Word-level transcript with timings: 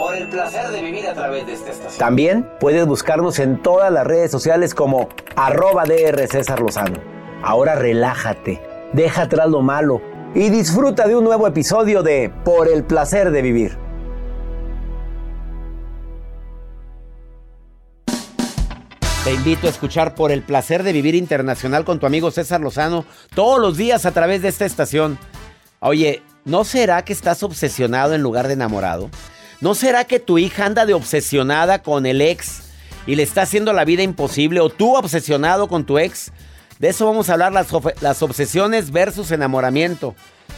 Por 0.00 0.16
el 0.16 0.28
placer 0.28 0.70
de 0.70 0.80
vivir 0.80 1.06
a 1.08 1.12
través 1.12 1.46
de 1.46 1.52
esta 1.52 1.72
estación. 1.72 1.98
También 1.98 2.48
puedes 2.58 2.86
buscarnos 2.86 3.38
en 3.38 3.60
todas 3.60 3.92
las 3.92 4.06
redes 4.06 4.30
sociales 4.30 4.74
como 4.74 5.10
arroba 5.36 5.84
DR 5.84 6.26
César 6.26 6.58
Lozano. 6.60 6.98
Ahora 7.42 7.74
relájate, 7.74 8.62
deja 8.94 9.24
atrás 9.24 9.50
lo 9.50 9.60
malo 9.60 10.00
y 10.34 10.48
disfruta 10.48 11.06
de 11.06 11.16
un 11.16 11.24
nuevo 11.24 11.46
episodio 11.46 12.02
de 12.02 12.32
Por 12.46 12.68
el 12.68 12.82
placer 12.82 13.30
de 13.30 13.42
vivir. 13.42 13.76
Te 19.24 19.34
invito 19.34 19.66
a 19.66 19.70
escuchar 19.70 20.14
por 20.14 20.32
el 20.32 20.42
placer 20.42 20.82
de 20.82 20.94
vivir 20.94 21.14
internacional 21.14 21.84
con 21.84 22.00
tu 22.00 22.06
amigo 22.06 22.30
César 22.30 22.62
Lozano 22.62 23.04
todos 23.34 23.60
los 23.60 23.76
días 23.76 24.06
a 24.06 24.12
través 24.12 24.40
de 24.40 24.48
esta 24.48 24.64
estación. 24.64 25.18
Oye, 25.80 26.22
¿no 26.46 26.64
será 26.64 27.04
que 27.04 27.12
estás 27.12 27.42
obsesionado 27.42 28.14
en 28.14 28.22
lugar 28.22 28.46
de 28.46 28.54
enamorado? 28.54 29.10
¿No 29.60 29.74
será 29.74 30.04
que 30.04 30.20
tu 30.20 30.38
hija 30.38 30.64
anda 30.64 30.86
de 30.86 30.94
obsesionada 30.94 31.82
con 31.82 32.06
el 32.06 32.22
ex 32.22 32.62
y 33.06 33.14
le 33.14 33.22
está 33.22 33.42
haciendo 33.42 33.74
la 33.74 33.84
vida 33.84 34.02
imposible? 34.02 34.60
¿O 34.60 34.70
tú 34.70 34.96
obsesionado 34.96 35.68
con 35.68 35.84
tu 35.84 35.98
ex? 35.98 36.32
De 36.78 36.88
eso 36.88 37.04
vamos 37.04 37.28
a 37.28 37.34
hablar, 37.34 37.52
las, 37.52 38.22
obsesiones 38.22 38.90
versus 38.90 39.30
enamoramiento. 39.32 40.14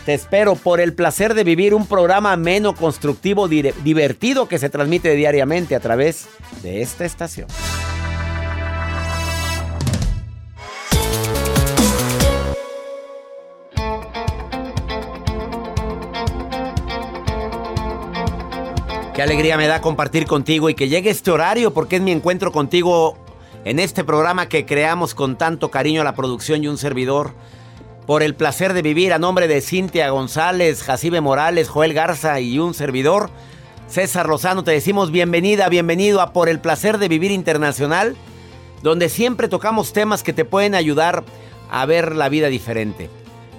Te 0.07 0.15
espero 0.15 0.55
por 0.55 0.81
el 0.81 0.95
placer 0.95 1.35
de 1.35 1.43
vivir 1.43 1.75
un 1.75 1.87
programa 1.87 2.37
menos 2.37 2.77
constructivo, 2.77 3.49
divertido 3.49 4.47
que 4.47 4.61
se 4.61 4.71
transmite 4.71 5.17
diariamente 5.17 5.75
a 5.75 5.81
través 5.81 6.29
de 6.63 6.81
esta 6.81 7.05
estación. 7.05 7.49
Qué 19.23 19.27
alegría 19.27 19.57
me 19.57 19.69
da 19.69 19.81
compartir 19.81 20.27
contigo 20.27 20.69
y 20.69 20.75
que 20.75 20.89
llegue 20.89 21.09
este 21.09 21.31
horario 21.31 21.73
porque 21.73 21.95
es 21.95 22.03
mi 22.03 22.11
encuentro 22.11 22.51
contigo 22.51 23.17
en 23.65 23.79
este 23.79 24.03
programa 24.03 24.49
que 24.49 24.67
creamos 24.67 25.15
con 25.15 25.39
tanto 25.39 25.71
cariño 25.71 26.01
a 26.01 26.05
la 26.05 26.17
producción 26.17 26.65
y 26.65 26.67
un 26.67 26.77
servidor. 26.77 27.31
Por 28.05 28.25
el 28.25 28.35
placer 28.35 28.73
de 28.73 28.83
vivir 28.83 29.13
a 29.13 29.21
nombre 29.21 29.47
de 29.47 29.61
Cintia 29.61 30.11
González, 30.11 30.83
Jacibe 30.83 31.21
Morales, 31.21 31.69
Joel 31.69 31.95
Garza 31.95 32.41
y 32.41 32.59
un 32.59 32.75
servidor, 32.75 33.31
César 33.87 34.29
Lozano, 34.29 34.65
te 34.65 34.73
decimos 34.73 35.13
bienvenida, 35.13 35.69
bienvenido 35.69 36.21
a 36.21 36.33
Por 36.33 36.49
el 36.49 36.59
placer 36.59 36.99
de 36.99 37.07
vivir 37.07 37.31
internacional, 37.31 38.17
donde 38.83 39.09
siempre 39.09 39.47
tocamos 39.47 39.93
temas 39.93 40.25
que 40.25 40.33
te 40.33 40.45
pueden 40.45 40.75
ayudar 40.75 41.23
a 41.71 41.87
ver 41.87 42.17
la 42.17 42.29
vida 42.29 42.49
diferente. 42.49 43.09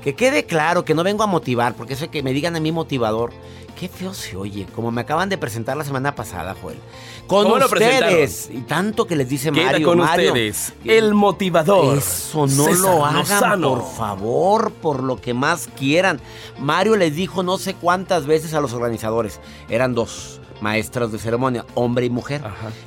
Que 0.03 0.15
quede 0.15 0.45
claro 0.45 0.83
que 0.83 0.93
no 0.93 1.03
vengo 1.03 1.23
a 1.23 1.27
motivar, 1.27 1.75
porque 1.75 1.93
eso 1.93 2.09
que 2.11 2.23
me 2.23 2.33
digan 2.33 2.55
a 2.55 2.59
mí 2.59 2.71
motivador. 2.71 3.31
Qué 3.79 3.87
feo 3.87 4.13
se 4.13 4.35
oye, 4.35 4.67
como 4.75 4.91
me 4.91 5.01
acaban 5.01 5.29
de 5.29 5.37
presentar 5.37 5.75
la 5.75 5.83
semana 5.83 6.13
pasada, 6.13 6.55
Joel. 6.61 6.77
Con 7.25 7.47
ustedes. 7.51 8.49
Y 8.51 8.61
tanto 8.61 9.07
que 9.07 9.15
les 9.15 9.27
dice 9.27 9.51
Mario. 9.51 9.87
con 9.87 9.97
Mario, 9.97 10.29
ustedes. 10.29 10.73
El 10.85 11.13
motivador. 11.13 11.97
Eso 11.97 12.45
no 12.45 12.65
César 12.65 12.79
lo 12.79 13.05
hagan, 13.05 13.19
Lozano. 13.19 13.69
por 13.69 13.95
favor, 13.95 14.71
por 14.71 15.01
lo 15.01 15.19
que 15.19 15.33
más 15.33 15.69
quieran. 15.77 16.19
Mario 16.59 16.95
les 16.97 17.15
dijo 17.15 17.41
no 17.41 17.57
sé 17.57 17.73
cuántas 17.73 18.25
veces 18.25 18.53
a 18.53 18.61
los 18.61 18.73
organizadores. 18.73 19.39
Eran 19.69 19.95
dos 19.95 20.39
maestros 20.63 21.12
de 21.12 21.19
ceremonia, 21.19 21.66
hombre 21.75 22.06
y 22.06 22.09
mujer. 22.09 22.41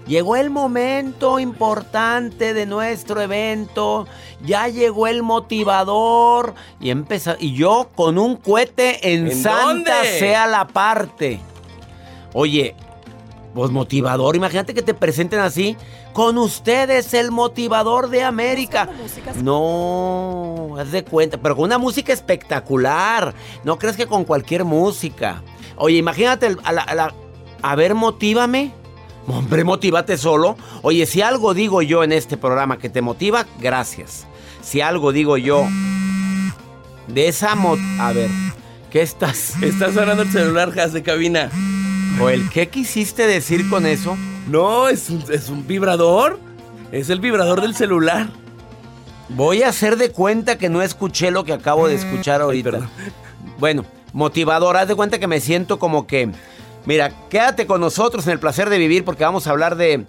Llegó 0.06 0.34
el 0.36 0.48
momento 0.50 1.38
importante 1.38 2.54
de 2.54 2.64
nuestro 2.66 3.20
evento. 3.20 4.06
Ya 4.44 4.66
llegó 4.68 5.06
el 5.06 5.22
motivador. 5.22 6.54
Y 6.80 6.88
empezó. 6.90 7.34
Y 7.38 7.52
yo 7.52 7.90
con 7.94 8.16
un 8.18 8.36
cohete 8.36 9.12
en, 9.12 9.26
¿En 9.28 9.42
Santa 9.42 9.66
dónde? 9.66 10.18
sea 10.18 10.46
la 10.46 10.66
parte. 10.66 11.38
Oye, 12.32 12.74
pues 13.54 13.70
motivador, 13.70 14.36
imagínate 14.36 14.72
que 14.74 14.82
te 14.82 14.94
presenten 14.94 15.40
así. 15.40 15.76
Con 16.14 16.38
ustedes 16.38 17.12
el 17.12 17.30
motivador 17.30 18.08
de 18.08 18.22
América. 18.22 18.88
No, 19.42 20.76
haz 20.78 20.90
de 20.92 21.04
cuenta, 21.04 21.36
pero 21.36 21.54
con 21.56 21.64
una 21.66 21.76
música 21.76 22.10
espectacular. 22.14 23.34
No 23.64 23.78
crees 23.78 23.98
que 23.98 24.06
con 24.06 24.24
cualquier 24.24 24.64
música. 24.64 25.42
Oye, 25.76 25.98
imagínate 25.98 26.46
el- 26.46 26.58
a 26.64 26.72
la, 26.72 26.80
a 26.82 26.94
la- 26.94 27.14
a 27.62 27.74
ver, 27.74 27.94
motívame. 27.94 28.72
Hombre, 29.26 29.64
motívate 29.64 30.16
solo. 30.16 30.56
Oye, 30.82 31.06
si 31.06 31.20
algo 31.22 31.52
digo 31.54 31.82
yo 31.82 32.04
en 32.04 32.12
este 32.12 32.36
programa 32.36 32.78
que 32.78 32.88
te 32.88 33.02
motiva, 33.02 33.46
gracias. 33.60 34.26
Si 34.62 34.80
algo 34.80 35.12
digo 35.12 35.36
yo 35.36 35.66
de 37.08 37.28
esa 37.28 37.54
mot... 37.54 37.78
A 37.98 38.12
ver, 38.12 38.30
¿qué 38.90 39.02
estás? 39.02 39.60
Está 39.62 39.92
sonando 39.92 40.22
el 40.22 40.30
celular, 40.30 40.72
Jas 40.72 40.92
de 40.92 41.02
cabina. 41.02 41.50
Joel, 42.18 42.48
¿qué 42.50 42.68
quisiste 42.68 43.26
decir 43.26 43.68
con 43.68 43.86
eso? 43.86 44.16
No, 44.48 44.88
es 44.88 45.10
un, 45.10 45.24
es 45.30 45.48
un 45.48 45.66
vibrador. 45.66 46.38
Es 46.92 47.10
el 47.10 47.20
vibrador 47.20 47.60
del 47.60 47.74
celular. 47.74 48.28
Voy 49.28 49.62
a 49.62 49.68
hacer 49.68 49.96
de 49.96 50.12
cuenta 50.12 50.56
que 50.56 50.68
no 50.68 50.82
escuché 50.82 51.30
lo 51.30 51.44
que 51.44 51.52
acabo 51.52 51.88
de 51.88 51.96
escuchar 51.96 52.40
ahorita. 52.40 52.88
bueno, 53.58 53.84
motivador, 54.12 54.76
haz 54.76 54.88
de 54.88 54.94
cuenta 54.94 55.18
que 55.18 55.26
me 55.26 55.40
siento 55.40 55.78
como 55.78 56.06
que... 56.06 56.30
Mira, 56.86 57.12
quédate 57.28 57.66
con 57.66 57.80
nosotros 57.80 58.26
en 58.26 58.32
el 58.32 58.38
placer 58.38 58.70
de 58.70 58.78
vivir 58.78 59.04
porque 59.04 59.24
vamos 59.24 59.46
a 59.46 59.50
hablar 59.50 59.74
de, 59.74 60.06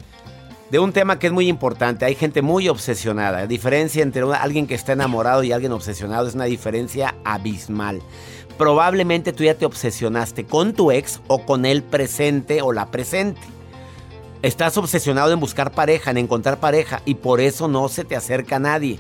de 0.70 0.80
un 0.80 0.94
tema 0.94 1.18
que 1.18 1.26
es 1.26 1.34
muy 1.34 1.48
importante. 1.48 2.06
Hay 2.06 2.14
gente 2.14 2.44
muy 2.44 2.70
obsesionada. 2.70 3.40
La 3.40 3.48
diferencia 3.48 4.04
entre 4.04 4.22
alguien 4.22 4.68
que 4.68 4.76
está 4.76 4.94
enamorado 4.94 5.44
y 5.44 5.52
alguien 5.52 5.72
obsesionado 5.72 6.28
es 6.28 6.36
una 6.36 6.46
diferencia 6.46 7.16
abismal. 7.26 8.04
Probablemente 8.60 9.34
tú 9.34 9.44
ya 9.44 9.56
te 9.56 9.66
obsesionaste 9.66 10.46
con 10.46 10.74
tu 10.74 10.92
ex 10.92 11.20
o 11.28 11.46
con 11.46 11.66
el 11.66 11.82
presente 11.82 12.62
o 12.62 12.72
la 12.72 12.92
presente. 12.92 13.42
Estás 14.44 14.78
obsesionado 14.78 15.32
en 15.34 15.40
buscar 15.40 15.72
pareja, 15.72 16.12
en 16.12 16.18
encontrar 16.18 16.60
pareja 16.60 17.02
y 17.06 17.16
por 17.16 17.42
eso 17.42 17.68
no 17.68 17.90
se 17.90 18.04
te 18.04 18.16
acerca 18.16 18.60
nadie. 18.60 19.00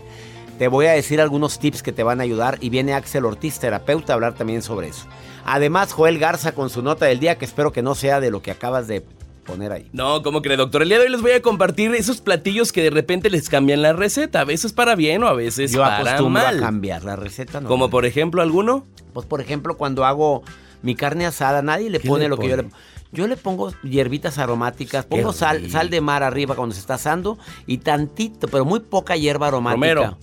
Te 0.57 0.67
voy 0.67 0.87
a 0.87 0.93
decir 0.93 1.21
algunos 1.21 1.59
tips 1.59 1.83
que 1.83 1.91
te 1.91 2.01
van 2.01 2.21
a 2.21 2.23
ayudar 2.23 2.57
y 2.59 2.69
viene 2.69 2.95
Axel 2.95 3.25
Ortiz, 3.25 3.59
terapeuta, 3.59 4.13
a 4.13 4.15
hablar 4.15 4.33
también 4.33 4.63
sobre 4.63 4.87
eso. 4.87 5.05
Además, 5.47 5.93
Joel 5.93 6.19
Garza 6.19 6.51
con 6.51 6.69
su 6.69 6.81
nota 6.81 7.05
del 7.05 7.19
día, 7.19 7.37
que 7.37 7.45
espero 7.45 7.71
que 7.71 7.81
no 7.81 7.95
sea 7.95 8.19
de 8.19 8.31
lo 8.31 8.41
que 8.41 8.51
acabas 8.51 8.87
de 8.87 9.03
poner 9.45 9.71
ahí. 9.71 9.89
No, 9.93 10.21
¿cómo 10.21 10.41
cree, 10.41 10.57
doctor? 10.57 10.81
El 10.81 10.89
día 10.89 10.99
de 10.99 11.05
hoy 11.05 11.11
les 11.11 11.21
voy 11.21 11.31
a 11.31 11.41
compartir 11.41 11.95
esos 11.95 12.19
platillos 12.19 12.73
que 12.73 12.83
de 12.83 12.89
repente 12.89 13.29
les 13.29 13.47
cambian 13.47 13.81
la 13.81 13.93
receta. 13.93 14.41
A 14.41 14.43
veces 14.43 14.73
para 14.73 14.95
bien 14.95 15.23
o 15.23 15.27
a 15.27 15.33
veces 15.33 15.71
Yo 15.71 15.79
para 15.79 15.99
acostumbro 15.99 16.43
mal. 16.43 16.57
a 16.57 16.59
cambiar 16.59 17.05
la 17.05 17.15
receta. 17.15 17.61
¿no? 17.61 17.69
Como 17.69 17.89
por 17.89 18.05
ejemplo, 18.05 18.41
¿alguno? 18.41 18.85
Pues 19.13 19.25
por 19.25 19.39
ejemplo, 19.39 19.77
cuando 19.77 20.03
hago 20.03 20.43
mi 20.81 20.95
carne 20.95 21.25
asada, 21.25 21.61
nadie 21.61 21.89
le 21.89 22.01
¿Qué 22.01 22.09
pone 22.09 22.25
le 22.25 22.29
lo 22.29 22.37
que 22.37 22.49
yo 22.49 22.57
le 22.57 22.63
pone? 22.63 22.75
Yo 23.13 23.25
le 23.25 23.37
pongo 23.37 23.71
hierbitas 23.83 24.37
aromáticas, 24.39 25.05
pongo 25.05 25.31
sal, 25.31 25.71
sal 25.71 25.89
de 25.89 26.01
mar 26.01 26.23
arriba 26.23 26.55
cuando 26.55 26.75
se 26.75 26.81
está 26.81 26.95
asando 26.95 27.37
y 27.65 27.77
tantito, 27.77 28.49
pero 28.49 28.65
muy 28.65 28.81
poca 28.81 29.15
hierba 29.15 29.47
aromática. 29.47 29.93
Romero. 29.93 30.17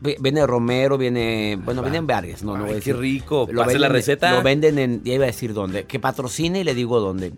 Viene 0.00 0.46
romero, 0.46 0.96
viene, 0.98 1.58
bueno, 1.64 1.82
vienen 1.82 2.06
varias, 2.06 2.42
no, 2.42 2.56
no 2.56 2.66
voy 2.66 2.76
a 2.76 2.80
qué 2.80 2.92
rico. 2.92 3.46
Lo 3.50 3.62
Pase 3.64 3.78
la 3.78 3.88
venden- 3.88 3.92
receta. 3.92 4.32
Lo 4.32 4.42
venden 4.42 4.78
en, 4.78 5.02
ya 5.04 5.14
iba 5.14 5.24
a 5.24 5.28
decir 5.28 5.52
dónde, 5.54 5.84
que 5.84 5.98
patrocine 6.00 6.60
y 6.60 6.64
le 6.64 6.74
digo 6.74 7.00
dónde. 7.00 7.32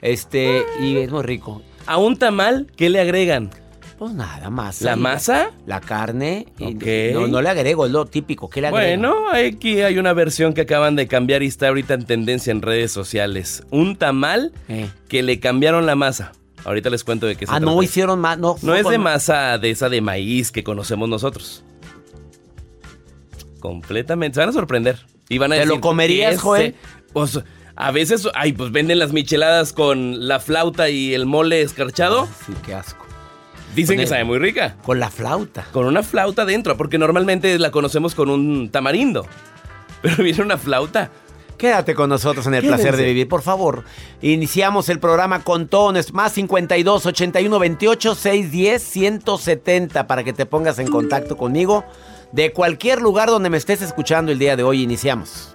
Este, 0.00 0.64
y 0.80 0.96
es 0.96 1.10
muy 1.10 1.22
rico. 1.22 1.62
A 1.86 1.96
un 1.98 2.16
tamal, 2.16 2.66
¿qué 2.76 2.88
le 2.90 3.00
agregan? 3.00 3.50
Pues 3.98 4.14
nada, 4.14 4.50
masa. 4.50 4.84
¿La 4.84 4.96
masa? 4.96 5.50
La 5.64 5.80
carne. 5.80 6.46
y- 6.58 6.74
Ok. 6.74 7.14
No, 7.14 7.28
no 7.28 7.40
le 7.42 7.48
agrego, 7.48 7.86
es 7.86 7.92
lo 7.92 8.04
típico. 8.06 8.50
¿Qué 8.50 8.60
le 8.60 8.66
agrego? 8.68 8.86
Bueno, 9.12 9.28
aquí 9.32 9.80
hay 9.80 9.96
una 9.98 10.12
versión 10.12 10.54
que 10.54 10.62
acaban 10.62 10.96
de 10.96 11.06
cambiar 11.06 11.42
y 11.44 11.46
está 11.46 11.68
ahorita 11.68 11.94
en 11.94 12.04
tendencia 12.06 12.50
en 12.50 12.62
redes 12.62 12.90
sociales. 12.90 13.62
Un 13.70 13.94
tamal 13.96 14.52
Eh. 14.68 14.88
que 15.08 15.22
le 15.22 15.38
cambiaron 15.38 15.86
la 15.86 15.94
masa. 15.94 16.32
Ahorita 16.64 16.90
les 16.90 17.04
cuento 17.04 17.26
de 17.26 17.36
qué 17.36 17.46
se 17.46 17.52
Ah, 17.52 17.58
trata. 17.58 17.72
no 17.72 17.80
hicieron 17.82 18.18
más. 18.20 18.38
No, 18.38 18.56
No 18.62 18.74
es 18.74 18.88
de 18.88 18.98
masa 18.98 19.58
de 19.58 19.70
esa 19.70 19.88
de 19.88 20.00
maíz 20.00 20.50
que 20.50 20.64
conocemos 20.64 21.08
nosotros. 21.08 21.64
Completamente. 23.62 24.34
Se 24.34 24.40
van 24.40 24.48
a 24.50 24.52
sorprender. 24.52 24.98
Y 25.28 25.38
van 25.38 25.52
a 25.52 25.54
¿Te 25.54 25.60
decir, 25.60 25.74
lo 25.76 25.80
comerías, 25.80 26.30
¿qué 26.30 26.34
es, 26.34 26.40
Joel? 26.42 26.74
Pues 27.14 27.40
a 27.76 27.90
veces, 27.92 28.28
ay, 28.34 28.52
pues 28.52 28.70
venden 28.72 28.98
las 28.98 29.12
micheladas 29.12 29.72
con 29.72 30.26
la 30.28 30.40
flauta 30.40 30.90
y 30.90 31.14
el 31.14 31.24
mole 31.24 31.62
escarchado. 31.62 32.28
Sí, 32.46 32.52
qué 32.66 32.74
asco. 32.74 33.06
Dicen 33.74 33.96
que 33.96 34.02
el- 34.02 34.08
sabe 34.08 34.24
muy 34.24 34.38
rica. 34.38 34.76
Con 34.82 35.00
la 35.00 35.08
flauta. 35.10 35.64
Con 35.72 35.86
una 35.86 36.02
flauta 36.02 36.44
dentro, 36.44 36.76
porque 36.76 36.98
normalmente 36.98 37.58
la 37.58 37.70
conocemos 37.70 38.14
con 38.14 38.28
un 38.28 38.68
tamarindo. 38.70 39.26
Pero 40.02 40.16
viene 40.22 40.42
una 40.42 40.58
flauta. 40.58 41.10
Quédate 41.56 41.94
con 41.94 42.10
nosotros 42.10 42.44
en 42.48 42.54
el 42.54 42.62
Quédense. 42.62 42.82
placer 42.82 42.98
de 43.00 43.06
vivir, 43.06 43.28
por 43.28 43.40
favor. 43.42 43.84
Iniciamos 44.20 44.88
el 44.88 44.98
programa 44.98 45.44
con 45.44 45.68
tones 45.68 46.12
más 46.12 46.32
52 46.32 47.06
81 47.06 47.58
28 47.60 48.14
610 48.16 48.82
170 48.82 50.06
para 50.08 50.24
que 50.24 50.32
te 50.32 50.44
pongas 50.44 50.80
en 50.80 50.88
contacto 50.88 51.36
conmigo 51.36 51.84
de 52.32 52.52
cualquier 52.52 53.00
lugar 53.00 53.28
donde 53.28 53.50
me 53.50 53.58
estés 53.58 53.82
escuchando 53.82 54.32
el 54.32 54.38
día 54.38 54.56
de 54.56 54.62
hoy. 54.62 54.82
Iniciamos. 54.82 55.54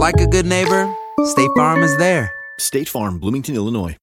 like 0.00 0.18
a 0.20 0.26
good 0.26 0.46
neighbor, 0.46 0.88
State 1.26 1.50
Farm 1.56 1.82
is 1.82 1.94
there. 1.98 2.32
State 2.58 2.88
Farm, 2.88 3.20
Bloomington, 3.20 3.54
Illinois. 3.54 3.96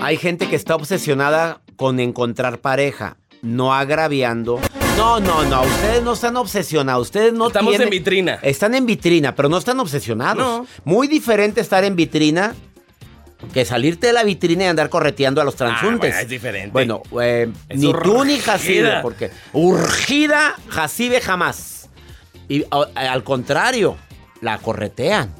Hay 0.00 0.16
gente 0.16 0.48
que 0.48 0.56
está 0.56 0.74
obsesionada 0.76 1.60
con 1.76 2.00
encontrar 2.00 2.58
pareja, 2.60 3.16
no 3.42 3.74
agraviando. 3.74 4.60
No, 4.96 5.20
no, 5.20 5.44
no, 5.44 5.62
ustedes 5.62 6.02
no 6.02 6.12
están 6.14 6.36
obsesionados, 6.36 7.08
ustedes 7.08 7.32
no 7.32 7.48
Estamos 7.48 7.70
tienen- 7.70 7.86
en 7.88 7.90
vitrina. 7.90 8.38
Están 8.42 8.74
en 8.74 8.84
vitrina, 8.86 9.34
pero 9.34 9.48
no 9.48 9.58
están 9.58 9.78
obsesionados. 9.80 10.38
No. 10.38 10.66
Muy 10.84 11.06
diferente 11.08 11.60
estar 11.60 11.84
en 11.84 11.94
vitrina 11.94 12.54
que 13.52 13.64
salirte 13.64 14.08
de 14.08 14.12
la 14.12 14.24
vitrina 14.24 14.64
y 14.64 14.66
andar 14.66 14.88
correteando 14.88 15.40
a 15.40 15.44
los 15.44 15.54
transuntes. 15.56 16.10
Ah, 16.10 16.16
bueno, 16.16 16.22
es 16.22 16.28
diferente. 16.28 16.70
Bueno, 16.72 17.02
eh, 17.20 17.48
Es 17.68 17.78
ni 17.78 17.92
tú 17.92 18.24
ni. 18.24 18.38
Jacibe, 18.38 18.98
porque 19.02 19.30
urgida 19.52 20.54
Jacibe 20.68 21.20
jamás. 21.20 21.88
Y 22.48 22.64
a- 22.70 23.12
al 23.12 23.22
contrario, 23.24 23.96
la 24.40 24.58
corretean. 24.58 25.34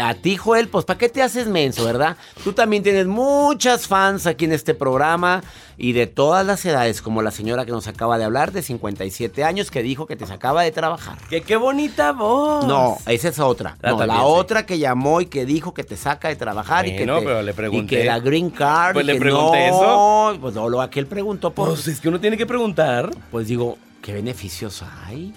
A 0.00 0.14
ti, 0.14 0.36
Joel, 0.36 0.68
pues 0.68 0.84
¿para 0.84 0.98
qué 0.98 1.08
te 1.08 1.22
haces 1.22 1.46
menso, 1.48 1.84
verdad? 1.84 2.16
Tú 2.44 2.52
también 2.52 2.82
tienes 2.82 3.06
muchas 3.06 3.86
fans 3.88 4.26
aquí 4.26 4.44
en 4.44 4.52
este 4.52 4.74
programa 4.74 5.42
y 5.76 5.92
de 5.92 6.06
todas 6.06 6.46
las 6.46 6.64
edades, 6.64 7.02
como 7.02 7.22
la 7.22 7.30
señora 7.32 7.64
que 7.64 7.72
nos 7.72 7.88
acaba 7.88 8.16
de 8.18 8.24
hablar, 8.24 8.52
de 8.52 8.62
57 8.62 9.42
años, 9.44 9.70
que 9.72 9.82
dijo 9.82 10.06
que 10.06 10.14
te 10.16 10.26
sacaba 10.26 10.62
de 10.62 10.70
trabajar. 10.72 11.18
Que 11.28 11.42
qué 11.42 11.56
bonita 11.56 12.12
voz. 12.12 12.64
No, 12.66 12.98
esa 13.06 13.28
es 13.28 13.38
otra. 13.40 13.76
No, 13.82 14.04
la 14.06 14.22
otra 14.22 14.64
que 14.66 14.78
llamó 14.78 15.20
y 15.20 15.26
que 15.26 15.44
dijo 15.44 15.74
que 15.74 15.82
te 15.84 15.96
saca 15.96 16.28
de 16.28 16.36
trabajar 16.36 16.86
y 16.86 16.92
que 16.92 16.98
Bueno, 16.98 17.18
te- 17.18 17.24
pero 17.26 17.42
le 17.42 17.50
y 17.50 17.54
pregunté. 17.54 17.96
que 17.98 18.04
la 18.04 18.20
green 18.20 18.50
card. 18.50 18.94
Pues 18.94 19.04
y 19.04 19.06
le 19.06 19.12
que 19.14 19.20
pregunté 19.20 19.70
no, 19.70 20.30
eso. 20.30 20.40
Pues 20.40 20.54
no, 20.54 20.68
lo 20.68 20.82
aquel 20.82 21.06
preguntó 21.06 21.52
por. 21.52 21.68
Pues 21.70 21.88
es 21.88 22.00
que 22.00 22.08
uno 22.08 22.20
tiene 22.20 22.36
que 22.36 22.46
preguntar. 22.46 23.10
Pues 23.32 23.48
digo, 23.48 23.78
¿qué 24.02 24.12
beneficios 24.12 24.82
hay? 25.06 25.32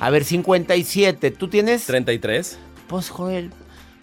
A 0.00 0.10
ver, 0.10 0.24
57, 0.24 1.30
¿tú 1.30 1.48
tienes? 1.48 1.86
33. 1.86 2.58
Pues, 2.86 3.10
Joel, 3.10 3.50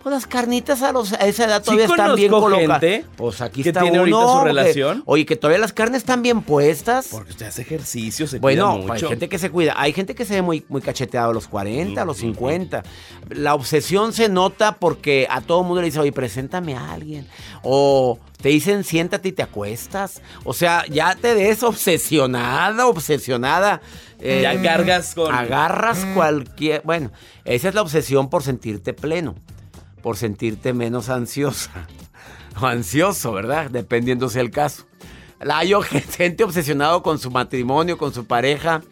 pues 0.06 0.14
las 0.14 0.28
carnitas 0.28 0.84
a, 0.84 0.92
los, 0.92 1.14
a 1.14 1.26
esa 1.26 1.46
edad 1.46 1.64
todavía 1.64 1.86
están 1.86 1.98
conozco 1.98 2.16
bien 2.16 2.30
colocadas. 2.32 3.06
Pues 3.18 3.42
aquí 3.42 3.64
que 3.64 3.70
está 3.70 3.82
tiene 3.82 4.00
uno. 4.02 4.18
ahorita 4.20 4.34
su 4.34 4.40
que- 4.40 4.46
relación. 4.46 5.04
oye, 5.08 5.26
que 5.26 5.36
todavía 5.36 5.58
las 5.60 5.74
carnes 5.74 6.04
están 6.04 6.22
bien 6.22 6.44
puestas. 6.44 7.08
Porque 7.10 7.32
usted 7.32 7.48
hace 7.48 7.64
ejercicio, 7.64 8.28
se 8.28 8.38
Bueno, 8.38 8.74
cuida 8.74 8.82
hay 8.84 8.88
mucho. 9.00 9.10
gente 9.10 9.28
que 9.30 9.40
se 9.40 9.50
cuida. 9.50 9.74
Hay 9.76 9.94
gente 9.94 10.14
que 10.14 10.24
se 10.24 10.36
ve 10.36 10.42
muy, 10.44 10.64
muy 10.70 10.82
cacheteado 10.84 11.32
a 11.32 11.34
los 11.34 11.48
40, 11.48 12.04
a 12.04 12.06
los 12.06 12.18
50. 12.18 12.84
La 13.30 13.56
obsesión 13.56 14.14
se 14.14 14.30
nota 14.30 14.76
porque 14.76 15.26
a 15.28 15.42
todo 15.42 15.64
mundo 15.64 15.82
le 15.82 15.88
dice, 15.88 16.00
oye, 16.00 16.12
preséntame 16.12 16.76
a 16.76 16.92
alguien. 16.94 17.28
O 17.64 18.20
te 18.40 18.50
dicen, 18.50 18.84
siéntate 18.84 19.30
y 19.30 19.32
te 19.32 19.42
acuestas. 19.42 20.22
O 20.44 20.54
sea, 20.54 20.86
ya 20.88 21.16
te 21.16 21.34
des 21.34 21.64
obsesionada, 21.64 22.86
obsesionada. 22.86 23.82
Eh, 24.20 24.42
Ya 24.44 24.62
cargas 24.62 25.14
con- 25.16 25.34
Agarras 25.34 26.06
cualquier... 26.14 26.82
Bueno, 26.84 27.12
esa 27.44 27.70
es 27.70 27.74
la 27.76 27.82
obsesión 27.82 28.30
por 28.30 28.44
sentirte 28.44 28.94
pleno. 28.94 29.34
Por 30.06 30.18
sentirte 30.18 30.72
menos 30.72 31.10
ansiosa. 31.10 31.72
O 32.62 32.68
ansioso, 32.68 33.32
¿verdad? 33.34 33.72
Dependiendo 33.72 34.30
sea 34.30 34.44
el 34.44 34.52
caso. 34.52 34.86
La 35.42 35.58
hay 35.58 35.74
gente 36.16 36.44
obsesionado 36.44 37.02
con 37.02 37.18
su 37.18 37.32
matrimonio, 37.32 37.98
con 37.98 38.14
su 38.14 38.26
pareja. 38.26 38.84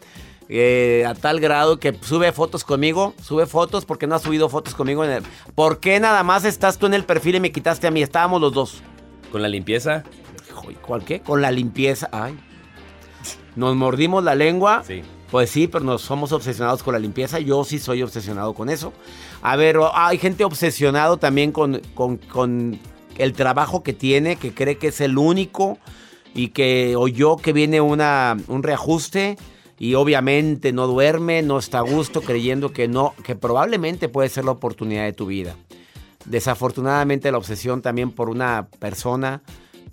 eh, 0.48 1.04
a 1.06 1.14
tal 1.14 1.38
grado 1.38 1.78
que 1.78 1.96
sube 2.02 2.32
fotos 2.32 2.64
conmigo, 2.64 3.14
sube 3.22 3.46
fotos, 3.46 3.84
¿por 3.84 3.96
qué 3.96 4.08
no 4.08 4.16
has 4.16 4.22
subido 4.22 4.48
fotos 4.48 4.74
conmigo? 4.74 5.04
En 5.04 5.12
el, 5.12 5.22
¿Por 5.54 5.78
qué 5.78 6.00
nada 6.00 6.24
más 6.24 6.44
estás 6.44 6.78
tú 6.78 6.86
en 6.86 6.94
el 6.94 7.04
perfil 7.04 7.36
y 7.36 7.40
me 7.40 7.52
quitaste 7.52 7.86
a 7.86 7.92
mí? 7.92 8.02
Estábamos 8.02 8.40
los 8.40 8.52
dos. 8.52 8.82
¿Con 9.30 9.40
la 9.40 9.48
limpieza? 9.48 10.02
Hijo, 10.50 10.72
¿y 10.72 10.74
¿Cuál 10.74 11.04
qué? 11.04 11.20
Con 11.20 11.40
la 11.40 11.52
limpieza. 11.52 12.08
Ay. 12.10 12.36
Nos 13.54 13.76
mordimos 13.76 14.24
la 14.24 14.34
lengua. 14.34 14.82
Sí. 14.84 15.02
Pues 15.34 15.50
sí, 15.50 15.66
pero 15.66 15.84
nos 15.84 16.00
somos 16.02 16.30
obsesionados 16.30 16.84
con 16.84 16.92
la 16.94 17.00
limpieza. 17.00 17.40
Yo 17.40 17.64
sí 17.64 17.80
soy 17.80 18.04
obsesionado 18.04 18.54
con 18.54 18.70
eso. 18.70 18.92
A 19.42 19.56
ver, 19.56 19.78
hay 19.92 20.16
gente 20.16 20.44
obsesionado 20.44 21.16
también 21.16 21.50
con, 21.50 21.82
con- 21.96 22.18
con 22.18 22.78
el 23.16 23.32
trabajo 23.32 23.82
que 23.82 23.92
tiene, 23.92 24.36
que 24.36 24.54
cree 24.54 24.78
que 24.78 24.86
es 24.86 25.00
el 25.00 25.18
único 25.18 25.76
y 26.36 26.50
que 26.50 26.94
oyó 26.94 27.36
que 27.36 27.52
viene 27.52 27.80
una, 27.80 28.36
un 28.46 28.62
reajuste 28.62 29.36
y 29.76 29.94
obviamente 29.94 30.72
no 30.72 30.86
duerme, 30.86 31.42
no 31.42 31.58
está 31.58 31.78
a 31.78 31.82
gusto 31.82 32.20
creyendo 32.20 32.72
que 32.72 32.86
no, 32.86 33.12
que 33.24 33.34
probablemente 33.34 34.08
puede 34.08 34.28
ser 34.28 34.44
la 34.44 34.52
oportunidad 34.52 35.02
de 35.02 35.14
tu 35.14 35.26
vida. 35.26 35.56
Desafortunadamente 36.26 37.32
la 37.32 37.38
obsesión 37.38 37.82
también 37.82 38.12
por 38.12 38.28
una 38.30 38.68
persona, 38.78 39.42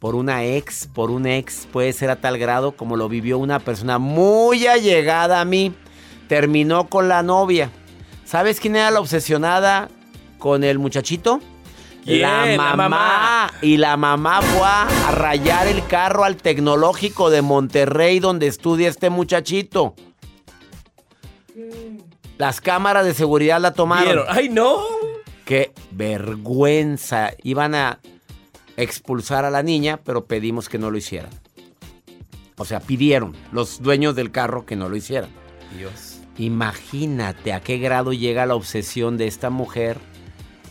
por 0.02 0.16
una 0.16 0.44
ex, 0.44 0.88
por 0.92 1.12
un 1.12 1.28
ex, 1.28 1.68
puede 1.72 1.94
ser 1.94 2.10
a 2.10 2.16
tal 2.16 2.40
grado 2.40 2.72
como 2.72 2.98
lo 2.98 3.08
vivió 3.08 3.38
una 3.38 3.60
persona 3.60 4.00
muy 4.00 4.66
allegada 4.66 5.40
a 5.40 5.46
mí. 5.46 5.76
Terminó 6.28 6.88
con 6.90 7.08
la 7.08 7.22
novia. 7.22 7.70
¿Sabes 8.26 8.60
quién 8.60 8.76
era 8.78 8.90
la 8.90 9.00
obsesionada 9.00 9.90
con 10.40 10.64
el 10.64 10.80
muchachito? 10.80 11.40
La 12.06 12.48
La 12.48 12.58
mamá. 12.58 12.76
mamá. 12.90 13.54
Y 13.62 13.78
la 13.78 13.96
mamá 13.96 14.42
fue 14.42 14.66
a 14.66 15.12
rayar 15.12 15.68
el 15.68 15.86
carro 15.86 16.24
al 16.24 16.36
tecnológico 16.36 17.30
de 17.30 17.44
Monterrey 17.44 18.20
donde 18.20 18.48
estudia 18.48 18.90
este 18.90 19.12
muchachito. 19.12 19.94
Las 22.40 22.60
cámaras 22.60 23.06
de 23.06 23.14
seguridad 23.14 23.62
la 23.62 23.74
tomaron. 23.76 24.06
¿Vieron? 24.08 24.26
¡Ay, 24.30 24.50
no! 24.50 24.80
Qué 25.46 25.74
vergüenza. 25.92 27.34
Iban 27.44 27.76
a 27.76 28.00
expulsar 28.84 29.46
a 29.46 29.50
la 29.50 29.64
niña, 29.64 30.02
pero 30.04 30.26
pedimos 30.26 30.70
que 30.70 30.78
no 30.78 30.92
lo 30.92 30.98
hicieran. 30.98 31.32
O 32.58 32.66
sea, 32.66 32.80
pidieron 32.80 33.36
los 33.52 33.82
dueños 33.82 34.16
del 34.16 34.32
carro 34.32 34.66
que 34.66 34.76
no 34.76 34.90
lo 34.90 34.96
hicieran. 34.96 35.30
Dios. 35.78 36.20
Imagínate 36.38 37.54
a 37.54 37.62
qué 37.62 37.78
grado 37.78 38.14
llega 38.14 38.46
la 38.46 38.56
obsesión 38.56 39.18
de 39.18 39.28
esta 39.28 39.50
mujer 39.50 39.98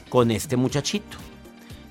con 0.08 0.30
este 0.30 0.56
muchachito. 0.56 1.18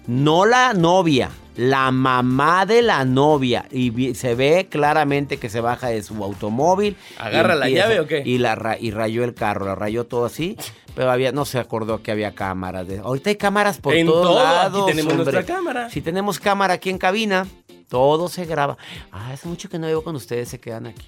No 0.08 0.46
la 0.46 0.74
novia, 0.74 1.30
la 1.60 1.92
mamá 1.92 2.66
de 2.66 2.82
la 2.82 3.04
novia. 3.04 3.66
Y 3.72 4.16
se 4.16 4.34
ve 4.36 4.68
claramente 4.70 5.38
que 5.38 5.50
se 5.50 5.60
baja 5.60 5.88
de 5.90 6.02
su 6.02 6.24
automóvil. 6.24 6.96
¿Agarra 7.18 7.56
la 7.56 7.70
llave 7.70 8.00
o 8.00 8.08
qué? 8.08 8.24
Y, 8.26 8.38
la, 8.38 8.56
ra- 8.56 8.78
y 8.80 8.92
rayó 8.92 9.24
el 9.26 9.34
carro, 9.34 9.66
la 9.66 9.76
rayó 9.76 10.06
todo 10.06 10.26
así. 10.26 10.56
Pero 10.96 11.12
había, 11.12 11.32
no 11.32 11.46
se 11.46 11.60
acordó 11.60 12.02
que 12.02 12.12
había 12.12 12.34
cámaras. 12.34 12.88
de- 12.88 13.00
ahorita 13.00 13.30
hay 13.30 13.36
cámaras 13.36 13.78
por 13.80 13.94
En 13.94 14.08
todos 14.08 14.24
todo, 14.28 14.40
aquí 14.40 14.48
lados. 14.54 14.86
tenemos 14.86 15.14
hombre. 15.14 15.32
nuestra 15.34 15.56
cámara. 15.56 15.90
Si 15.90 16.02
tenemos 16.02 16.40
cámara 16.40 16.76
aquí 16.76 16.90
en 16.90 16.98
cabina, 16.98 17.46
todo 17.90 18.30
se 18.30 18.46
graba. 18.46 18.78
Ah, 19.12 19.32
hace 19.34 19.48
mucho 19.48 19.68
que 19.70 19.78
no 19.80 19.88
veo 19.88 20.02
cuando 20.02 20.18
ustedes 20.18 20.48
se 20.50 20.60
quedan 20.60 20.88
aquí. 20.88 21.08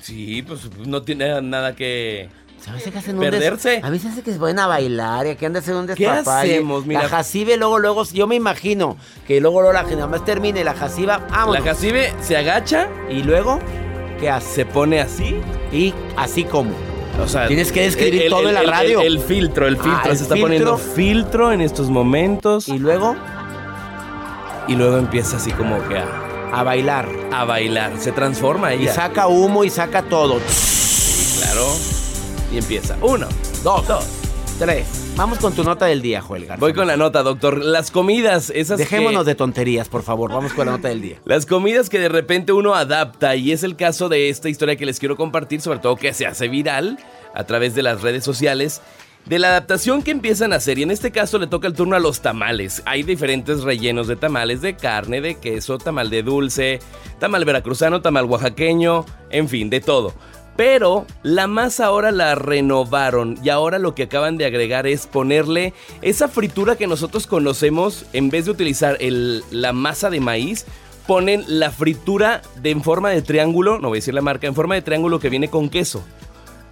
Sí, 0.00 0.42
pues 0.42 0.68
no 0.78 1.02
tiene 1.02 1.40
nada 1.42 1.76
que... 1.76 2.28
¿Sabes 2.64 2.82
qué 2.84 2.98
hacen 2.98 3.16
un 3.16 3.22
des- 3.22 3.30
Perderse. 3.30 3.80
A 3.82 3.90
mí 3.90 3.98
se 3.98 4.08
hace 4.08 4.22
que 4.22 4.32
se 4.32 4.38
van 4.38 4.58
a 4.58 4.66
bailar 4.66 5.26
y 5.26 5.30
aquí 5.30 5.44
han 5.46 5.52
de 5.54 5.60
hacer 5.60 5.74
un 5.74 5.86
¿Qué 5.86 5.94
despapalle. 5.94 6.52
hacemos? 6.54 6.84
Mira. 6.86 7.02
La 7.04 7.08
jacibe 7.08 7.56
luego, 7.56 7.78
luego, 7.78 8.04
yo 8.12 8.26
me 8.26 8.34
imagino 8.36 8.96
que 9.26 9.40
luego, 9.40 9.60
luego 9.62 9.72
la 9.72 9.84
gente 9.84 10.06
más 10.06 10.24
termine 10.24 10.62
la 10.62 10.74
jaciba, 10.74 11.18
vámonos. 11.30 11.64
La 11.64 11.72
Jacibe 11.72 12.12
se 12.20 12.36
agacha, 12.36 12.88
Y 13.08 13.22
luego, 13.22 13.58
¿qué 14.20 14.28
hace? 14.30 14.54
se 14.54 14.66
pone 14.66 15.00
así. 15.00 15.36
Y 15.72 15.94
así 16.16 16.44
como. 16.44 16.72
O 17.22 17.26
sea, 17.28 17.48
Tienes 17.48 17.72
que 17.72 17.82
describir 17.82 18.28
todo 18.30 18.46
en 18.48 18.54
la 18.54 18.62
radio. 18.62 19.00
El, 19.00 19.18
filtro, 19.20 19.66
el 19.66 19.76
Ah, 19.80 19.82
filtro. 19.82 20.10
el 20.12 20.16
se 20.16 20.22
está 20.22 20.34
filtro. 20.34 20.46
poniendo 20.48 20.78
filtro 20.78 21.52
en 21.52 21.60
estos 21.62 21.88
momentos. 21.90 22.68
Y 22.68 22.74
Y, 22.74 22.78
luego, 22.78 23.16
luego 24.68 24.98
empieza 24.98 25.36
así 25.36 25.50
como 25.50 25.76
que 25.88 25.98
a, 25.98 26.06
a 26.52 26.62
bailar. 26.62 27.08
a 27.32 27.44
bailar. 27.44 27.92
Se 27.98 28.12
transforma 28.12 28.74
Y 28.74 28.82
ella. 28.82 28.94
saca 28.94 29.26
humo 29.28 29.64
y 29.64 29.70
saca 29.70 30.02
todo. 30.02 30.38
Claro. 31.42 31.66
Y 32.52 32.58
empieza. 32.58 32.96
Uno, 33.02 33.26
Dos, 33.62 33.86
dos. 33.86 34.04
tres. 34.58 34.86
Vamos 35.16 35.38
con 35.38 35.52
tu 35.54 35.62
nota 35.64 35.86
del 35.86 36.02
día, 36.02 36.20
Joel 36.22 36.46
Garza. 36.46 36.60
Voy 36.60 36.72
con 36.72 36.86
la 36.86 36.96
nota, 36.96 37.22
doctor. 37.22 37.62
Las 37.62 37.90
comidas, 37.90 38.50
esas 38.54 38.78
Dejémonos 38.78 39.24
que... 39.24 39.30
de 39.30 39.34
tonterías, 39.34 39.88
por 39.88 40.02
favor. 40.02 40.32
Vamos 40.32 40.52
con 40.52 40.66
la 40.66 40.72
nota 40.72 40.88
del 40.88 41.02
día. 41.02 41.16
Las 41.24 41.46
comidas 41.46 41.88
que 41.90 41.98
de 41.98 42.08
repente 42.08 42.52
uno 42.52 42.74
adapta 42.74 43.36
y 43.36 43.52
es 43.52 43.62
el 43.62 43.76
caso 43.76 44.08
de 44.08 44.28
esta 44.30 44.48
historia 44.48 44.76
que 44.76 44.86
les 44.86 44.98
quiero 44.98 45.16
compartir, 45.16 45.60
sobre 45.60 45.78
todo 45.78 45.96
que 45.96 46.12
se 46.14 46.26
hace 46.26 46.48
viral 46.48 46.98
a 47.34 47.44
través 47.44 47.74
de 47.74 47.82
las 47.82 48.00
redes 48.02 48.24
sociales, 48.24 48.80
de 49.26 49.38
la 49.38 49.48
adaptación 49.48 50.02
que 50.02 50.10
empiezan 50.10 50.52
a 50.52 50.56
hacer 50.56 50.78
y 50.78 50.82
en 50.82 50.90
este 50.90 51.10
caso 51.10 51.38
le 51.38 51.46
toca 51.46 51.66
el 51.66 51.74
turno 51.74 51.94
a 51.96 52.00
los 52.00 52.20
tamales. 52.22 52.82
Hay 52.86 53.02
diferentes 53.02 53.62
rellenos 53.62 54.08
de 54.08 54.16
tamales 54.16 54.62
de 54.62 54.74
carne, 54.76 55.20
de 55.20 55.34
queso, 55.36 55.76
tamal 55.78 56.08
de 56.08 56.22
dulce, 56.22 56.80
tamal 57.18 57.44
veracruzano, 57.44 58.00
tamal 58.00 58.24
oaxaqueño, 58.24 59.04
en 59.28 59.48
fin, 59.48 59.68
de 59.68 59.80
todo. 59.80 60.14
Pero 60.60 61.06
la 61.22 61.46
masa 61.46 61.86
ahora 61.86 62.10
la 62.10 62.34
renovaron 62.34 63.38
y 63.42 63.48
ahora 63.48 63.78
lo 63.78 63.94
que 63.94 64.02
acaban 64.02 64.36
de 64.36 64.44
agregar 64.44 64.86
es 64.86 65.06
ponerle 65.06 65.72
esa 66.02 66.28
fritura 66.28 66.76
que 66.76 66.86
nosotros 66.86 67.26
conocemos, 67.26 68.04
en 68.12 68.28
vez 68.28 68.44
de 68.44 68.50
utilizar 68.50 68.98
el- 69.00 69.42
la 69.50 69.72
masa 69.72 70.10
de 70.10 70.20
maíz, 70.20 70.66
ponen 71.06 71.44
la 71.46 71.70
fritura 71.70 72.42
de, 72.60 72.72
en 72.72 72.82
forma 72.82 73.08
de 73.08 73.22
triángulo, 73.22 73.78
no 73.78 73.88
voy 73.88 73.96
a 73.96 74.00
decir 74.00 74.12
la 74.12 74.20
marca, 74.20 74.48
en 74.48 74.54
forma 74.54 74.74
de 74.74 74.82
triángulo 74.82 75.18
que 75.18 75.30
viene 75.30 75.48
con 75.48 75.70
queso. 75.70 76.04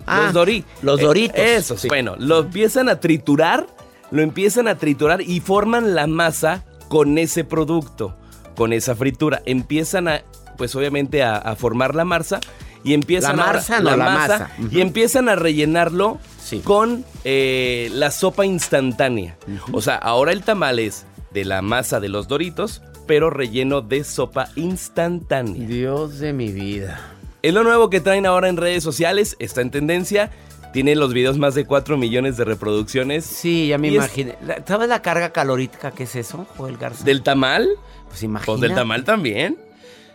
Ah, 0.07 0.25
los 0.25 0.35
doritos. 0.35 0.71
los 0.83 1.01
Doritos. 1.01 1.39
eso, 1.41 1.79
sí. 1.79 1.89
Bueno, 1.89 2.15
lo 2.19 2.41
empiezan 2.41 2.91
a 2.91 3.01
triturar, 3.01 3.67
lo 4.11 4.21
empiezan 4.21 4.69
a 4.69 4.75
triturar 4.77 5.23
y 5.23 5.41
forman 5.41 5.95
la 5.95 6.07
masa 6.07 6.63
con 6.89 7.17
ese 7.17 7.43
producto, 7.43 8.15
con 8.55 8.75
esa 8.75 8.95
fritura. 8.95 9.41
Empiezan 9.47 10.09
a, 10.09 10.25
pues 10.59 10.77
obviamente, 10.77 11.23
a, 11.23 11.37
a 11.39 11.57
formar 11.57 11.95
la 11.95 12.05
masa 12.05 12.39
y 12.85 12.95
empiezan 12.95 13.37
La 13.37 13.53
no, 13.81 13.97
la 13.97 14.05
masa. 14.05 14.51
Y 14.71 14.81
empiezan 14.81 15.29
a 15.29 15.37
rellenarlo 15.37 16.19
Sí. 16.43 16.61
con 16.61 17.05
eh, 17.25 17.91
la 17.93 18.11
sopa 18.11 18.47
instantánea. 18.47 19.37
O 19.73 19.81
sea, 19.83 19.97
ahora 19.97 20.33
el 20.33 20.43
tamal 20.43 20.79
es 20.79 21.05
de 21.33 21.45
la 21.45 21.61
masa 21.63 22.01
de 22.01 22.09
los 22.09 22.27
doritos, 22.29 22.81
pero 23.07 23.29
relleno 23.31 23.81
de 23.83 24.03
sopa 24.05 24.49
instantánea. 24.57 25.67
Dios 25.67 26.19
de 26.19 26.33
mi 26.33 26.51
vida. 26.53 27.01
Es 27.43 27.53
lo 27.55 27.63
nuevo 27.65 27.91
que 27.91 28.01
traen 28.01 28.27
ahora 28.27 28.49
en 28.49 28.57
redes 28.57 28.83
sociales, 28.83 29.37
está 29.39 29.61
en 29.61 29.71
tendencia. 29.71 30.31
Tiene 30.73 30.95
los 30.97 31.15
videos 31.15 31.39
más 31.39 31.55
de 31.55 31.65
4 31.65 31.97
millones 31.97 32.37
de 32.37 32.45
reproducciones. 32.45 33.25
Sí, 33.25 33.69
ya 33.69 33.79
me 33.79 33.89
es- 33.89 33.95
imaginé. 33.95 34.37
La- 34.47 34.63
¿Sabes 34.67 34.89
la 34.89 35.01
carga 35.03 35.31
calorífica 35.33 35.91
que 35.93 36.03
es 36.05 36.15
eso, 36.17 36.47
Joel 36.57 36.77
Garza? 36.77 37.05
¿Del 37.05 37.23
tamal? 37.23 37.69
Pues 38.09 38.23
imagina. 38.23 38.47
Pues 38.47 38.61
del 38.61 38.75
tamal 38.75 39.05
también. 39.05 39.57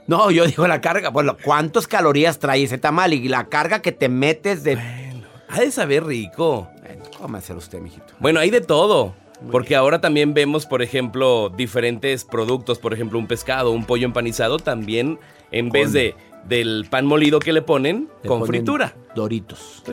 No, 0.07 0.31
yo 0.31 0.45
digo 0.45 0.67
la 0.67 0.81
carga. 0.81 1.09
Bueno, 1.09 1.37
¿cuántas 1.43 1.87
calorías 1.87 2.39
trae 2.39 2.63
ese 2.63 2.77
tamal? 2.77 3.13
Y 3.13 3.27
la 3.27 3.49
carga 3.49 3.81
que 3.81 3.91
te 3.91 4.09
metes 4.09 4.63
de. 4.63 4.77
Ha 5.49 5.59
de 5.59 5.71
saber 5.71 6.05
rico. 6.05 6.69
Bueno, 6.81 7.03
cómaselo 7.17 7.59
usted, 7.59 7.79
mijito. 7.79 8.13
Bueno, 8.19 8.39
hay 8.39 8.49
de 8.49 8.61
todo. 8.61 9.15
Porque 9.51 9.75
ahora 9.75 9.99
también 9.99 10.33
vemos, 10.33 10.65
por 10.65 10.81
ejemplo, 10.81 11.49
diferentes 11.49 12.23
productos, 12.23 12.79
por 12.79 12.93
ejemplo, 12.93 13.19
un 13.19 13.27
pescado, 13.27 13.71
un 13.71 13.85
pollo 13.85 14.05
empanizado, 14.05 14.57
también 14.57 15.19
en 15.51 15.69
vez 15.69 15.91
de 15.91 16.15
del 16.45 16.87
pan 16.89 17.05
molido 17.05 17.39
que 17.39 17.53
le 17.53 17.61
ponen, 17.61 18.09
Le 18.21 18.27
con 18.29 18.39
ponen 18.39 18.47
fritura. 18.47 18.95
Doritos. 19.15 19.83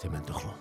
Se 0.00 0.08
me 0.08 0.18
antojó. 0.18 0.54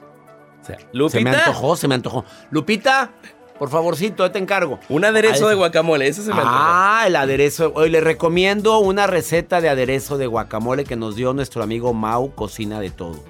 O 0.62 0.66
sea, 0.66 0.78
Se 0.80 0.88
Lupita, 0.94 1.22
me 1.24 1.30
antojó, 1.36 1.76
se 1.76 1.88
me 1.88 1.96
antojó. 1.96 2.26
Lupita, 2.50 3.12
por 3.60 3.70
favorcito, 3.70 4.30
te 4.32 4.40
encargo. 4.40 4.80
un 4.90 5.06
aderezo 5.06 5.46
Ah, 5.48 5.50
de 5.50 5.56
guacamole, 5.56 6.08
ese 6.08 6.22
se 6.24 6.34
me. 6.34 6.42
Ah, 6.44 7.04
el 7.08 7.16
aderezo. 7.16 7.72
Hoy 7.76 7.90
le 7.90 8.02
recomiendo 8.02 8.80
una 8.80 9.08
receta 9.08 9.62
de 9.62 9.70
aderezo 9.70 10.18
de 10.18 10.28
guacamole 10.28 10.84
que 10.84 10.96
nos 10.96 11.16
dio 11.16 11.34
nuestro 11.34 11.64
amigo 11.64 11.94
Mau 11.94 12.34
Cocina 12.36 12.80
de 12.80 12.90
Todo. 12.90 13.24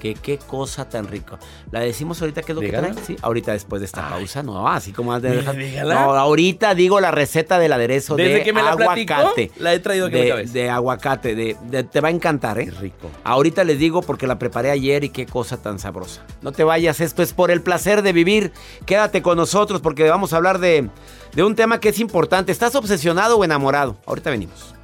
Que 0.00 0.14
qué 0.14 0.38
cosa 0.38 0.88
tan 0.88 1.06
rica. 1.06 1.38
¿La 1.70 1.80
decimos 1.80 2.20
ahorita 2.22 2.42
qué 2.42 2.52
es 2.52 2.56
lo 2.56 2.62
Dígala. 2.62 2.88
que 2.88 2.94
trae? 2.94 3.04
Sí, 3.04 3.16
ahorita 3.20 3.52
después 3.52 3.80
de 3.80 3.86
esta 3.86 4.08
pausa, 4.08 4.42
no, 4.42 4.66
así 4.66 4.92
como 4.92 5.12
has 5.12 5.20
de 5.20 5.30
dejar-. 5.42 5.86
No, 5.86 6.14
ahorita 6.16 6.74
digo 6.74 7.00
la 7.00 7.10
receta 7.10 7.58
del 7.58 7.72
aderezo 7.72 8.16
Desde 8.16 8.34
de 8.36 8.42
que 8.42 8.52
me 8.54 8.62
la 8.62 8.70
aguacate. 8.72 9.50
la 9.58 9.74
he 9.74 9.78
traído 9.78 10.06
aquí 10.06 10.16
de, 10.16 10.28
cabeza. 10.30 10.52
de 10.54 10.70
aguacate, 10.70 11.34
de, 11.34 11.56
de- 11.64 11.84
te 11.84 12.00
va 12.00 12.08
a 12.08 12.10
encantar, 12.12 12.58
¿eh? 12.58 12.64
Qué 12.64 12.70
rico. 12.72 13.10
Ahorita 13.24 13.62
les 13.62 13.78
digo 13.78 14.00
porque 14.00 14.26
la 14.26 14.38
preparé 14.38 14.70
ayer 14.70 15.04
y 15.04 15.10
qué 15.10 15.26
cosa 15.26 15.60
tan 15.60 15.78
sabrosa. 15.78 16.22
No 16.40 16.52
te 16.52 16.64
vayas, 16.64 17.00
esto 17.00 17.22
es 17.22 17.34
por 17.34 17.50
el 17.50 17.60
placer 17.60 18.00
de 18.00 18.12
vivir. 18.14 18.52
Quédate 18.86 19.20
con 19.20 19.36
nosotros 19.36 19.82
porque 19.82 20.08
vamos 20.08 20.32
a 20.32 20.38
hablar 20.38 20.60
de, 20.60 20.88
de 21.34 21.44
un 21.44 21.54
tema 21.54 21.78
que 21.78 21.90
es 21.90 22.00
importante. 22.00 22.52
¿Estás 22.52 22.74
obsesionado 22.74 23.36
o 23.36 23.44
enamorado? 23.44 23.98
Ahorita 24.06 24.30
venimos. 24.30 24.74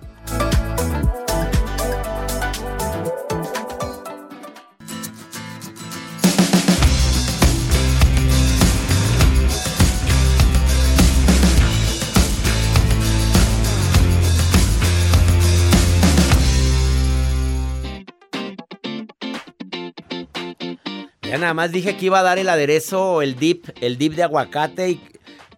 Ya 21.36 21.40
nada 21.40 21.52
más 21.54 21.70
dije 21.70 21.98
que 21.98 22.06
iba 22.06 22.18
a 22.20 22.22
dar 22.22 22.38
el 22.38 22.48
aderezo, 22.48 23.20
el 23.20 23.36
dip, 23.36 23.66
el 23.82 23.98
dip 23.98 24.14
de 24.14 24.22
aguacate 24.22 24.88
y 24.88 25.00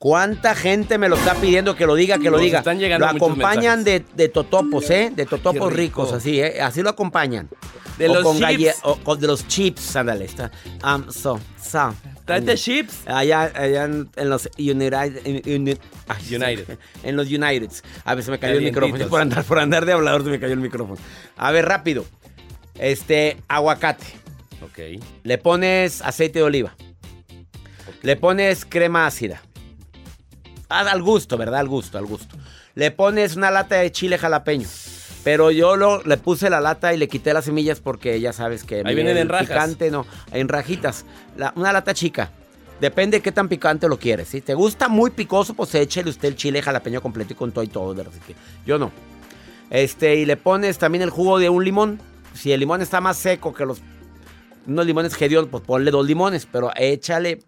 cuánta 0.01 0.57
gente 0.57 0.99
me 0.99 1.09
lo 1.09 1.15
está 1.15 1.37
pidiendo 1.37 1.77
que 1.77 1.87
lo 1.87 1.95
diga, 1.95 2.19
que 2.19 2.25
lo 2.25 2.33
Nos 2.33 2.41
diga. 2.41 2.59
están 2.59 2.81
llegando 2.81 3.07
lo 3.07 3.13
acompañan 3.13 3.85
de, 3.85 4.05
de 4.17 4.29
totopos, 4.29 4.91
¿eh? 4.91 5.13
De 5.15 5.25
totopos 5.25 5.73
ricos, 5.73 6.13
así, 6.13 6.41
¿eh? 6.41 6.61
Así 6.61 6.83
lo 6.83 6.91
acompañan. 6.91 7.49
De 7.97 8.09
O 8.09 8.15
los 8.15 8.25
con 8.25 8.33
chips. 8.39 8.43
galle- 8.49 8.75
o 8.83 8.97
con 8.97 9.21
de 9.21 9.29
los 9.29 9.47
chips, 9.47 9.95
ándale. 9.95 10.25
Está. 10.25 10.51
Um, 10.85 11.09
so, 11.13 11.39
so. 11.63 11.95
Tráete 12.25 12.57
chips. 12.57 13.07
Allá, 13.07 13.43
allá 13.55 13.85
en, 13.85 14.09
en 14.17 14.31
los 14.31 14.49
United. 14.59 15.21
ay, 16.09 16.35
United. 16.35 16.77
En 17.05 17.17
los 17.17 17.29
United. 17.29 17.71
A 18.05 18.17
ver, 18.17 18.25
se 18.25 18.33
me 18.33 18.41
cayó 18.41 18.59
el 18.59 18.65
micrófono. 18.65 19.07
Por 19.09 19.21
andar, 19.21 19.45
por 19.45 19.61
andar 19.61 19.87
de 19.87 19.93
hablador 19.93 20.25
se 20.25 20.31
me 20.31 20.41
cayó 20.41 20.55
el 20.55 20.61
micrófono. 20.61 20.99
A 21.37 21.53
ver, 21.53 21.67
rápido. 21.67 22.05
Este, 22.81 23.37
aguacate. 23.47 24.05
Ok. 24.63 25.03
Le 25.23 25.39
pones 25.39 26.03
aceite 26.03 26.41
de 26.41 26.45
oliva. 26.45 26.75
Le 28.03 28.17
pones 28.17 28.65
crema 28.65 29.07
ácida. 29.07 29.43
Ah, 30.69 30.81
al 30.91 31.03
gusto, 31.03 31.37
¿verdad? 31.39 31.61
Al 31.61 31.69
gusto, 31.69 31.99
al 31.99 32.07
gusto. 32.07 32.37
Le 32.75 32.91
pones 32.91 33.37
una 33.37 33.51
lata 33.51 33.77
de 33.77 33.91
chile 33.91 34.19
jalapeño. 34.19 34.69
Pero 35.25 35.51
yo 35.51 35.77
lo, 35.77 36.03
le 36.05 36.17
puse 36.17 36.49
la 36.49 36.61
lata 36.61 36.95
y 36.95 36.97
le 36.97 37.09
quité 37.09 37.33
las 37.35 37.45
semillas 37.47 37.81
porque 37.81 38.21
ya 38.21 38.33
sabes 38.33 38.65
que... 38.65 38.83
Ahí 38.85 38.95
vienen 38.95 39.17
el 39.17 39.23
en 39.23 39.29
rajas. 39.29 39.49
Picante, 39.49 39.91
no, 39.91 40.07
en 40.33 40.49
rajitas. 40.49 41.05
La- 41.37 41.53
una 41.57 41.73
lata 41.73 41.93
chica. 41.93 42.31
Depende 42.81 43.17
de 43.19 43.23
qué 43.23 43.33
tan 43.33 43.49
picante 43.49 43.89
lo 43.89 43.99
quieres. 43.99 44.29
Si 44.29 44.41
te 44.41 44.55
gusta 44.55 44.89
muy 44.89 45.11
picoso, 45.11 45.55
pues 45.55 45.75
échele 45.75 46.11
usted 46.11 46.29
el 46.29 46.37
chile 46.37 46.63
jalapeño 46.63 47.03
completo 47.03 47.33
y 47.33 47.37
con 47.37 47.51
todo 47.51 47.65
y 47.65 47.69
todo. 47.69 47.95
¿verdad? 47.95 48.13
Así 48.15 48.21
que 48.27 48.37
yo 48.65 48.79
no. 48.79 48.93
Este, 49.71 50.15
y 50.17 50.25
le 50.25 50.37
pones 50.37 50.79
también 50.79 51.03
el 51.03 51.11
jugo 51.11 51.39
de 51.39 51.49
un 51.49 51.65
limón. 51.65 52.01
Si 52.35 52.53
el 52.53 52.61
limón 52.61 52.81
está 52.81 53.01
más 53.01 53.17
seco 53.17 53.53
que 53.53 53.67
los 53.67 53.81
unos 54.69 54.87
limones 54.87 55.15
Gedión, 55.15 55.49
pues 55.49 55.65
ponle 55.65 55.91
dos 55.91 56.07
limones, 56.07 56.47
pero 56.47 56.71
échale, 56.77 57.41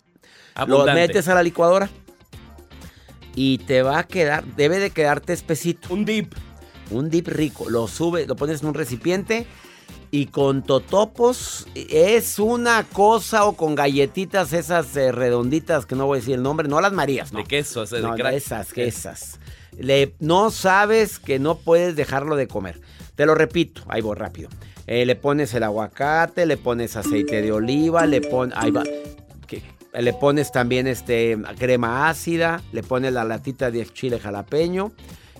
lo 0.56 0.62
Abundante. 0.62 1.00
metes 1.00 1.28
a 1.28 1.34
la 1.34 1.42
licuadora 1.42 1.88
y 3.34 3.58
te 3.58 3.82
va 3.82 3.98
a 3.98 4.06
quedar, 4.06 4.44
debe 4.56 4.78
de 4.78 4.90
quedarte 4.90 5.32
espesito. 5.32 5.88
Un 5.92 6.04
dip. 6.04 6.34
Un 6.90 7.08
dip 7.08 7.28
rico, 7.28 7.70
lo 7.70 7.86
subes, 7.86 8.26
lo 8.26 8.34
pones 8.34 8.62
en 8.62 8.68
un 8.68 8.74
recipiente 8.74 9.46
y 10.10 10.26
con 10.26 10.64
totopos 10.64 11.68
es 11.74 12.40
una 12.40 12.84
cosa 12.84 13.44
o 13.44 13.52
con 13.52 13.76
galletitas 13.76 14.52
esas 14.52 14.96
eh, 14.96 15.12
redonditas 15.12 15.86
que 15.86 15.94
no 15.94 16.06
voy 16.06 16.16
a 16.16 16.20
decir 16.20 16.34
el 16.34 16.42
nombre, 16.42 16.66
no 16.66 16.80
las 16.80 16.92
marías, 16.92 17.32
no. 17.32 17.38
De 17.38 17.44
queso, 17.44 17.82
o 17.82 17.86
sea, 17.86 18.00
de 18.00 18.10
crack. 18.16 18.34
esas, 18.34 18.76
esas. 18.76 19.38
Le, 19.78 20.14
no 20.18 20.50
sabes 20.50 21.20
que 21.20 21.38
no 21.38 21.58
puedes 21.58 21.94
dejarlo 21.94 22.34
de 22.34 22.48
comer. 22.48 22.80
Te 23.14 23.24
lo 23.24 23.36
repito, 23.36 23.82
ahí 23.88 24.00
voy 24.02 24.16
rápido. 24.16 24.48
Eh, 24.90 25.06
le 25.06 25.14
pones 25.14 25.54
el 25.54 25.62
aguacate, 25.62 26.46
le 26.46 26.56
pones 26.56 26.96
aceite 26.96 27.42
de 27.42 27.52
oliva, 27.52 28.06
le 28.06 28.20
pones. 28.20 28.56
¿Qué? 29.46 29.62
Le 29.92 30.12
pones 30.12 30.50
también 30.50 30.88
este, 30.88 31.38
crema 31.56 32.08
ácida, 32.08 32.60
le 32.72 32.82
pones 32.82 33.12
la 33.12 33.22
latita 33.22 33.70
de 33.70 33.86
chile 33.86 34.18
jalapeño 34.18 34.90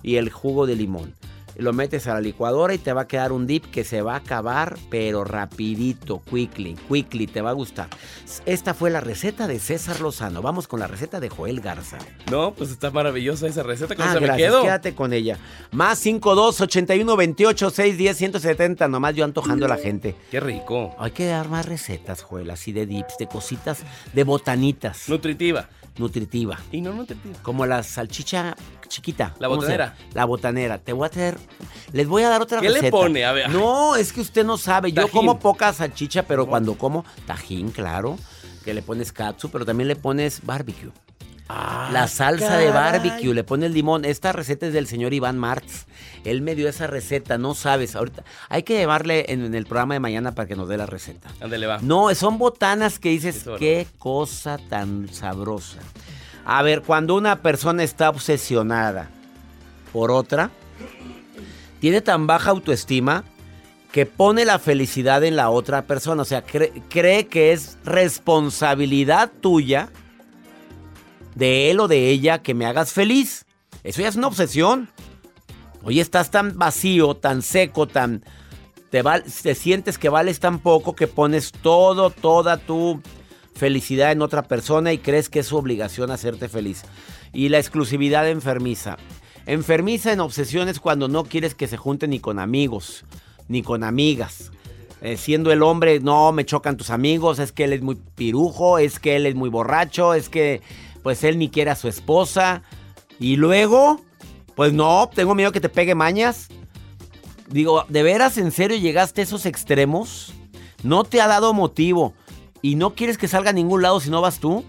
y 0.03 0.15
el 0.15 0.29
jugo 0.29 0.67
de 0.67 0.77
limón. 0.77 1.15
Lo 1.57 1.73
metes 1.73 2.07
a 2.07 2.13
la 2.13 2.21
licuadora 2.21 2.73
y 2.73 2.77
te 2.77 2.93
va 2.93 3.01
a 3.01 3.07
quedar 3.07 3.31
un 3.31 3.45
dip 3.47 3.65
que 3.65 3.83
se 3.83 4.01
va 4.01 4.13
a 4.13 4.17
acabar, 4.17 4.77
pero 4.89 5.23
rapidito, 5.23 6.21
quickly, 6.29 6.75
quickly, 6.89 7.27
te 7.27 7.41
va 7.41 7.51
a 7.51 7.53
gustar. 7.53 7.87
Esta 8.45 8.73
fue 8.73 8.89
la 8.89 9.01
receta 9.01 9.47
de 9.47 9.59
César 9.59 9.99
Lozano. 10.01 10.41
Vamos 10.41 10.67
con 10.67 10.79
la 10.79 10.87
receta 10.87 11.19
de 11.19 11.29
Joel 11.29 11.59
Garza. 11.61 11.97
No, 12.31 12.53
pues 12.53 12.71
está 12.71 12.89
maravillosa 12.91 13.47
esa 13.47 13.63
receta. 13.63 13.95
¿Cómo 13.95 14.07
Ah, 14.09 14.13
se 14.13 14.19
me 14.19 14.27
gracias, 14.27 14.49
quedó? 14.49 14.61
quédate 14.63 14.95
con 14.95 15.13
ella. 15.13 15.37
Más 15.71 15.99
52 15.99 16.61
81 16.61 17.15
28 17.15 17.69
610 17.69 18.17
170. 18.17 18.87
Nomás 18.87 19.15
yo 19.15 19.25
antojando 19.25 19.65
a 19.65 19.69
la 19.69 19.77
gente. 19.77 20.15
Qué 20.31 20.39
rico. 20.39 20.95
Hay 20.99 21.11
que 21.11 21.25
dar 21.27 21.49
más 21.49 21.65
recetas, 21.65 22.23
Joel, 22.23 22.49
así 22.49 22.71
de 22.71 22.85
dips, 22.85 23.17
de 23.19 23.27
cositas, 23.27 23.79
de 24.13 24.23
botanitas. 24.23 25.09
Nutritiva. 25.09 25.69
Nutritiva. 25.97 26.57
Y 26.71 26.81
no 26.81 26.93
nutritiva. 26.93 27.35
Como 27.41 27.65
la 27.65 27.83
salchicha 27.83 28.55
chiquita. 28.87 29.35
La 29.39 29.47
¿Cómo 29.47 29.61
se 29.61 29.67
botanera. 29.67 29.95
La 30.13 30.25
botanera. 30.25 30.77
Te 30.77 30.93
voy 30.93 31.05
a 31.05 31.09
traer. 31.09 31.37
Les 31.91 32.07
voy 32.07 32.23
a 32.23 32.29
dar 32.29 32.41
otra 32.41 32.61
¿Qué 32.61 32.69
le 32.69 32.89
pone? 32.89 33.25
A 33.25 33.31
ver. 33.31 33.49
No, 33.49 33.95
es 33.95 34.13
que 34.13 34.21
usted 34.21 34.45
no 34.45 34.57
sabe. 34.57 34.91
Yo 34.91 35.07
como 35.09 35.39
poca 35.39 35.73
salchicha, 35.73 36.23
pero 36.23 36.47
cuando 36.47 36.75
como 36.75 37.05
tajín, 37.25 37.71
claro. 37.71 38.17
Que 38.63 38.73
le 38.73 38.81
pones 38.81 39.11
katsu, 39.11 39.49
pero 39.49 39.65
también 39.65 39.87
le 39.87 39.95
pones 39.95 40.45
barbecue. 40.45 40.91
La 41.91 42.07
salsa 42.07 42.57
de 42.57 42.69
barbecue, 42.71 43.33
le 43.33 43.43
pones 43.43 43.71
limón. 43.71 44.05
Esta 44.05 44.31
receta 44.31 44.67
es 44.67 44.73
del 44.73 44.87
señor 44.87 45.13
Iván 45.13 45.37
Martz. 45.37 45.85
Él 46.23 46.41
me 46.41 46.55
dio 46.55 46.69
esa 46.69 46.87
receta, 46.87 47.37
no 47.37 47.53
sabes. 47.55 47.95
Ahorita 47.95 48.23
hay 48.49 48.63
que 48.63 48.77
llevarle 48.77 49.25
en, 49.29 49.43
en 49.43 49.55
el 49.55 49.65
programa 49.65 49.95
de 49.95 49.99
mañana 49.99 50.33
para 50.33 50.47
que 50.47 50.55
nos 50.55 50.69
dé 50.69 50.77
la 50.77 50.85
receta. 50.85 51.29
Ándale, 51.41 51.67
va. 51.67 51.79
No, 51.81 52.13
son 52.15 52.37
botanas 52.37 52.99
que 52.99 53.09
dices, 53.09 53.37
Eso, 53.37 53.55
qué 53.57 53.87
cosa 53.99 54.57
tan 54.69 55.09
sabrosa. 55.13 55.79
A 56.45 56.61
ver, 56.63 56.81
cuando 56.81 57.15
una 57.15 57.41
persona 57.41 57.83
está 57.83 58.09
obsesionada 58.09 59.09
por 59.91 60.11
otra, 60.11 60.49
tiene 61.79 62.01
tan 62.01 62.27
baja 62.27 62.51
autoestima 62.51 63.23
que 63.91 64.05
pone 64.05 64.45
la 64.45 64.57
felicidad 64.59 65.23
en 65.23 65.35
la 65.35 65.49
otra 65.49 65.81
persona. 65.83 66.21
O 66.21 66.25
sea, 66.25 66.45
cre- 66.45 66.71
cree 66.89 67.27
que 67.27 67.51
es 67.51 67.77
responsabilidad 67.83 69.31
tuya 69.41 69.89
de 71.35 71.71
él 71.71 71.79
o 71.79 71.87
de 71.87 72.09
ella 72.09 72.41
que 72.41 72.53
me 72.53 72.65
hagas 72.65 72.91
feliz. 72.91 73.45
Eso 73.83 74.01
ya 74.01 74.07
es 74.07 74.15
una 74.15 74.27
obsesión. 74.27 74.89
Oye, 75.83 76.01
estás 76.01 76.31
tan 76.31 76.57
vacío, 76.57 77.15
tan 77.15 77.41
seco, 77.41 77.87
tan... 77.87 78.23
Te, 78.89 79.03
te 79.43 79.55
sientes 79.55 79.97
que 79.97 80.09
vales 80.09 80.39
tan 80.39 80.59
poco 80.59 80.95
que 80.95 81.07
pones 81.07 81.51
todo, 81.51 82.09
toda 82.09 82.57
tu 82.57 83.01
felicidad 83.55 84.11
en 84.11 84.21
otra 84.21 84.43
persona 84.43 84.91
y 84.91 84.97
crees 84.97 85.29
que 85.29 85.39
es 85.39 85.47
su 85.47 85.57
obligación 85.57 86.11
hacerte 86.11 86.49
feliz. 86.49 86.83
Y 87.31 87.49
la 87.49 87.59
exclusividad 87.59 88.27
enfermiza. 88.27 88.97
Enfermiza 89.45 90.11
en 90.11 90.19
obsesiones 90.19 90.79
cuando 90.79 91.07
no 91.07 91.23
quieres 91.23 91.55
que 91.55 91.67
se 91.67 91.77
junten 91.77 92.11
ni 92.11 92.19
con 92.19 92.37
amigos, 92.37 93.05
ni 93.47 93.63
con 93.63 93.83
amigas. 93.83 94.51
Eh, 95.01 95.17
siendo 95.17 95.51
el 95.51 95.63
hombre, 95.63 95.99
no, 95.99 96.31
me 96.31 96.45
chocan 96.45 96.77
tus 96.77 96.91
amigos, 96.91 97.39
es 97.39 97.51
que 97.51 97.63
él 97.63 97.73
es 97.73 97.81
muy 97.81 97.95
pirujo, 97.95 98.77
es 98.77 98.99
que 98.99 99.15
él 99.15 99.25
es 99.25 99.33
muy 99.33 99.49
borracho, 99.49 100.13
es 100.13 100.29
que 100.29 100.61
pues 101.03 101.23
él 101.23 101.37
ni 101.37 101.49
quiere 101.49 101.71
a 101.71 101.75
su 101.75 101.87
esposa. 101.87 102.63
Y 103.19 103.35
luego, 103.35 104.01
pues 104.55 104.73
no, 104.73 105.09
tengo 105.13 105.35
miedo 105.35 105.51
que 105.51 105.61
te 105.61 105.69
pegue 105.69 105.95
mañas. 105.95 106.47
Digo, 107.47 107.85
¿de 107.89 108.03
veras 108.03 108.37
en 108.37 108.51
serio 108.51 108.77
llegaste 108.77 109.21
a 109.21 109.23
esos 109.23 109.45
extremos? 109.45 110.33
¿No 110.83 111.03
te 111.03 111.21
ha 111.21 111.27
dado 111.27 111.53
motivo 111.53 112.13
y 112.61 112.75
no 112.75 112.95
quieres 112.95 113.17
que 113.17 113.27
salga 113.27 113.49
a 113.49 113.53
ningún 113.53 113.81
lado 113.81 113.99
si 113.99 114.09
no 114.09 114.21
vas 114.21 114.39
tú? 114.39 114.63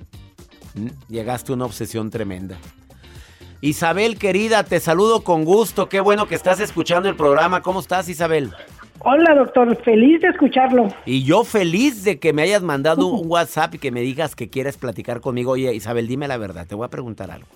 Llegaste 1.08 1.52
a 1.52 1.54
una 1.54 1.66
obsesión 1.66 2.10
tremenda. 2.10 2.58
Isabel, 3.60 4.18
querida, 4.18 4.64
te 4.64 4.80
saludo 4.80 5.22
con 5.22 5.44
gusto. 5.44 5.88
Qué 5.88 6.00
bueno 6.00 6.26
que 6.26 6.34
estás 6.34 6.58
escuchando 6.58 7.08
el 7.08 7.14
programa. 7.14 7.62
¿Cómo 7.62 7.78
estás, 7.78 8.08
Isabel? 8.08 8.52
Hola, 9.04 9.34
doctor. 9.34 9.76
Feliz 9.82 10.20
de 10.20 10.28
escucharlo. 10.28 10.88
Y 11.06 11.24
yo 11.24 11.44
feliz 11.44 12.04
de 12.04 12.18
que 12.18 12.32
me 12.32 12.42
hayas 12.42 12.62
mandado 12.62 13.06
un 13.06 13.26
WhatsApp 13.30 13.74
y 13.74 13.78
que 13.78 13.90
me 13.90 14.00
digas 14.00 14.36
que 14.36 14.48
quieres 14.48 14.76
platicar 14.76 15.20
conmigo. 15.20 15.52
Oye, 15.52 15.74
Isabel, 15.74 16.06
dime 16.06 16.28
la 16.28 16.36
verdad. 16.36 16.66
Te 16.66 16.74
voy 16.74 16.86
a 16.86 16.88
preguntar 16.88 17.30
algo. 17.30 17.48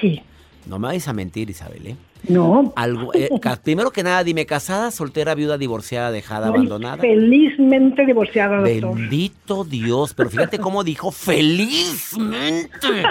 Sí. 0.00 0.22
No 0.68 0.78
me 0.78 0.88
vayas 0.88 1.08
a 1.08 1.12
mentir, 1.14 1.48
Isabel, 1.50 1.86
¿eh? 1.86 1.96
No. 2.28 2.72
Algo, 2.76 3.14
eh, 3.14 3.30
primero 3.62 3.90
que 3.90 4.02
nada, 4.02 4.22
dime, 4.24 4.44
¿casada, 4.44 4.90
soltera, 4.90 5.34
viuda, 5.34 5.56
divorciada, 5.56 6.10
dejada, 6.10 6.48
abandonada? 6.48 6.98
Felizmente 6.98 8.04
divorciada, 8.04 8.56
doctor. 8.60 8.96
Bendito 8.98 9.64
Dios, 9.64 10.14
pero 10.14 10.28
fíjate 10.28 10.58
cómo 10.58 10.82
dijo 10.84 11.10
felizmente. 11.12 13.04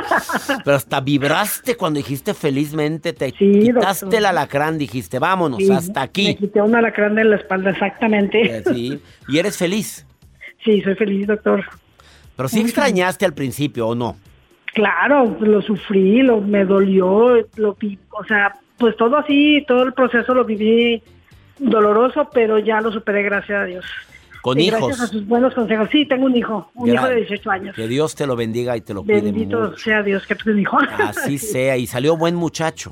Pero 0.63 0.75
hasta 0.75 0.99
vibraste 0.99 1.75
cuando 1.75 1.97
dijiste 1.99 2.33
felizmente, 2.33 3.13
te 3.13 3.31
quitaste 3.31 4.05
doctor. 4.05 4.19
el 4.19 4.25
alacrán, 4.25 4.77
dijiste, 4.77 5.19
vámonos, 5.19 5.59
Sí, 5.59 5.71
hasta 5.71 6.01
Me 6.01 6.05
aquí. 6.05 6.35
quité 6.35 6.61
un 6.61 6.75
alacrán 6.75 7.15
de 7.15 7.23
la 7.23 7.37
espalda, 7.37 7.71
exactamente. 7.71 8.57
Eh, 8.57 8.63
Sí, 8.71 8.99
y 9.29 9.37
eres 9.37 9.57
feliz. 9.57 10.05
Sí, 10.63 10.81
soy 10.81 10.95
feliz, 10.95 11.27
doctor. 11.27 11.63
Pero 12.35 12.49
sí 12.49 12.59
extrañaste 12.59 13.25
al 13.25 13.33
principio, 13.33 13.87
¿o 13.87 13.95
no? 13.95 14.17
Claro, 14.77 15.35
lo 15.39 15.59
sufrí, 15.63 16.21
lo 16.21 16.39
me 16.39 16.63
dolió, 16.63 17.35
lo 17.55 17.75
o 18.11 18.23
sea, 18.25 18.53
pues 18.77 18.95
todo 18.95 19.17
así, 19.17 19.65
todo 19.67 19.81
el 19.81 19.93
proceso 19.93 20.35
lo 20.35 20.45
viví 20.45 21.01
doloroso, 21.57 22.29
pero 22.31 22.59
ya 22.59 22.79
lo 22.79 22.91
superé, 22.91 23.23
gracias 23.23 23.59
a 23.59 23.65
Dios. 23.65 23.85
Con 24.43 24.59
Y 24.59 24.67
hijos. 24.67 24.81
Gracias 24.81 25.01
a 25.01 25.07
sus 25.07 25.25
buenos 25.25 25.55
consejos. 25.55 25.89
Sí, 25.91 26.05
tengo 26.05 26.27
un 26.27 26.35
hijo, 26.35 26.69
un 26.75 26.93
hijo 26.93 27.07
de 27.07 27.15
18 27.15 27.49
años. 27.49 27.75
Que 27.75 27.87
Dios 27.87 28.13
te 28.13 28.27
lo 28.27 28.35
bendiga 28.35 28.77
y 28.77 28.81
te 28.81 28.93
lo 28.93 29.01
cuide 29.01 29.21
Bendito 29.21 29.61
mucho. 29.61 29.77
sea 29.77 30.03
Dios 30.03 30.27
que 30.27 30.37
un 30.47 30.59
hijo. 30.59 30.77
Así 30.99 31.37
sea, 31.39 31.75
y 31.75 31.87
salió 31.87 32.15
buen 32.15 32.35
muchacho. 32.35 32.91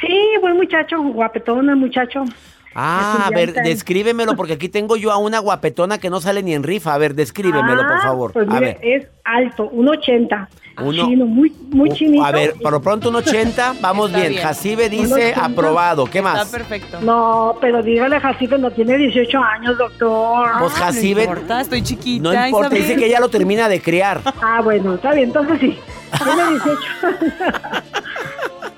Sí, 0.00 0.18
buen 0.40 0.56
muchacho, 0.56 1.00
guapetón 1.00 1.70
el 1.70 1.76
muchacho. 1.76 2.24
Ah, 2.74 3.24
a 3.26 3.30
ver, 3.30 3.52
descríbemelo, 3.52 4.36
porque 4.36 4.52
aquí 4.54 4.68
tengo 4.68 4.96
yo 4.96 5.10
a 5.10 5.16
una 5.16 5.38
guapetona 5.40 5.98
que 5.98 6.08
no 6.10 6.20
sale 6.20 6.42
ni 6.42 6.54
en 6.54 6.62
rifa. 6.62 6.94
A 6.94 6.98
ver, 6.98 7.14
descríbemelo, 7.14 7.82
por 7.82 7.92
Ah, 7.96 8.02
favor. 8.02 8.32
Pues 8.32 8.48
a 8.48 8.52
mire, 8.52 8.78
ver. 8.80 9.02
es 9.02 9.06
alto, 9.24 9.68
1.80. 9.70 10.48
Uno- 10.82 11.04
Chino, 11.06 11.26
muy, 11.26 11.52
muy 11.72 11.90
Uh, 11.90 11.94
chinito. 11.94 12.24
A 12.24 12.30
ver, 12.30 12.54
por 12.62 12.72
lo 12.72 12.80
pronto 12.80 13.10
un 13.10 13.16
80, 13.16 13.74
vamos 13.82 14.06
Está 14.06 14.20
bien. 14.20 14.32
bien. 14.32 14.42
Jacibe 14.44 14.88
dice 14.88 15.34
aprobado. 15.36 16.06
¿Qué 16.06 16.18
Está 16.18 16.32
más? 16.32 16.48
perfecto. 16.48 17.00
No, 17.02 17.56
pero 17.60 17.82
dígale 17.82 18.18
Jacibe, 18.18 18.56
no 18.56 18.70
tiene 18.70 18.96
18 18.96 19.38
años, 19.42 19.76
doctor. 19.76 20.48
Pues 20.60 20.72
Jacibe, 20.72 21.26
No 21.26 21.32
importa, 21.32 21.60
estoy 21.60 21.82
chiquita. 21.82 22.22
no 22.32 22.46
importa, 22.46 22.74
dice 22.74 22.96
que 22.96 23.06
ella 23.06 23.20
lo 23.20 23.28
termina 23.28 23.68
de 23.68 23.82
criar. 23.82 24.22
Ah, 24.40 24.60
bueno, 24.62 24.94
está 24.94 25.12
bien, 25.12 25.26
entonces 25.28 25.58
sí. 25.60 25.78
Tiene 26.24 26.50
18. 26.50 26.76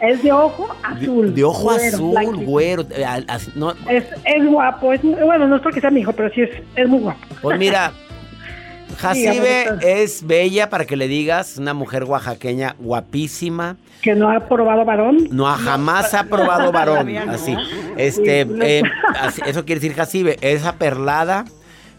Es 0.02 0.22
de 0.22 0.30
ojo 0.32 0.68
azul. 0.82 1.34
De 1.34 1.44
ojo 1.44 1.62
güero, 1.70 1.96
azul, 1.96 2.10
blanquito. 2.10 2.46
güero. 2.50 2.82
eh, 2.90 3.06
no, 3.54 3.70
Es, 3.88 4.04
es 4.24 4.46
guapo, 4.46 4.92
es, 4.92 5.00
bueno, 5.02 5.48
no 5.48 5.56
es 5.56 5.62
porque 5.62 5.80
sea 5.80 5.90
mi 5.90 6.00
hijo, 6.00 6.12
pero 6.12 6.28
sí 6.34 6.42
es, 6.42 6.50
es 6.76 6.88
muy 6.88 7.00
guapo. 7.00 7.20
Pues 7.40 7.58
mira, 7.58 7.92
Jacibe 8.98 9.64
es 9.80 10.26
bella 10.26 10.68
para 10.68 10.84
que 10.84 10.96
le 10.96 11.08
digas, 11.08 11.56
una 11.58 11.72
mujer 11.74 12.04
oaxaqueña 12.04 12.76
guapísima. 12.78 13.76
Que 14.02 14.14
no 14.14 14.28
ha 14.30 14.40
probado 14.48 14.84
varón. 14.84 15.28
No 15.30 15.48
ha 15.48 15.56
jamás 15.56 16.12
ha 16.14 16.24
probado 16.24 16.72
varón. 16.72 17.12
no. 17.12 17.32
Así. 17.32 17.56
Este, 17.96 18.40
eh, 18.60 18.82
así- 19.20 19.42
eso 19.46 19.64
quiere 19.64 19.80
decir 19.80 19.96
Jacibe, 19.96 20.36
es 20.40 20.64
aperlada, 20.66 21.44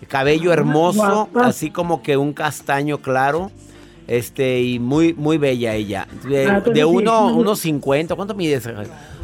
cabello 0.07 0.51
hermoso, 0.53 1.29
guapa. 1.31 1.47
así 1.47 1.71
como 1.71 2.03
que 2.03 2.17
un 2.17 2.33
castaño 2.33 2.97
claro. 2.99 3.51
Este, 4.07 4.59
y 4.61 4.79
muy, 4.79 5.13
muy 5.13 5.37
bella 5.37 5.73
ella. 5.73 6.07
De, 6.27 6.45
Ah, 6.47 6.59
de 6.59 6.73
sí. 6.75 6.83
uno, 6.83 7.27
unos 7.35 7.59
50. 7.59 8.15
¿Cuánto 8.15 8.35
mides? 8.35 8.67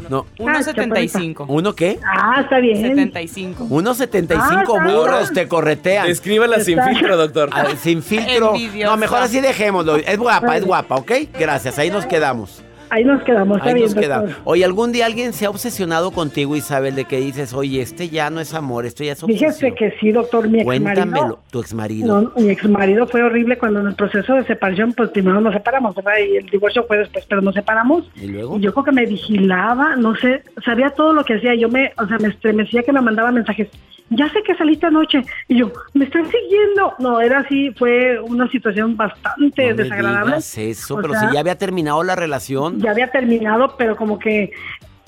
No. 0.08 0.26
1.75. 0.38 1.44
¿Uno 1.48 1.74
qué? 1.74 1.98
Ah, 2.04 2.40
está 2.40 2.58
bien. 2.58 2.80
75. 2.80 3.66
Unos 3.70 3.96
75 3.98 4.76
Ah, 4.78 4.84
burros 4.88 5.32
te 5.32 5.46
corretean. 5.46 6.06
Descríbala 6.06 6.60
sin 6.60 6.78
filtro, 6.82 7.16
doctor. 7.16 7.50
Ah, 7.52 7.66
sin 7.80 8.02
filtro. 8.02 8.54
Envidiosa. 8.54 8.90
No, 8.90 8.96
mejor 8.96 9.18
así 9.22 9.40
dejémoslo. 9.40 9.96
Es 9.96 10.18
guapa, 10.18 10.56
es 10.56 10.64
guapa, 10.64 10.96
¿ok? 10.96 11.12
Gracias, 11.38 11.78
ahí 11.78 11.90
nos 11.90 12.06
quedamos. 12.06 12.62
Ahí 12.90 13.04
nos 13.04 13.22
quedamos, 13.22 13.60
Ahí 13.62 13.80
nos 13.80 13.94
quedamos. 13.94 14.32
Oye, 14.44 14.64
¿algún 14.64 14.92
día 14.92 15.06
alguien 15.06 15.32
se 15.32 15.46
ha 15.46 15.50
obsesionado 15.50 16.10
contigo, 16.10 16.56
Isabel, 16.56 16.94
de 16.96 17.04
que 17.04 17.20
dices, 17.20 17.52
oye, 17.54 17.80
este 17.80 18.08
ya 18.08 18.30
no 18.30 18.40
es 18.40 18.52
amor, 18.54 18.84
esto 18.86 19.04
ya 19.04 19.12
es 19.12 19.22
obsesión? 19.22 19.52
Fíjese 19.52 19.74
que 19.74 19.92
sí, 20.00 20.10
doctor, 20.12 20.48
mi 20.48 20.58
ex 20.58 20.64
Cuéntamelo, 20.64 21.10
marido. 21.10 21.38
tu 21.50 21.60
exmarido. 21.60 22.20
No, 22.22 22.32
mi 22.36 22.50
ex 22.50 22.68
marido 22.68 23.06
fue 23.06 23.22
horrible 23.22 23.56
cuando 23.58 23.80
en 23.80 23.86
el 23.88 23.94
proceso 23.94 24.34
de 24.34 24.44
separación, 24.44 24.92
pues 24.92 25.10
primero 25.10 25.40
nos 25.40 25.52
separamos, 25.54 25.94
¿verdad? 25.94 26.12
Y 26.28 26.36
el 26.36 26.46
divorcio 26.46 26.84
fue 26.86 26.98
después, 26.98 27.24
pero 27.28 27.40
nos 27.42 27.54
separamos. 27.54 28.10
¿Y 28.16 28.26
luego? 28.26 28.58
Y 28.58 28.60
yo 28.62 28.72
creo 28.72 28.84
que 28.84 28.92
me 28.92 29.06
vigilaba, 29.06 29.96
no 29.96 30.14
sé, 30.16 30.42
sabía 30.64 30.90
todo 30.90 31.12
lo 31.12 31.24
que 31.24 31.34
hacía. 31.34 31.54
Yo 31.54 31.68
me, 31.68 31.92
o 31.96 32.06
sea, 32.06 32.18
me 32.18 32.28
estremecía 32.28 32.82
que 32.82 32.92
me 32.92 33.00
mandaba 33.00 33.30
mensajes. 33.30 33.68
Ya 34.12 34.28
sé 34.30 34.42
que 34.44 34.56
saliste 34.56 34.86
anoche. 34.86 35.22
Y 35.46 35.58
yo, 35.60 35.70
me 35.94 36.04
están 36.04 36.24
siguiendo. 36.28 36.94
No, 36.98 37.20
era 37.20 37.38
así, 37.38 37.70
fue 37.78 38.18
una 38.20 38.48
situación 38.50 38.96
bastante 38.96 39.68
No 39.70 39.76
me 39.76 39.82
desagradable. 39.84 40.26
digas 40.32 40.58
eso, 40.58 40.94
O 40.96 41.00
pero 41.00 41.12
sea, 41.14 41.28
si 41.28 41.34
ya 41.34 41.40
había 41.40 41.56
terminado 41.56 42.02
la 42.02 42.16
relación. 42.16 42.79
Ya 42.80 42.90
había 42.90 43.10
terminado, 43.10 43.76
pero 43.76 43.96
como 43.96 44.18
que 44.18 44.52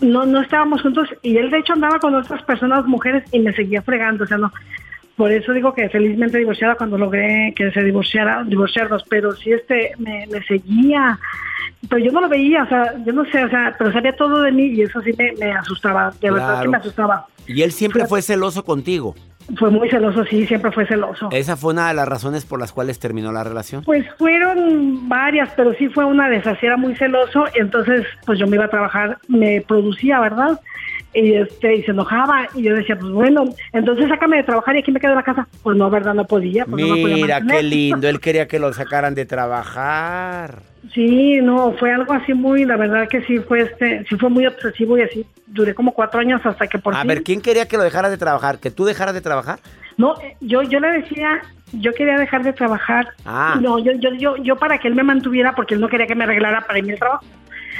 no 0.01 0.27
no 0.27 0.41
estábamos 0.41 0.83
juntos 0.83 1.09
y 1.23 1.37
él 1.37 1.51
de 1.51 1.59
hecho 1.59 1.73
andaba 1.73 1.99
con 1.99 2.15
otras 2.15 2.43
personas, 2.43 2.85
mujeres, 2.87 3.25
y 3.33 3.39
me 3.41 3.53
seguía 3.53 3.83
fregando, 3.83 4.25
o 4.25 4.27
sea, 4.27 4.39
no. 4.39 4.53
Por 5.17 5.31
eso 5.31 5.53
digo 5.53 5.75
que 5.75 5.89
felizmente 5.89 6.39
divorciada 6.39 6.75
cuando 6.75 6.97
logré 6.97 7.53
que 7.55 7.71
se 7.71 7.83
divorciara, 7.83 8.45
divorciarnos, 8.45 9.05
pero 9.09 9.33
sí 9.33 9.53
este 9.53 9.93
me, 9.99 10.27
me 10.29 10.43
seguía. 10.45 11.19
Pero 11.89 12.05
yo 12.05 12.13
no 12.13 12.21
lo 12.21 12.29
veía, 12.29 12.63
o 12.63 12.69
sea, 12.69 12.95
yo 13.05 13.13
no 13.13 13.25
sé, 13.27 13.45
o 13.45 13.49
sea, 13.49 13.75
pero 13.79 13.93
sabía 13.93 14.15
todo 14.17 14.43
de 14.43 14.53
mí 14.53 14.67
y 14.67 14.83
eso 14.83 15.01
sí 15.03 15.13
me, 15.19 15.33
me 15.33 15.53
asustaba, 15.53 16.13
de 16.21 16.31
verdad 16.31 16.63
que 16.63 16.69
me 16.69 16.77
asustaba. 16.77 17.27
Y 17.47 17.63
él 17.63 17.73
siempre 17.73 18.07
fue 18.07 18.23
celoso 18.23 18.65
contigo. 18.65 19.15
Fue 19.59 19.71
muy 19.71 19.91
celoso, 19.91 20.25
sí, 20.25 20.47
siempre 20.47 20.71
fue 20.71 20.87
celoso. 20.87 21.29
Esa 21.33 21.57
fue 21.57 21.73
una 21.73 21.89
de 21.89 21.95
las 21.95 22.09
razones 22.09 22.45
por 22.45 22.61
las 22.61 22.73
cuales 22.73 22.99
terminó 22.99 23.33
la 23.33 23.43
relación. 23.45 23.83
Pues 23.83 24.07
fueron 24.17 25.09
varias, 25.09 25.51
pero 25.57 25.75
sí 25.75 25.89
fue 25.89 26.05
una 26.05 26.29
de 26.29 26.37
esas, 26.37 26.63
era 26.63 26.77
muy 26.77 26.95
celoso, 26.95 27.45
entonces 27.55 28.07
pues 28.25 28.39
yo 28.39 28.47
me 28.47 28.57
iba 28.57 28.67
a 28.67 28.71
trabajar, 28.71 29.19
me 29.29 29.61
producía, 29.61 30.21
¿verdad? 30.21 30.61
Y 31.15 31.35
este, 31.35 31.77
y 31.77 31.83
se 31.83 31.91
enojaba, 31.91 32.49
y 32.55 32.63
yo 32.63 32.75
decía, 32.75 32.97
pues 32.99 33.13
bueno, 33.13 33.45
entonces 33.73 34.09
sácame 34.09 34.39
de 34.39 34.45
trabajar 34.45 34.77
y 34.77 34.79
aquí 34.79 34.91
me 34.93 34.99
quedo 35.01 35.11
en 35.13 35.17
la 35.19 35.23
casa. 35.23 35.47
Pues 35.63 35.77
no, 35.77 35.91
¿verdad? 35.91 36.15
No 36.15 36.25
podía, 36.25 36.65
pues 36.65 36.85
no 36.87 36.95
me 36.97 37.03
podía 37.03 37.17
Mira, 37.17 37.41
qué 37.47 37.63
lindo. 37.63 38.09
Él 38.09 38.19
quería 38.21 38.49
que 38.49 38.59
lo 38.59 38.73
sacaran 38.73 39.15
de 39.15 39.27
trabajar. 39.27 40.63
Sí, 40.95 41.41
no, 41.43 41.73
fue 41.79 41.93
algo 41.93 42.13
así 42.13 42.35
muy, 42.35 42.65
la 42.65 42.77
verdad 42.77 43.09
que 43.09 43.23
sí 43.23 43.39
fue 43.39 43.61
este, 43.61 44.05
sí 44.09 44.17
fue 44.17 44.29
muy 44.31 44.47
obsesivo 44.47 44.99
y 44.99 45.03
así, 45.03 45.25
duré 45.47 45.75
como 45.75 45.93
cuatro 45.93 46.21
años 46.21 46.41
hasta 46.45 46.67
que 46.67 46.79
por 46.79 46.95
A 46.95 46.99
fin- 47.01 47.09
ver, 47.09 47.23
¿quién 47.23 47.41
quería 47.41 47.67
que 47.69 47.77
lo 47.77 47.83
dejara 47.85 48.11
de 48.11 48.17
trabajar? 48.19 48.59
¿Que 48.59 48.71
tú 48.71 48.85
dejaras 48.85 49.15
de 49.15 49.21
trabajar? 49.21 49.61
No, 49.97 50.15
eh, 50.21 50.37
yo, 50.41 50.63
yo 50.63 50.81
le 50.81 50.89
decía, 51.01 51.41
yo 51.73 51.93
quería 51.95 52.17
dejar 52.19 52.43
de 52.43 52.53
trabajar. 52.53 53.09
Ah. 53.25 53.59
No, 53.61 53.79
yo, 53.79 53.93
yo, 53.93 54.11
yo, 54.15 54.37
yo 54.39 54.57
para 54.57 54.79
que 54.79 54.89
él 54.89 54.95
me 54.95 55.03
mantuviera 55.05 55.55
porque 55.55 55.75
él 55.75 55.81
no 55.81 55.89
quería 55.89 56.07
que 56.07 56.15
me 56.15 56.25
arreglara 56.25 56.63
para 56.67 56.79
irme 56.79 56.95
al 56.95 56.99
trabajo. 56.99 57.25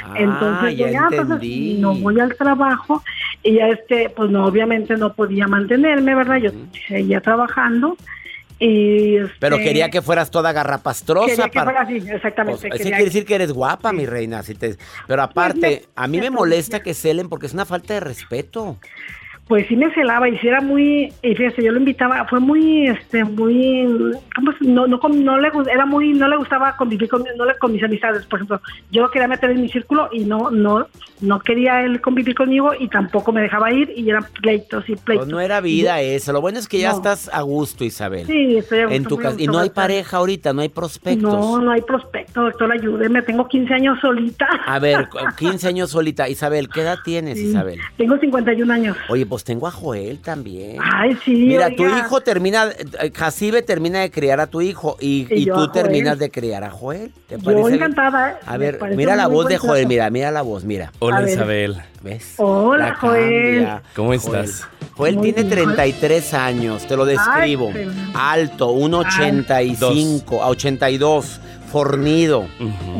Ah, 0.03 0.13
Entonces, 0.17 0.77
ya 0.77 0.91
yo, 0.91 0.99
ah, 0.99 1.07
pues, 1.09 1.79
no 1.79 1.93
voy 1.95 2.19
al 2.19 2.35
trabajo 2.35 3.03
y 3.43 3.55
ya 3.55 3.67
este, 3.69 4.09
pues 4.09 4.29
no, 4.31 4.45
obviamente 4.45 4.95
no 4.97 5.13
podía 5.13 5.47
mantenerme, 5.47 6.15
¿verdad? 6.15 6.37
Yo 6.37 6.51
seguía 6.87 7.21
trabajando 7.21 7.95
y 8.59 9.17
este, 9.17 9.33
Pero 9.39 9.57
quería 9.57 9.89
que 9.89 10.01
fueras 10.01 10.31
toda 10.31 10.51
garrapastrosa. 10.51 11.27
quería 11.27 11.45
que 11.49 11.51
para- 11.59 11.71
fuera 11.71 11.81
así, 11.81 11.97
exactamente. 12.09 12.61
Pues, 12.61 12.73
eso 12.73 12.77
quería 12.83 12.97
quiere 12.97 13.05
decir 13.05 13.25
que 13.25 13.35
eres 13.35 13.51
guapa, 13.51 13.91
mi 13.91 14.05
reina. 14.05 14.43
si 14.43 14.55
te- 14.55 14.77
Pero 15.07 15.21
aparte, 15.21 15.59
me- 15.59 15.81
a 15.95 16.07
mí 16.07 16.19
me 16.19 16.29
molesta 16.29 16.81
que 16.81 16.93
celen 16.93 17.29
porque 17.29 17.47
es 17.47 17.53
una 17.53 17.65
falta 17.65 17.93
de 17.93 17.99
respeto. 17.99 18.77
Pues 19.47 19.67
sí 19.67 19.75
me 19.75 19.93
celaba 19.93 20.29
y 20.29 20.37
sí 20.37 20.47
era 20.47 20.61
muy 20.61 21.11
y 21.21 21.35
fíjese 21.35 21.63
yo 21.63 21.71
lo 21.73 21.77
invitaba 21.79 22.25
fue 22.25 22.39
muy 22.39 22.87
este 22.87 23.23
muy 23.25 23.85
¿cómo 24.35 24.51
se- 24.53 24.65
no 24.65 24.87
no 24.87 24.99
no 25.09 25.37
le 25.37 25.49
era 25.71 25.85
muy 25.85 26.13
no 26.13 26.27
le 26.29 26.37
gustaba 26.37 26.75
convivir 26.77 27.09
con 27.09 27.23
no 27.37 27.45
le 27.45 27.55
con 27.57 27.73
mis 27.73 27.83
amistades 27.83 28.25
por 28.25 28.39
ejemplo 28.39 28.61
yo 28.89 29.01
lo 29.01 29.11
quería 29.11 29.27
meter 29.27 29.51
en 29.51 29.61
mi 29.61 29.67
círculo 29.69 30.07
y 30.13 30.21
no 30.21 30.49
no 30.49 30.87
no 31.19 31.39
quería 31.39 31.83
él 31.83 31.99
convivir 32.01 32.35
conmigo 32.35 32.71
y 32.77 32.87
tampoco 32.87 33.31
me 33.33 33.41
dejaba 33.41 33.71
ir 33.71 33.91
y 33.95 34.09
eran 34.09 34.25
pleitos 34.41 34.83
y 34.89 34.95
pleitos 34.95 35.25
Pues 35.25 35.27
no 35.27 35.39
era 35.39 35.61
vida 35.61 36.01
eso. 36.01 36.33
Lo 36.33 36.41
bueno 36.41 36.59
es 36.59 36.67
que 36.67 36.79
ya 36.79 36.91
No. 36.91 36.97
estás 36.97 37.29
a 37.33 37.41
gusto, 37.43 37.85
Isabel. 37.85 38.25
sí 38.27 38.57
estoy 38.57 38.79
a 38.79 38.83
gusto, 38.83 38.95
en 38.95 39.03
tu 39.05 39.17
casa. 39.17 39.35
Y 39.39 39.47
no 39.47 39.59
hay 39.59 39.69
pareja 39.69 40.17
ahorita, 40.17 40.51
no 40.51 40.61
hay 40.61 40.67
prospectos. 40.69 41.21
no 41.31 41.61
no 41.61 41.71
hay 41.71 41.81
prospecto 41.81 42.41
doctor 42.43 42.71
ayúdeme 42.71 43.21
tengo 43.21 43.47
15 43.47 43.73
años 43.73 43.99
solita 44.01 44.47
A 44.65 44.79
ver, 44.79 45.07
15 45.37 45.67
años 45.67 45.91
solita. 45.91 46.27
Isabel, 46.27 46.67
¿qué 46.69 46.81
edad 46.81 46.97
tienes, 47.05 47.37
Sí, 47.39 47.47
Isabel? 47.49 47.79
tengo 47.97 48.17
51 48.17 48.69
años 48.73 48.97
Oye, 49.07 49.25
pues 49.33 49.43
tengo 49.43 49.67
a 49.67 49.71
Joel 49.71 50.19
también. 50.19 50.77
ay 50.81 51.17
sí 51.25 51.31
Mira, 51.33 51.65
oiga. 51.67 51.75
tu 51.75 51.85
hijo 51.85 52.21
termina, 52.21 52.67
eh, 53.01 53.11
Jacibe 53.13 53.61
termina 53.63 53.99
de 54.01 54.11
criar 54.11 54.39
a 54.39 54.47
tu 54.47 54.61
hijo 54.61 54.95
y, 54.99 55.27
Y 55.29 55.41
y 55.41 55.45
yo 55.45 55.55
tú 55.55 55.71
terminas 55.71 56.19
de 56.19 56.29
criar 56.29 56.63
a 56.63 56.69
Joel. 56.69 57.11
¿Te 57.27 57.37
yo 57.37 57.43
parece 57.43 57.75
encantada 57.75 58.31
¿eh? 58.31 58.35
A 58.45 58.57
ver, 58.57 58.79
mira 58.95 59.15
la 59.15 59.27
voz 59.27 59.47
de 59.47 59.57
Joel, 59.57 59.81
trato. 59.81 59.89
mira, 59.89 60.09
mira 60.11 60.29
la 60.31 60.41
voz, 60.43 60.63
mira. 60.65 60.91
Hola, 60.99 61.17
A. 61.17 61.29
Isabel. 61.29 61.77
¿Ves? 62.01 62.33
Hola, 62.37 62.89
La 62.89 62.95
Joel. 62.95 63.55
cambia. 63.65 63.81
¿Cómo 63.95 64.13
estás? 64.13 64.67
Joel 64.95 65.19
tiene 65.21 65.41
bien. 65.43 65.49
33 65.49 66.33
años, 66.35 66.85
te 66.85 66.95
lo 66.95 67.05
describo. 67.05 67.71
Ay. 67.73 67.89
Alto, 68.13 68.71
1,85, 68.73 70.41
a 70.41 70.47
82, 70.49 71.39
fornido, 71.71 72.45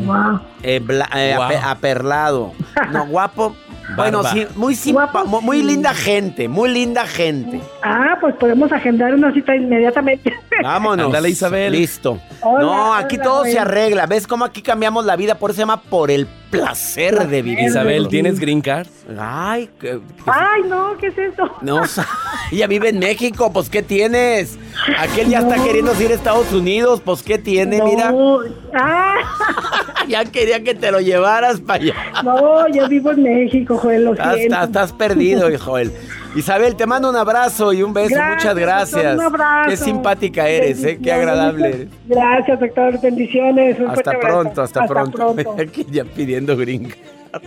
Wow. 0.04 0.40
eh, 0.62 0.80
bla- 0.80 1.08
eh, 1.14 1.34
aperlado. 1.62 2.52
No, 2.92 3.06
guapo. 3.06 3.54
Bueno, 3.96 4.22
sí, 4.24 4.46
muy 4.56 4.74
simpa, 4.74 5.10
Guapo, 5.12 5.26
mu- 5.28 5.40
muy 5.42 5.60
sí. 5.60 5.66
linda 5.66 5.92
gente, 5.94 6.48
muy 6.48 6.70
linda 6.70 7.06
gente. 7.06 7.60
Ah, 7.82 8.16
pues 8.20 8.34
podemos 8.36 8.72
agendar 8.72 9.14
una 9.14 9.32
cita 9.32 9.54
inmediatamente. 9.54 10.32
Vámonos. 10.62 11.06
Ándale, 11.06 11.28
Isabel. 11.30 11.72
Listo. 11.72 12.18
Hola, 12.40 12.60
no, 12.60 12.94
aquí 12.94 13.16
hola, 13.16 13.24
todo 13.24 13.44
se 13.44 13.58
arregla. 13.58 14.06
¿Ves 14.06 14.26
cómo 14.26 14.44
aquí 14.44 14.62
cambiamos 14.62 15.04
la 15.04 15.16
vida? 15.16 15.34
Por 15.36 15.50
eso 15.50 15.56
se 15.56 15.62
llama 15.62 15.80
por 15.82 16.10
el 16.10 16.26
placer 16.58 17.28
de 17.28 17.42
vivir. 17.42 17.68
Isabel, 17.68 18.08
¿tienes 18.08 18.38
green 18.40 18.60
card? 18.60 18.86
Ay, 19.18 19.68
que- 19.80 20.00
Ay, 20.26 20.62
no, 20.68 20.96
¿qué 20.98 21.08
es 21.08 21.18
eso? 21.18 21.50
no, 21.62 21.86
sa- 21.86 22.06
ella 22.50 22.66
vive 22.66 22.88
en 22.90 22.98
México, 22.98 23.52
pues 23.52 23.68
¿qué 23.68 23.82
tienes? 23.82 24.58
Aquel 24.98 25.28
ya 25.28 25.40
está 25.40 25.56
No. 25.56 25.64
queriendo 25.64 26.02
ir 26.02 26.10
a 26.10 26.14
Estados 26.14 26.52
Unidos, 26.52 27.00
pues 27.04 27.22
¿qué 27.22 27.38
tiene? 27.38 27.78
no. 27.78 27.84
Mira, 27.86 28.14
Ah, 28.74 29.14
ya 30.08 30.24
quería 30.24 30.62
que 30.64 30.74
te 30.74 30.90
lo 30.90 31.00
llevaras 31.00 31.60
para 31.60 31.82
allá. 31.82 31.94
no, 32.24 32.68
yo 32.68 32.88
vivo 32.88 33.10
en 33.12 33.22
México, 33.22 33.76
Joel, 33.78 34.04
lo 34.04 34.12
Estás, 34.12 34.34
siento. 34.36 34.54
estás- 34.54 34.66
estás 34.68 34.92
perdido, 34.92 35.48
Joel. 35.58 35.92
Isabel, 36.34 36.74
te 36.74 36.86
mando 36.86 37.10
un 37.10 37.16
abrazo 37.16 37.72
y 37.72 37.82
un 37.82 37.92
beso. 37.92 38.14
Gracias, 38.14 38.36
Muchas 38.36 38.54
gracias. 38.56 39.14
un 39.14 39.20
abrazo. 39.22 39.70
Qué 39.70 39.76
simpática 39.76 40.48
eres, 40.48 40.82
¿eh? 40.84 40.98
Qué 41.02 41.12
agradable 41.12 41.88
Gracias, 42.06 42.58
doctor. 42.60 43.00
Bendiciones. 43.00 43.78
un 43.78 43.88
Hasta 43.88 44.02
fuerte 44.02 44.10
abrazo. 44.16 44.42
pronto, 44.42 44.62
hasta, 44.62 44.86
pronto. 44.86 45.36
Aquí 45.60 45.86
ya 45.90 46.04
pidiendo 46.04 46.56
card. 46.56 47.42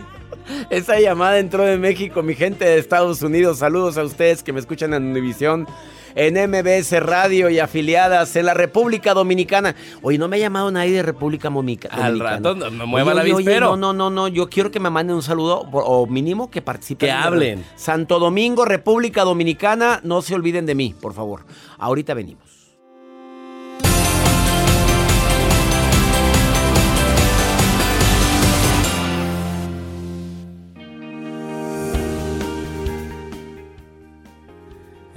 Esa 0.69 0.99
llamada 0.99 1.39
entró 1.39 1.63
de 1.65 1.77
México, 1.77 2.21
mi 2.23 2.35
gente 2.35 2.65
de 2.65 2.77
Estados 2.77 3.21
Unidos. 3.21 3.59
Saludos 3.59 3.97
a 3.97 4.03
ustedes 4.03 4.43
que 4.43 4.53
me 4.53 4.59
escuchan 4.59 4.93
en 4.93 5.03
Univisión, 5.03 5.67
en 6.15 6.33
MBS 6.49 6.99
Radio 6.99 7.49
y 7.49 7.59
afiliadas 7.59 8.35
en 8.35 8.45
la 8.47 8.53
República 8.53 9.13
Dominicana. 9.13 9.75
Oye, 10.01 10.17
no 10.17 10.27
me 10.27 10.37
ha 10.37 10.39
llamado 10.39 10.71
nadie 10.71 10.93
de 10.93 11.03
República 11.03 11.49
Momica- 11.49 11.89
Al 11.89 12.17
Dominicana. 12.17 12.29
rato 12.37 12.55
no 12.55 12.71
me 12.71 12.85
mueva 12.85 13.11
Oye, 13.13 13.29
la 13.29 13.35
oye, 13.35 13.59
no, 13.59 13.77
no, 13.77 13.93
no, 13.93 14.09
no. 14.09 14.27
Yo 14.27 14.49
quiero 14.49 14.71
que 14.71 14.79
me 14.79 14.89
manden 14.89 15.15
un 15.15 15.21
saludo 15.23 15.59
o 15.71 16.07
mínimo 16.07 16.49
que 16.49 16.61
participen. 16.61 17.07
Que 17.07 17.11
hablen. 17.11 17.63
Santo 17.75 18.17
Domingo, 18.19 18.65
República 18.65 19.23
Dominicana. 19.23 19.99
No 20.03 20.21
se 20.21 20.33
olviden 20.33 20.65
de 20.65 20.75
mí, 20.75 20.95
por 20.99 21.13
favor. 21.13 21.41
Ahorita 21.77 22.13
venimos. 22.13 22.56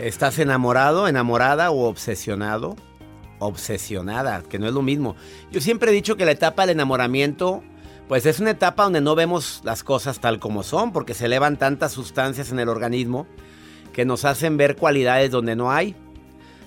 ¿Estás 0.03 0.39
enamorado, 0.39 1.09
enamorada 1.09 1.71
o 1.71 1.87
obsesionado? 1.87 2.75
Obsesionada, 3.39 4.43
que 4.43 4.59
no 4.59 4.67
es 4.67 4.73
lo 4.73 4.81
mismo. 4.81 5.15
Yo 5.51 5.61
siempre 5.61 5.91
he 5.91 5.95
dicho 5.95 6.17
que 6.17 6.25
la 6.25 6.31
etapa 6.31 6.63
del 6.63 6.77
enamoramiento, 6.77 7.63
pues 8.09 8.25
es 8.25 8.41
una 8.41 8.53
etapa 8.53 8.85
donde 8.85 9.03
no 9.03 9.15
vemos 9.15 9.61
las 9.63 9.85
cosas 9.85 10.19
tal 10.19 10.39
como 10.39 10.63
son, 10.63 10.93
porque 10.93 11.13
se 11.13 11.27
elevan 11.27 11.59
tantas 11.59 11.93
sustancias 11.93 12.51
en 12.51 12.61
el 12.61 12.71
organismo 12.71 13.27
que 13.93 14.07
nos 14.07 14.25
hacen 14.25 14.57
ver 14.57 14.77
cualidades 14.77 15.31
donde 15.31 15.55
no 15.55 15.71
hay. 15.71 15.95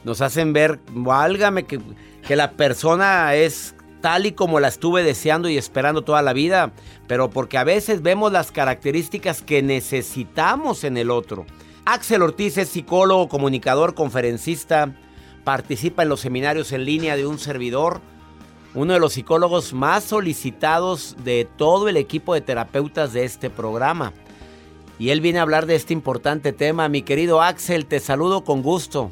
Nos 0.04 0.22
hacen 0.22 0.54
ver, 0.54 0.80
válgame, 0.92 1.64
que, 1.64 1.82
que 2.28 2.36
la 2.36 2.52
persona 2.52 3.34
es 3.34 3.74
tal 4.02 4.28
y 4.28 4.34
como 4.34 4.60
la 4.60 4.68
estuve 4.68 5.02
deseando 5.02 5.50
y 5.50 5.58
esperando 5.58 6.04
toda 6.04 6.22
la 6.22 6.34
vida, 6.34 6.72
pero 7.08 7.32
porque 7.32 7.58
a 7.58 7.64
veces 7.64 8.04
vemos 8.04 8.32
las 8.32 8.52
características 8.52 9.42
que 9.42 9.64
necesitamos 9.64 10.84
en 10.84 10.98
el 10.98 11.10
otro. 11.10 11.48
Axel 11.86 12.22
Ortiz 12.22 12.58
es 12.58 12.70
psicólogo, 12.70 13.28
comunicador, 13.28 13.94
conferencista, 13.94 14.96
participa 15.44 16.04
en 16.04 16.10
los 16.10 16.22
seminarios 16.22 16.72
en 16.72 16.86
línea 16.86 17.18
de 17.18 17.28
un 17.28 17.38
servidor, 17.38 18.00
uno 18.74 18.94
de 18.94 19.00
los 19.00 19.14
psicólogos 19.14 19.74
más 19.74 20.06
solicitados 20.06 21.18
de 21.26 21.46
todo 21.58 21.90
el 21.90 21.98
equipo 21.98 22.34
de 22.34 22.42
terapeutas 22.42 23.12
de 23.12 23.26
este 23.26 23.50
programa. 23.50 24.14
Y 24.98 25.10
él 25.10 25.20
viene 25.20 25.40
a 25.40 25.42
hablar 25.42 25.66
de 25.66 25.76
este 25.76 25.92
importante 25.92 26.54
tema. 26.54 26.88
Mi 26.88 27.02
querido 27.02 27.42
Axel, 27.42 27.86
te 27.86 28.00
saludo 28.00 28.46
con 28.46 28.62
gusto. 28.62 29.12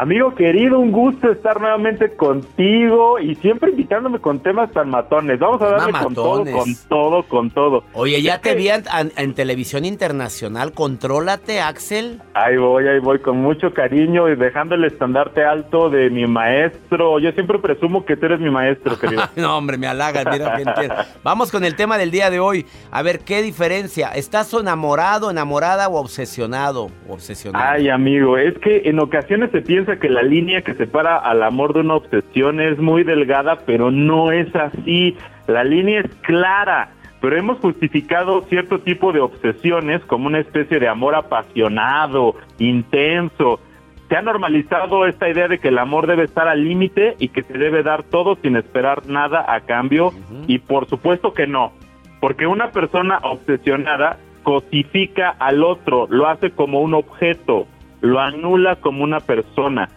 Amigo 0.00 0.32
querido, 0.36 0.78
un 0.78 0.92
gusto 0.92 1.28
estar 1.32 1.60
nuevamente 1.60 2.14
contigo 2.14 3.18
y 3.18 3.34
siempre 3.34 3.70
invitándome 3.72 4.20
con 4.20 4.38
temas 4.40 4.70
tan 4.70 4.90
matones. 4.90 5.40
Vamos 5.40 5.60
a 5.60 5.70
darle 5.70 5.92
con 5.92 6.14
todo, 6.14 6.44
con 6.44 6.74
todo, 6.88 7.22
con 7.24 7.50
todo. 7.50 7.82
Oye, 7.94 8.22
ya 8.22 8.40
te 8.40 8.50
que- 8.50 8.54
vi 8.54 8.68
en, 8.68 9.34
televisión 9.34 9.84
internacional. 9.84 10.70
Contrólate, 10.72 11.60
Axel. 11.60 12.22
Ahí 12.34 12.56
voy, 12.58 12.86
ahí 12.86 13.00
voy, 13.00 13.18
con 13.18 13.38
mucho 13.38 13.74
cariño 13.74 14.28
y 14.28 14.36
dejando 14.36 14.76
el 14.76 14.84
estandarte 14.84 15.42
alto 15.44 15.90
de 15.90 16.10
mi 16.10 16.28
maestro. 16.28 17.18
Yo 17.18 17.32
siempre 17.32 17.58
presumo 17.58 18.04
que 18.04 18.16
tú 18.16 18.26
eres 18.26 18.38
mi 18.38 18.50
maestro, 18.50 18.96
querido. 19.00 19.24
no, 19.34 19.58
hombre, 19.58 19.78
me 19.78 19.88
halagas, 19.88 20.26
mira 20.30 20.54
bien 20.54 20.68
tienes. 20.78 20.96
Vamos 21.24 21.50
con 21.50 21.64
el 21.64 21.74
tema 21.74 21.98
del 21.98 22.12
día 22.12 22.30
de 22.30 22.38
hoy. 22.38 22.66
A 22.92 23.02
ver, 23.02 23.18
¿qué 23.24 23.42
diferencia? 23.42 24.10
¿Estás 24.10 24.54
enamorado, 24.54 25.28
enamorada 25.28 25.88
o 25.88 25.96
obsesionado? 25.98 26.86
Obsesionado. 27.08 27.64
Ay, 27.68 27.88
amigo, 27.88 28.38
es 28.38 28.56
que 28.60 28.82
en 28.84 29.00
ocasiones 29.00 29.50
se 29.50 29.60
piensa 29.60 29.87
que 29.96 30.10
la 30.10 30.22
línea 30.22 30.60
que 30.60 30.74
separa 30.74 31.16
al 31.16 31.42
amor 31.42 31.72
de 31.72 31.80
una 31.80 31.94
obsesión 31.94 32.60
es 32.60 32.78
muy 32.78 33.04
delgada, 33.04 33.60
pero 33.64 33.90
no 33.90 34.30
es 34.30 34.54
así. 34.54 35.16
La 35.46 35.64
línea 35.64 36.00
es 36.00 36.14
clara, 36.16 36.90
pero 37.20 37.38
hemos 37.38 37.58
justificado 37.58 38.42
cierto 38.42 38.80
tipo 38.80 39.12
de 39.12 39.20
obsesiones 39.20 40.04
como 40.04 40.26
una 40.26 40.40
especie 40.40 40.78
de 40.78 40.88
amor 40.88 41.14
apasionado, 41.14 42.34
intenso. 42.58 43.60
Se 44.08 44.16
ha 44.16 44.22
normalizado 44.22 45.06
esta 45.06 45.28
idea 45.28 45.48
de 45.48 45.58
que 45.58 45.68
el 45.68 45.78
amor 45.78 46.06
debe 46.06 46.24
estar 46.24 46.48
al 46.48 46.64
límite 46.64 47.16
y 47.18 47.28
que 47.28 47.42
se 47.42 47.56
debe 47.56 47.82
dar 47.82 48.02
todo 48.02 48.36
sin 48.36 48.56
esperar 48.56 49.06
nada 49.06 49.44
a 49.48 49.60
cambio, 49.60 50.12
y 50.46 50.58
por 50.58 50.86
supuesto 50.88 51.34
que 51.34 51.46
no, 51.46 51.72
porque 52.20 52.46
una 52.46 52.70
persona 52.70 53.18
obsesionada 53.22 54.18
cosifica 54.42 55.28
al 55.38 55.62
otro, 55.62 56.06
lo 56.08 56.26
hace 56.26 56.50
como 56.52 56.80
un 56.80 56.94
objeto, 56.94 57.66
lo 58.00 58.20
anula 58.20 58.76
como 58.76 59.04
una 59.04 59.20
persona. 59.20 59.88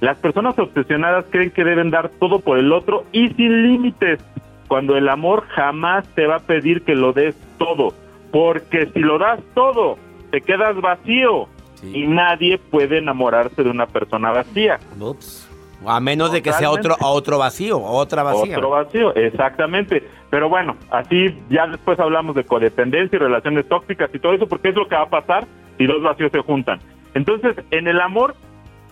Las 0.00 0.18
personas 0.18 0.58
obsesionadas 0.58 1.24
creen 1.30 1.50
que 1.50 1.64
deben 1.64 1.90
dar 1.90 2.10
todo 2.20 2.40
por 2.40 2.58
el 2.58 2.72
otro 2.72 3.04
y 3.12 3.28
sin 3.30 3.62
límites, 3.62 4.20
cuando 4.68 4.96
el 4.96 5.08
amor 5.08 5.44
jamás 5.48 6.06
te 6.14 6.26
va 6.26 6.36
a 6.36 6.40
pedir 6.40 6.82
que 6.82 6.94
lo 6.94 7.12
des 7.12 7.36
todo, 7.58 7.94
porque 8.30 8.90
si 8.92 9.00
lo 9.00 9.18
das 9.18 9.40
todo, 9.54 9.96
te 10.30 10.40
quedas 10.40 10.80
vacío 10.80 11.48
y 11.82 12.06
nadie 12.06 12.58
puede 12.58 12.98
enamorarse 12.98 13.62
de 13.62 13.70
una 13.70 13.86
persona 13.86 14.30
vacía. 14.30 14.78
Ups. 14.98 15.50
A 15.86 16.00
menos 16.00 16.32
de 16.32 16.40
que 16.40 16.52
sea 16.52 16.70
otro, 16.70 16.96
otro 17.00 17.38
vacío, 17.38 17.78
otra 17.80 18.22
vacía. 18.22 18.56
Otro 18.56 18.70
vacío, 18.70 19.14
exactamente. 19.14 20.02
Pero 20.30 20.48
bueno, 20.48 20.76
así 20.90 21.38
ya 21.50 21.66
después 21.66 21.98
hablamos 22.00 22.34
de 22.34 22.44
codependencia 22.44 23.16
y 23.16 23.18
relaciones 23.18 23.68
tóxicas 23.68 24.10
y 24.14 24.18
todo 24.18 24.32
eso, 24.32 24.46
porque 24.46 24.70
es 24.70 24.74
lo 24.74 24.88
que 24.88 24.96
va 24.96 25.02
a 25.02 25.10
pasar 25.10 25.46
si 25.76 25.86
dos 25.86 26.02
vacíos 26.02 26.32
se 26.32 26.40
juntan. 26.40 26.80
Entonces, 27.14 27.56
en 27.70 27.88
el 27.88 28.00
amor, 28.00 28.34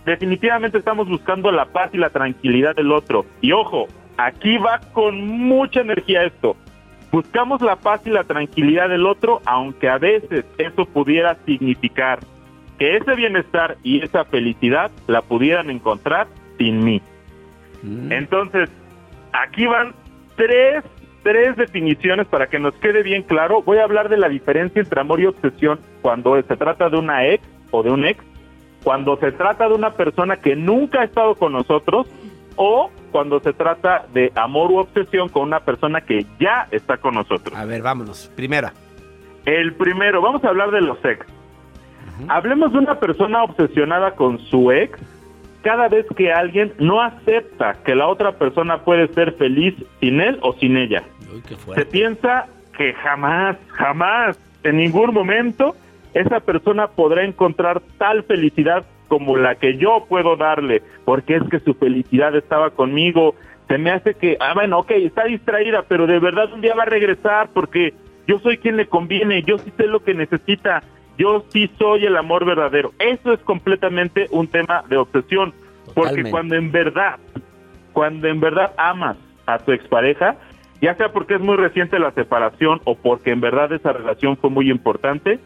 definitivamente 0.05 0.77
estamos 0.77 1.07
buscando 1.07 1.51
la 1.51 1.65
paz 1.65 1.91
y 1.93 1.97
la 1.97 2.09
tranquilidad 2.09 2.75
del 2.75 2.91
otro. 2.91 3.25
Y 3.41 3.51
ojo, 3.51 3.87
aquí 4.17 4.57
va 4.57 4.79
con 4.93 5.27
mucha 5.27 5.81
energía 5.81 6.23
esto. 6.23 6.55
Buscamos 7.11 7.61
la 7.61 7.75
paz 7.75 8.01
y 8.05 8.09
la 8.09 8.23
tranquilidad 8.23 8.89
del 8.89 9.05
otro, 9.05 9.41
aunque 9.45 9.87
a 9.87 9.99
veces 9.99 10.45
eso 10.57 10.85
pudiera 10.85 11.37
significar 11.45 12.19
que 12.79 12.97
ese 12.97 13.13
bienestar 13.15 13.77
y 13.83 14.01
esa 14.01 14.25
felicidad 14.25 14.89
la 15.05 15.21
pudieran 15.21 15.69
encontrar 15.69 16.27
sin 16.57 16.83
mí. 16.83 17.01
Entonces, 18.09 18.69
aquí 19.31 19.65
van 19.67 19.93
tres, 20.35 20.83
tres 21.21 21.55
definiciones 21.57 22.25
para 22.27 22.47
que 22.47 22.57
nos 22.57 22.73
quede 22.75 23.03
bien 23.03 23.23
claro. 23.23 23.61
Voy 23.61 23.77
a 23.77 23.83
hablar 23.83 24.09
de 24.09 24.17
la 24.17 24.29
diferencia 24.29 24.81
entre 24.81 25.01
amor 25.01 25.19
y 25.19 25.25
obsesión 25.25 25.79
cuando 26.01 26.41
se 26.41 26.57
trata 26.57 26.89
de 26.89 26.97
una 26.97 27.27
ex 27.27 27.43
o 27.73 27.81
de 27.81 27.89
un 27.89 28.05
ex, 28.05 28.23
cuando 28.83 29.17
se 29.17 29.31
trata 29.31 29.67
de 29.67 29.73
una 29.73 29.91
persona 29.91 30.37
que 30.37 30.55
nunca 30.55 31.01
ha 31.01 31.03
estado 31.05 31.33
con 31.35 31.53
nosotros 31.53 32.07
o 32.55 32.91
cuando 33.11 33.39
se 33.39 33.51
trata 33.51 34.05
de 34.13 34.31
amor 34.35 34.71
u 34.71 34.77
obsesión 34.77 35.27
con 35.29 35.43
una 35.43 35.61
persona 35.61 36.01
que 36.01 36.25
ya 36.39 36.67
está 36.69 36.97
con 36.97 37.15
nosotros. 37.15 37.57
A 37.57 37.65
ver, 37.65 37.81
vámonos. 37.81 38.31
Primera. 38.35 38.73
El 39.45 39.73
primero, 39.73 40.21
vamos 40.21 40.43
a 40.43 40.49
hablar 40.49 40.69
de 40.69 40.81
los 40.81 41.03
ex. 41.03 41.25
Hablemos 42.27 42.71
de 42.73 42.77
una 42.77 42.99
persona 42.99 43.43
obsesionada 43.43 44.11
con 44.11 44.37
su 44.37 44.71
ex 44.71 44.99
cada 45.63 45.87
vez 45.87 46.05
que 46.15 46.31
alguien 46.31 46.73
no 46.77 47.01
acepta 47.01 47.77
que 47.83 47.95
la 47.95 48.07
otra 48.07 48.33
persona 48.33 48.83
puede 48.83 49.07
ser 49.13 49.33
feliz 49.33 49.73
sin 49.99 50.21
él 50.21 50.37
o 50.41 50.53
sin 50.53 50.77
ella. 50.77 51.03
Se 51.73 51.85
piensa 51.85 52.45
que 52.77 52.93
jamás, 52.93 53.57
jamás, 53.69 54.37
en 54.63 54.77
ningún 54.77 55.11
momento, 55.13 55.75
esa 56.13 56.39
persona 56.39 56.87
podrá 56.87 57.23
encontrar 57.23 57.81
tal 57.97 58.23
felicidad 58.23 58.85
como 59.07 59.37
la 59.37 59.55
que 59.55 59.77
yo 59.77 60.05
puedo 60.07 60.35
darle, 60.35 60.81
porque 61.05 61.35
es 61.35 61.43
que 61.49 61.59
su 61.59 61.73
felicidad 61.75 62.35
estaba 62.35 62.71
conmigo. 62.71 63.35
Se 63.67 63.77
me 63.77 63.91
hace 63.91 64.15
que, 64.15 64.37
ah, 64.39 64.53
bueno, 64.53 64.79
ok, 64.79 64.91
está 64.91 65.25
distraída, 65.25 65.83
pero 65.87 66.07
de 66.07 66.19
verdad 66.19 66.51
un 66.53 66.61
día 66.61 66.75
va 66.75 66.83
a 66.83 66.87
regresar 66.87 67.49
porque 67.53 67.93
yo 68.27 68.39
soy 68.39 68.57
quien 68.57 68.77
le 68.77 68.87
conviene, 68.87 69.43
yo 69.43 69.57
sí 69.57 69.71
sé 69.77 69.87
lo 69.87 70.03
que 70.03 70.13
necesita, 70.13 70.83
yo 71.17 71.45
sí 71.49 71.69
soy 71.77 72.05
el 72.05 72.17
amor 72.17 72.45
verdadero. 72.45 72.91
Eso 72.99 73.33
es 73.33 73.39
completamente 73.41 74.27
un 74.31 74.47
tema 74.47 74.83
de 74.89 74.97
obsesión, 74.97 75.53
porque 75.93 76.01
Totalmente. 76.01 76.31
cuando 76.31 76.55
en 76.55 76.71
verdad, 76.71 77.19
cuando 77.91 78.27
en 78.27 78.39
verdad 78.39 78.71
amas 78.77 79.17
a 79.45 79.59
tu 79.59 79.71
expareja, 79.71 80.37
ya 80.81 80.95
sea 80.95 81.09
porque 81.09 81.35
es 81.35 81.41
muy 81.41 81.55
reciente 81.55 81.99
la 81.99 82.11
separación 82.11 82.81
o 82.85 82.95
porque 82.95 83.31
en 83.31 83.41
verdad 83.41 83.71
esa 83.71 83.93
relación 83.93 84.37
fue 84.37 84.49
muy 84.49 84.69
importante, 84.69 85.39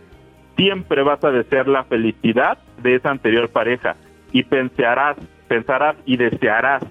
siempre 0.58 1.04
vas 1.04 1.24
a 1.24 1.32
desear 1.32 1.67
la 1.67 1.84
felicidad 1.86 2.58
de 2.82 2.96
esa 2.96 3.12
anterior 3.12 3.50
pareja 3.50 3.96
y 4.34 4.43
pensarás, 4.43 5.15
pensarás 5.48 5.96
y 6.06 6.17
desearás 6.17 6.84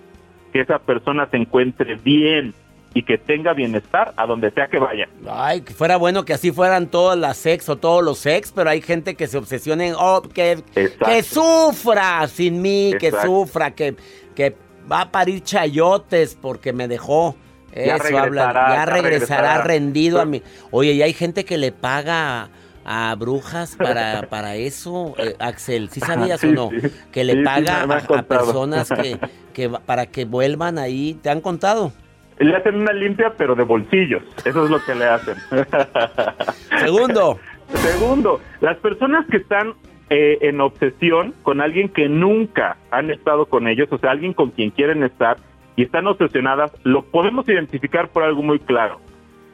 que 0.53 0.61
esa 0.61 0.79
persona 0.79 1.29
se 1.31 1.37
encuentre 1.37 1.97
bien 1.97 2.55
y 2.95 3.03
que 3.03 3.19
tenga 3.19 3.53
bienestar 3.53 4.15
a 4.17 4.25
donde 4.25 4.51
sea 4.53 4.69
que 4.69 4.79
vaya. 4.79 5.07
Ay, 5.29 5.61
que 5.61 5.75
fuera 5.75 5.99
bueno 5.99 6.25
que 6.25 6.33
así 6.33 6.51
fueran 6.51 6.87
todas 6.87 7.19
las 7.19 7.45
ex 7.45 7.69
o 7.69 7.77
todos 7.77 8.03
los 8.03 8.25
ex, 8.25 8.53
pero 8.53 8.71
hay 8.71 8.81
gente 8.81 9.17
que 9.17 9.27
se 9.27 9.37
obsesiona 9.37 9.87
en, 9.87 9.95
oh, 9.99 10.23
que, 10.23 10.63
que 10.75 11.23
sufra 11.23 12.27
sin 12.29 12.63
mí, 12.63 12.95
que 12.99 13.11
sufra, 13.13 13.73
que, 13.73 13.97
que 14.35 14.57
va 14.91 15.03
a 15.03 15.11
parir 15.11 15.43
chayotes 15.43 16.37
porque 16.41 16.73
me 16.73 16.89
dejó. 16.89 17.37
Ya 17.75 17.97
Eso 17.97 18.17
habla, 18.17 18.47
regresará, 18.47 18.69
ya 18.69 18.75
ya 18.77 18.85
regresará 18.87 19.03
regresará. 19.43 19.63
rendido 19.65 20.21
a 20.23 20.25
mí. 20.25 20.43
Oye, 20.71 20.93
y 20.93 21.03
hay 21.03 21.13
gente 21.13 21.45
que 21.45 21.59
le 21.59 21.73
paga 21.73 22.49
a 22.89 23.15
brujas 23.17 23.75
para, 23.77 24.23
para 24.31 24.55
eso, 24.55 25.15
eh, 25.19 25.35
Axel, 25.41 25.91
¿sí 25.91 25.99
sabías 26.01 26.41
Sí, 26.41 26.47
o 26.47 26.53
no? 26.53 26.71
sí. 26.71 26.89
Que 27.11 27.25
le 27.25 27.33
Sí, 27.35 27.43
paga 27.43 27.81
a- 27.83 28.19
a, 28.19 28.23
personas 28.23 28.89
que, 28.91 29.19
que 29.53 29.69
para 29.69 30.07
que 30.07 30.25
vuelvan 30.25 30.79
ahí, 30.79 31.15
¿te 31.21 31.29
han 31.31 31.41
contado? 31.41 31.93
le 32.39 32.55
hacen 32.55 32.75
una 32.77 32.93
limpia, 32.93 33.33
pero 33.37 33.55
de 33.55 33.63
bolsillos. 33.65 34.23
Eso 34.45 34.65
es 34.65 34.71
lo 34.71 34.85
que 34.85 34.95
le 34.95 35.07
hacen. 35.07 35.37
Segundo. 36.81 37.39
Segundo, 37.75 38.41
las 38.61 38.77
personas 38.79 39.27
que 39.31 39.39
están 39.39 39.73
eh, 40.11 40.39
en 40.43 40.61
obsesión 40.61 41.35
con 41.43 41.61
alguien 41.61 41.89
que 41.89 42.09
nunca 42.09 42.77
han 42.91 43.11
estado 43.11 43.47
con 43.47 43.67
ellos, 43.67 43.89
o 43.91 43.99
sea, 43.99 44.11
alguien 44.13 44.35
con 44.35 44.51
quien 44.51 44.71
quieren 44.71 45.03
estar 45.03 45.39
y 45.77 45.83
están 45.83 46.07
obsesionadas, 46.07 46.71
lo 46.85 47.03
podemos 47.07 47.49
identificar 47.49 48.09
por 48.11 48.23
algo 48.23 48.43
muy 48.43 48.59
claro. 48.61 49.01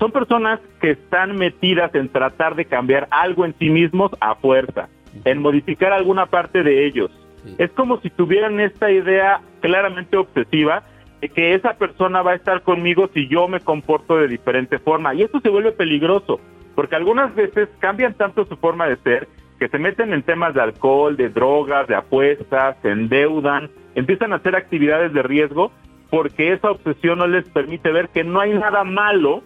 Son 0.02 0.10
personas 0.10 0.58
que 0.80 0.90
están 0.90 1.36
metidas 1.36 1.94
en 1.94 2.08
tratar 2.08 2.56
de 2.56 2.64
cambiar 2.64 3.06
algo 3.12 3.44
en 3.44 3.54
sí 3.60 3.70
mismos 3.70 4.10
a 4.18 4.34
fuerza, 4.34 4.88
en 5.24 5.40
modificar 5.40 5.92
alguna 5.92 6.26
parte 6.26 6.64
de 6.64 6.88
ellos. 6.88 7.08
Es 7.56 7.70
como 7.70 8.00
si 8.00 8.10
tuvieran 8.10 8.58
esta 8.58 8.90
idea 8.90 9.42
claramente 9.60 10.16
obsesiva 10.16 10.82
de 11.20 11.28
que 11.28 11.54
esa 11.54 11.74
persona 11.74 12.20
va 12.20 12.32
a 12.32 12.34
estar 12.34 12.62
conmigo 12.62 13.10
si 13.14 13.28
yo 13.28 13.46
me 13.46 13.60
comporto 13.60 14.16
de 14.16 14.26
diferente 14.26 14.80
forma. 14.80 15.14
Y 15.14 15.22
eso 15.22 15.38
se 15.38 15.50
vuelve 15.50 15.70
peligroso, 15.70 16.40
porque 16.74 16.96
algunas 16.96 17.32
veces 17.36 17.68
cambian 17.78 18.14
tanto 18.14 18.44
su 18.44 18.56
forma 18.56 18.88
de 18.88 18.96
ser 18.96 19.28
que 19.60 19.68
se 19.68 19.78
meten 19.78 20.12
en 20.12 20.24
temas 20.24 20.52
de 20.52 20.62
alcohol, 20.62 21.16
de 21.16 21.28
drogas, 21.28 21.86
de 21.86 21.94
apuestas, 21.94 22.76
se 22.82 22.90
endeudan, 22.90 23.70
empiezan 23.94 24.32
a 24.32 24.36
hacer 24.38 24.56
actividades 24.56 25.12
de 25.12 25.22
riesgo 25.22 25.70
porque 26.10 26.52
esa 26.52 26.72
obsesión 26.72 27.20
no 27.20 27.28
les 27.28 27.48
permite 27.50 27.92
ver 27.92 28.08
que 28.08 28.24
no 28.24 28.40
hay 28.40 28.52
nada 28.52 28.82
malo 28.82 29.44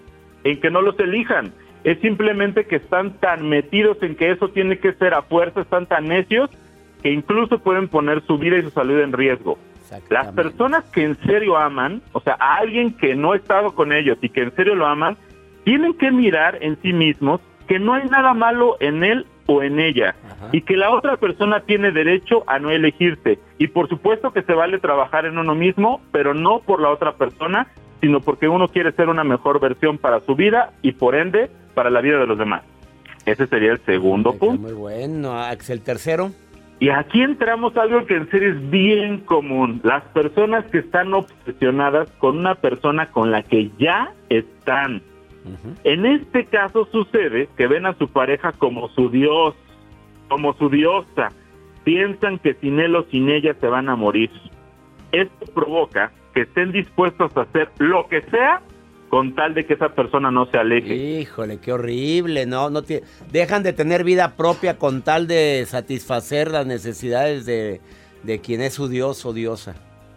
en 0.51 0.61
que 0.61 0.71
no 0.71 0.81
los 0.83 0.99
elijan. 0.99 1.53
Es 1.85 2.01
simplemente 2.01 2.67
que 2.67 2.77
están 2.77 3.13
tan 3.19 3.49
metidos 3.49 4.03
en 4.03 4.17
que 4.17 4.31
eso 4.31 4.49
tiene 4.49 4.79
que 4.79 4.93
ser 4.95 5.15
a 5.15 5.23
fuerza, 5.23 5.61
están 5.61 5.87
tan 5.87 6.09
necios 6.09 6.51
que 7.03 7.13
incluso 7.13 7.59
pueden 7.61 7.89
poner 7.89 8.23
su 8.27 8.39
vida 8.39 8.59
y 8.59 8.63
su 8.63 8.71
salud 8.71 9.01
en 9.01 9.13
riesgo. 9.13 9.59
Las 10.09 10.33
personas 10.33 10.85
que 10.91 11.05
en 11.05 11.17
serio 11.23 11.57
aman, 11.57 12.03
o 12.13 12.21
sea, 12.21 12.37
a 12.41 12.57
alguien 12.57 12.97
que 12.97 13.15
no 13.15 13.33
ha 13.33 13.37
estado 13.37 13.75
con 13.75 13.93
ellos 13.93 14.19
y 14.21 14.29
que 14.31 14.43
en 14.43 14.55
serio 14.57 14.75
lo 14.75 14.87
aman, 14.87 15.17
tienen 15.65 15.95
que 15.95 16.11
mirar 16.11 16.59
en 16.61 16.77
sí 16.83 16.93
mismos 16.93 17.41
que 17.69 17.79
no 17.79 17.95
hay 17.95 18.09
nada 18.09 18.35
malo 18.35 18.77
en 18.81 19.05
él 19.05 19.27
o 19.47 19.63
en 19.63 19.79
ella 19.79 20.17
y 20.53 20.63
que 20.63 20.77
la 20.77 20.91
otra 20.91 21.17
persona 21.17 21.61
tiene 21.61 21.93
derecho 21.93 22.45
a 22.47 22.59
no 22.59 22.71
elegirse. 22.71 23.39
Y 23.59 23.69
por 23.69 23.89
supuesto 23.89 24.33
que 24.33 24.43
se 24.43 24.55
vale 24.55 24.79
trabajar 24.79 25.25
en 25.25 25.39
uno 25.39 25.55
mismo, 25.55 26.01
pero 26.13 26.35
no 26.35 26.61
por 26.61 26.81
la 26.81 26.91
otra 26.91 27.13
persona, 27.15 27.69
sino 28.07 28.21
porque 28.21 28.47
uno 28.47 28.69
quiere 28.69 28.93
ser 28.93 29.09
una 29.09 29.25
mejor 29.25 29.59
versión 29.59 29.99
para 29.99 30.21
su 30.21 30.37
vida 30.37 30.71
y 30.81 30.93
por 30.93 31.17
ende 31.17 31.51
para 31.75 31.91
la 31.91 32.01
vida 32.01 32.21
de 32.21 32.27
los 32.29 32.39
demás. 32.39 32.63
Ese 33.25 33.49
sería 33.49 33.73
el 33.73 33.81
segundo 33.81 34.33
punto. 34.33 34.63
Muy 34.63 34.75
bueno, 34.75 35.37
Axel, 35.37 35.81
tercero. 35.81 36.31
Y 36.79 36.91
aquí 36.91 37.21
entramos 37.21 37.77
a 37.77 37.83
algo 37.83 38.07
que 38.07 38.15
en 38.15 38.31
serio 38.31 38.53
es 38.53 38.71
bien 38.71 39.23
común. 39.23 39.81
Las 39.83 40.05
personas 40.05 40.65
que 40.67 40.79
están 40.79 41.13
obsesionadas 41.15 42.09
con 42.19 42.39
una 42.39 42.55
persona 42.55 43.11
con 43.11 43.33
la 43.33 43.43
que 43.43 43.73
ya 43.77 44.13
están. 44.29 45.03
En 45.83 46.07
este 46.07 46.45
caso 46.45 46.87
sucede 46.93 47.49
que 47.57 47.67
ven 47.67 47.87
a 47.87 47.95
su 47.95 48.07
pareja 48.07 48.53
como 48.53 48.89
su 48.91 49.11
dios, 49.11 49.57
como 50.29 50.55
su 50.55 50.71
diosa. 50.71 51.33
Piensan 51.83 52.39
que 52.39 52.55
sin 52.55 52.79
él 52.79 52.95
o 52.95 53.03
sin 53.11 53.31
ella 53.31 53.57
se 53.61 53.67
van 53.67 53.89
a 53.89 53.97
morir. 53.97 54.31
Esto 55.11 55.47
provoca 55.53 56.13
que 56.37 56.43
estén 56.43 56.71
dispuestos 56.71 57.35
a 57.35 57.41
hacer 57.41 57.71
lo 57.79 58.07
que 58.09 58.21
sea 58.31 58.61
con 59.09 59.35
tal 59.35 59.55
de 59.55 59.65
que 59.65 59.73
esa 59.73 59.89
persona 59.89 60.31
no 60.31 60.45
se 60.51 60.59
aleje. 60.59 60.95
Híjole, 60.95 61.59
qué 61.61 61.73
horrible, 61.73 62.45
¿no? 62.45 62.69
no 62.69 62.83
tie- 62.83 63.03
Dejan 63.33 63.63
de 63.63 63.73
tener 63.73 64.05
vida 64.05 64.37
propia 64.37 64.77
con 64.77 65.01
tal 65.01 65.27
de 65.27 65.65
satisfacer 65.67 66.51
las 66.51 66.67
necesidades 66.67 67.47
de, 67.47 67.81
de 68.23 68.41
quien 68.43 68.61
es 68.61 68.75
su 68.75 68.87
dios 68.89 69.25
o 69.25 69.33
diosa. 69.33 69.77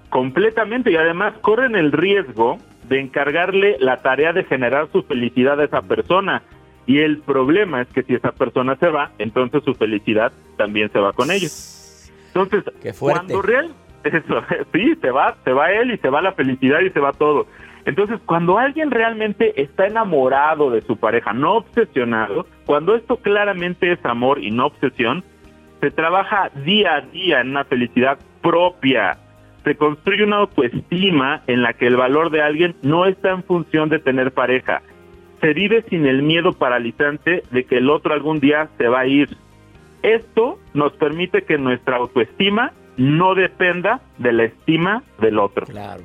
Completamente 0.09 0.91
y 0.91 0.97
además 0.97 1.35
corren 1.39 1.75
el 1.77 1.93
riesgo 1.93 2.57
de 2.89 2.99
encargarle 2.99 3.77
la 3.79 4.01
tarea 4.01 4.33
de 4.33 4.43
generar 4.43 4.89
su 4.91 5.03
felicidad 5.03 5.57
a 5.61 5.63
esa 5.63 5.83
persona. 5.83 6.41
Y 6.85 6.99
el 6.99 7.19
problema 7.19 7.81
es 7.83 7.87
que 7.87 8.03
si 8.03 8.15
esa 8.15 8.33
persona 8.33 8.75
se 8.75 8.89
va, 8.89 9.11
entonces 9.19 9.63
su 9.63 9.73
felicidad 9.73 10.33
también 10.57 10.91
se 10.91 10.99
va 10.99 11.13
con 11.13 11.31
ellos. 11.31 12.11
Entonces, 12.33 12.63
fuerte. 12.93 13.19
cuando 13.31 13.41
real, 13.41 13.69
eso, 14.03 14.43
sí, 14.73 14.95
se 15.01 15.11
va, 15.11 15.35
se 15.43 15.53
va 15.53 15.71
él 15.71 15.91
y 15.91 15.97
se 15.97 16.09
va 16.09 16.21
la 16.21 16.33
felicidad 16.33 16.79
y 16.81 16.89
se 16.89 16.99
va 16.99 17.11
todo. 17.13 17.47
Entonces, 17.85 18.19
cuando 18.25 18.57
alguien 18.57 18.91
realmente 18.91 19.61
está 19.61 19.87
enamorado 19.87 20.69
de 20.69 20.81
su 20.81 20.97
pareja, 20.97 21.33
no 21.33 21.55
obsesionado, 21.55 22.45
cuando 22.65 22.95
esto 22.95 23.17
claramente 23.17 23.91
es 23.91 24.05
amor 24.05 24.43
y 24.43 24.51
no 24.51 24.67
obsesión, 24.67 25.23
se 25.79 25.91
trabaja 25.91 26.51
día 26.65 26.95
a 26.95 27.01
día 27.01 27.41
en 27.41 27.49
una 27.49 27.63
felicidad 27.63 28.19
propia. 28.41 29.17
Se 29.63 29.75
construye 29.75 30.23
una 30.23 30.37
autoestima 30.37 31.41
en 31.47 31.61
la 31.61 31.73
que 31.73 31.87
el 31.87 31.95
valor 31.95 32.31
de 32.31 32.41
alguien 32.41 32.75
no 32.81 33.05
está 33.05 33.31
en 33.31 33.43
función 33.43 33.89
de 33.89 33.99
tener 33.99 34.33
pareja. 34.33 34.81
Se 35.41 35.53
vive 35.53 35.83
sin 35.89 36.05
el 36.05 36.21
miedo 36.21 36.53
paralizante 36.53 37.43
de 37.49 37.63
que 37.63 37.77
el 37.77 37.89
otro 37.89 38.13
algún 38.13 38.39
día 38.39 38.69
se 38.77 38.87
va 38.87 39.01
a 39.01 39.07
ir. 39.07 39.29
Esto 40.03 40.59
nos 40.73 40.93
permite 40.93 41.43
que 41.43 41.57
nuestra 41.57 41.97
autoestima 41.97 42.71
no 42.99 43.33
dependa 43.33 44.01
de 44.17 44.33
la 44.33 44.43
estima 44.43 45.03
del 45.19 45.39
otro. 45.39 45.65
Claro. 45.65 46.03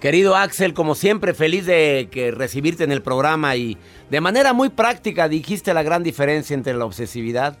Querido 0.00 0.36
Axel, 0.36 0.72
como 0.72 0.94
siempre, 0.94 1.34
feliz 1.34 1.66
de 1.66 2.08
que 2.10 2.30
recibirte 2.30 2.84
en 2.84 2.92
el 2.92 3.02
programa 3.02 3.56
y 3.56 3.76
de 4.10 4.20
manera 4.20 4.52
muy 4.52 4.68
práctica 4.68 5.28
dijiste 5.28 5.74
la 5.74 5.82
gran 5.82 6.02
diferencia 6.02 6.54
entre 6.54 6.74
la 6.74 6.84
obsesividad 6.84 7.58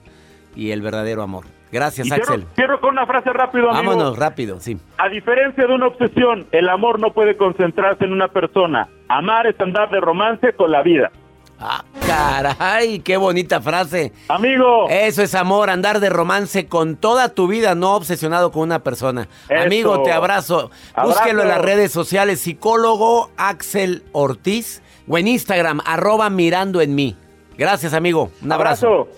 y 0.54 0.70
el 0.70 0.82
verdadero 0.82 1.22
amor. 1.22 1.46
Gracias, 1.72 2.06
Y 2.06 2.12
Axel. 2.12 2.44
quiero 2.54 2.80
con 2.80 2.90
una 2.90 3.06
frase 3.06 3.32
rápido, 3.32 3.70
amigo. 3.70 3.90
Vámonos, 3.90 4.16
rápido, 4.16 4.60
sí. 4.60 4.78
A 4.98 5.08
diferencia 5.08 5.66
de 5.66 5.74
una 5.74 5.88
obsesión, 5.88 6.46
el 6.52 6.68
amor 6.68 7.00
no 7.00 7.12
puede 7.12 7.36
concentrarse 7.36 8.04
en 8.04 8.12
una 8.12 8.28
persona. 8.28 8.88
Amar 9.08 9.48
es 9.48 9.58
andar 9.58 9.90
de 9.90 9.98
romance 10.00 10.52
con 10.52 10.70
la 10.70 10.82
vida. 10.82 11.10
Ah, 11.58 11.84
caray, 12.06 12.98
qué 12.98 13.16
bonita 13.16 13.60
frase. 13.60 14.12
Amigo. 14.28 14.88
Eso 14.88 15.22
es 15.22 15.34
amor, 15.34 15.70
andar 15.70 16.00
de 16.00 16.10
romance 16.10 16.66
con 16.66 16.96
toda 16.96 17.30
tu 17.30 17.46
vida, 17.46 17.74
no 17.74 17.94
obsesionado 17.94 18.50
con 18.52 18.62
una 18.62 18.82
persona. 18.82 19.28
Eso. 19.48 19.62
Amigo, 19.62 20.02
te 20.02 20.12
abrazo. 20.12 20.70
Abrazo. 20.94 21.08
Búsquelo 21.08 21.42
en 21.42 21.48
las 21.48 21.62
redes 21.62 21.92
sociales, 21.92 22.40
psicólogo 22.40 23.30
Axel 23.36 24.02
Ortiz, 24.12 24.82
o 25.08 25.16
en 25.18 25.28
Instagram, 25.28 25.80
arroba 25.84 26.28
mirando 26.30 26.80
en 26.80 26.94
mí. 26.94 27.16
Gracias, 27.56 27.94
amigo. 27.94 28.30
Un 28.42 28.52
abrazo. 28.52 29.08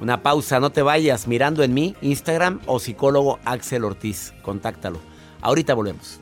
Una 0.00 0.22
pausa, 0.22 0.60
no 0.60 0.70
te 0.70 0.82
vayas. 0.82 1.26
Mirando 1.26 1.64
en 1.64 1.74
mí, 1.74 1.96
Instagram 2.02 2.60
o 2.66 2.78
psicólogo 2.78 3.40
Axel 3.44 3.84
Ortiz. 3.84 4.32
Contáctalo. 4.42 5.00
Ahorita 5.40 5.74
volvemos. 5.74 6.20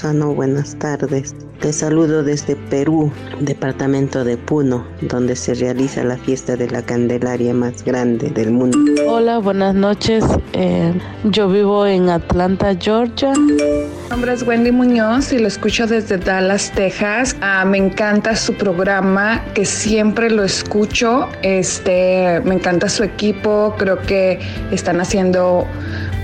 Lozano, 0.00 0.32
buenas 0.32 0.76
tardes. 0.76 1.34
Te 1.60 1.74
saludo 1.74 2.22
desde 2.22 2.56
Perú, 2.56 3.12
departamento 3.40 4.24
de 4.24 4.38
Puno, 4.38 4.86
donde 5.02 5.36
se 5.36 5.52
realiza 5.52 6.02
la 6.02 6.16
fiesta 6.16 6.56
de 6.56 6.70
la 6.70 6.80
Candelaria 6.80 7.52
más 7.52 7.84
grande 7.84 8.30
del 8.30 8.50
mundo. 8.50 8.78
Hola, 9.06 9.36
buenas 9.40 9.74
noches. 9.74 10.24
Eh, 10.54 10.94
yo 11.24 11.50
vivo 11.50 11.86
en 11.86 12.08
Atlanta, 12.08 12.74
Georgia. 12.80 13.34
Mi 13.34 14.08
nombre 14.08 14.32
es 14.32 14.42
Wendy 14.42 14.72
Muñoz 14.72 15.34
y 15.34 15.38
lo 15.38 15.48
escucho 15.48 15.86
desde 15.86 16.16
Dallas, 16.16 16.72
Texas. 16.74 17.36
Ah, 17.42 17.66
me 17.66 17.76
encanta 17.76 18.34
su 18.36 18.54
programa, 18.54 19.44
que 19.52 19.66
siempre 19.66 20.30
lo 20.30 20.44
escucho. 20.44 21.28
Este, 21.42 22.40
me 22.46 22.54
encanta 22.54 22.88
su 22.88 23.02
equipo. 23.02 23.74
Creo 23.76 24.00
que 24.00 24.40
están 24.70 24.98
haciendo 24.98 25.66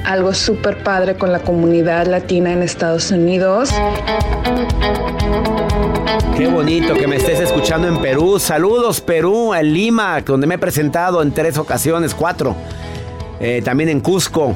algo 0.07 0.33
súper 0.33 0.83
padre 0.83 1.17
con 1.17 1.33
la 1.33 1.41
comunidad 1.41 2.07
latina 2.07 2.53
en 2.53 2.63
Estados 2.63 3.11
Unidos. 3.11 3.71
Qué 6.37 6.47
bonito 6.47 6.95
que 6.95 7.09
me 7.09 7.17
estés 7.17 7.41
escuchando 7.41 7.89
en 7.89 8.01
Perú. 8.01 8.39
Saludos, 8.39 9.01
Perú, 9.01 9.53
en 9.53 9.75
Lima, 9.75 10.21
donde 10.21 10.47
me 10.47 10.55
he 10.55 10.59
presentado 10.59 11.23
en 11.23 11.33
tres 11.33 11.59
ocasiones, 11.59 12.15
cuatro. 12.15 12.55
Eh, 13.41 13.63
también 13.65 13.89
en 13.89 14.01
Cusco. 14.01 14.55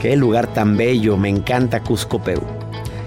Qué 0.00 0.16
lugar 0.16 0.46
tan 0.46 0.76
bello. 0.76 1.16
Me 1.18 1.28
encanta 1.28 1.80
Cusco, 1.80 2.22
Perú. 2.22 2.42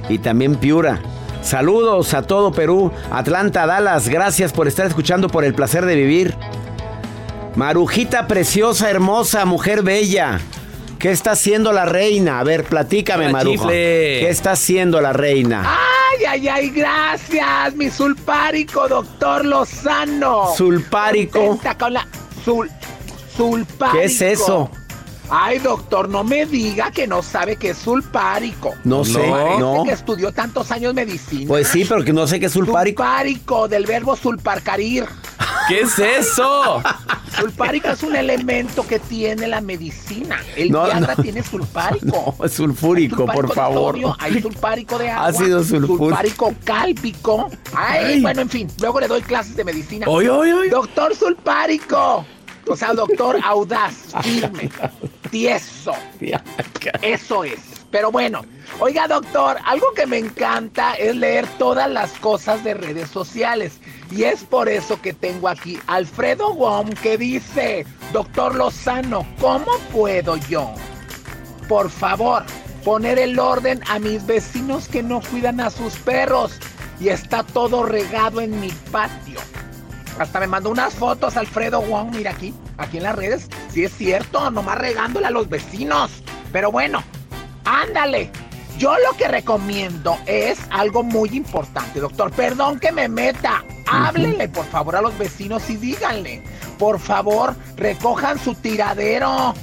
Y 0.07 0.19
también 0.19 0.55
Piura. 0.55 0.99
Saludos 1.41 2.13
a 2.13 2.21
todo 2.21 2.51
Perú. 2.51 2.91
Atlanta, 3.11 3.65
Dallas. 3.65 4.07
Gracias 4.07 4.53
por 4.53 4.67
estar 4.67 4.85
escuchando 4.85 5.29
por 5.29 5.43
el 5.43 5.55
placer 5.55 5.85
de 5.85 5.95
vivir. 5.95 6.35
Marujita 7.55 8.27
preciosa, 8.27 8.89
hermosa, 8.89 9.45
mujer 9.45 9.81
bella. 9.81 10.39
¿Qué 10.99 11.11
está 11.11 11.31
haciendo 11.31 11.71
la 11.71 11.85
reina? 11.85 12.39
A 12.39 12.43
ver, 12.43 12.63
platícame, 12.63 13.31
chifle. 13.43 13.67
¿Qué 14.21 14.29
está 14.29 14.51
haciendo 14.51 15.01
la 15.01 15.13
reina? 15.13 15.63
Ay, 15.65 16.25
ay, 16.25 16.47
ay, 16.47 16.69
gracias, 16.69 17.75
mi 17.75 17.89
sulpárico, 17.89 18.87
doctor 18.87 19.45
Lozano. 19.45 20.53
Sulpárico. 20.55 21.39
Contenta 21.39 21.77
con 21.77 21.93
la 21.93 22.07
sul, 22.43 22.69
sulpárico. 23.35 23.97
¿Qué 23.99 24.05
es 24.05 24.21
eso? 24.21 24.69
Ay, 25.29 25.57
doctor, 25.59 26.07
no 26.07 26.23
me 26.23 26.45
diga 26.45 26.91
que 26.91 27.07
no 27.07 27.23
sabe 27.23 27.55
que 27.55 27.71
es 27.71 27.77
sulpárico. 27.77 28.75
No 28.83 29.03
sé, 29.03 29.19
Parece 29.19 29.59
no. 29.59 29.83
que 29.83 29.91
estudió 29.91 30.31
tantos 30.31 30.71
años 30.71 30.93
medicina. 30.93 31.47
Pues 31.47 31.67
sí, 31.67 31.83
pero 31.87 32.03
que 32.03 32.13
no 32.13 32.27
sé 32.27 32.39
qué 32.39 32.45
es 32.45 32.51
sulpárico. 32.53 33.03
Sulpárico, 33.03 33.67
del 33.67 33.85
verbo 33.85 34.15
sulparcarir. 34.15 35.05
¿Qué 35.67 35.81
es 35.81 35.97
eso? 35.99 36.81
Sulpárico 37.39 37.89
es 37.89 38.03
un 38.03 38.15
elemento 38.15 38.85
que 38.87 38.99
tiene 38.99 39.47
la 39.47 39.61
medicina. 39.61 40.39
El 40.55 40.71
No, 40.71 40.85
Viagra 40.85 41.15
no. 41.15 41.23
tiene 41.23 41.43
sulpárico. 41.43 42.05
No, 42.39 42.45
es 42.45 42.53
sulfúrico, 42.53 43.25
por 43.25 43.47
Sulfárico 43.47 43.53
favor. 43.53 43.93
sodio, 43.95 44.15
Hay 44.19 44.41
sulpárico 44.41 44.97
de 44.97 45.09
agua. 45.09 45.27
Ácido 45.27 45.63
sulfúrico. 45.63 46.05
Sulfárico 46.05 46.53
cálpico. 46.63 47.49
Ay, 47.75 48.05
Ay. 48.05 48.21
bueno, 48.21 48.41
en 48.41 48.49
fin. 48.49 48.67
Luego 48.79 48.99
le 48.99 49.07
doy 49.07 49.21
clases 49.21 49.55
de 49.55 49.63
medicina. 49.63 50.05
Oy, 50.07 50.27
oy, 50.27 50.51
oy. 50.51 50.69
Doctor 50.69 51.15
sulpárico. 51.15 52.25
O 52.67 52.75
sea, 52.75 52.93
doctor 52.93 53.37
audaz, 53.43 53.93
firme, 54.23 54.69
tieso. 55.29 55.93
Eso 57.01 57.43
es. 57.43 57.59
Pero 57.91 58.11
bueno, 58.11 58.41
oiga 58.79 59.07
doctor, 59.07 59.57
algo 59.65 59.93
que 59.95 60.05
me 60.07 60.17
encanta 60.17 60.93
es 60.95 61.15
leer 61.15 61.47
todas 61.59 61.89
las 61.89 62.11
cosas 62.13 62.63
de 62.63 62.73
redes 62.73 63.09
sociales. 63.09 63.73
Y 64.11 64.23
es 64.23 64.43
por 64.43 64.69
eso 64.69 65.01
que 65.01 65.13
tengo 65.13 65.47
aquí 65.49 65.79
Alfredo 65.87 66.53
Wong 66.53 66.93
que 67.01 67.17
dice, 67.17 67.85
doctor 68.13 68.55
Lozano, 68.55 69.25
¿cómo 69.39 69.71
puedo 69.91 70.37
yo? 70.37 70.73
Por 71.67 71.89
favor, 71.89 72.43
poner 72.83 73.17
el 73.17 73.39
orden 73.39 73.81
a 73.89 73.99
mis 73.99 74.25
vecinos 74.25 74.87
que 74.87 75.01
no 75.01 75.21
cuidan 75.21 75.59
a 75.59 75.69
sus 75.69 75.95
perros. 75.95 76.59
Y 76.99 77.09
está 77.09 77.43
todo 77.43 77.83
regado 77.83 78.39
en 78.39 78.59
mi 78.61 78.69
patio. 78.91 79.39
Hasta 80.17 80.39
me 80.39 80.47
mandó 80.47 80.69
unas 80.69 80.93
fotos 80.93 81.35
Alfredo 81.35 81.81
Wong, 81.81 82.15
mira 82.15 82.31
aquí, 82.31 82.53
aquí 82.77 82.97
en 82.97 83.03
las 83.03 83.15
redes. 83.15 83.49
Sí 83.69 83.83
es 83.83 83.91
cierto, 83.91 84.49
nomás 84.49 84.77
regándole 84.77 85.25
a 85.27 85.31
los 85.31 85.49
vecinos. 85.49 86.23
Pero 86.53 86.71
bueno, 86.71 87.03
ándale. 87.65 88.31
Yo 88.77 88.93
lo 88.97 89.15
que 89.17 89.27
recomiendo 89.27 90.17
es 90.25 90.59
algo 90.69 91.01
muy 91.01 91.29
importante, 91.29 91.99
doctor. 91.99 92.31
Perdón 92.31 92.79
que 92.79 92.91
me 92.91 93.07
meta. 93.07 93.63
Háblenle, 93.87 94.49
por 94.49 94.65
favor, 94.65 94.97
a 94.97 95.01
los 95.01 95.17
vecinos 95.17 95.69
y 95.69 95.77
díganle. 95.77 96.41
Por 96.77 96.99
favor, 96.99 97.55
recojan 97.77 98.37
su 98.37 98.53
tiradero. 98.55 99.53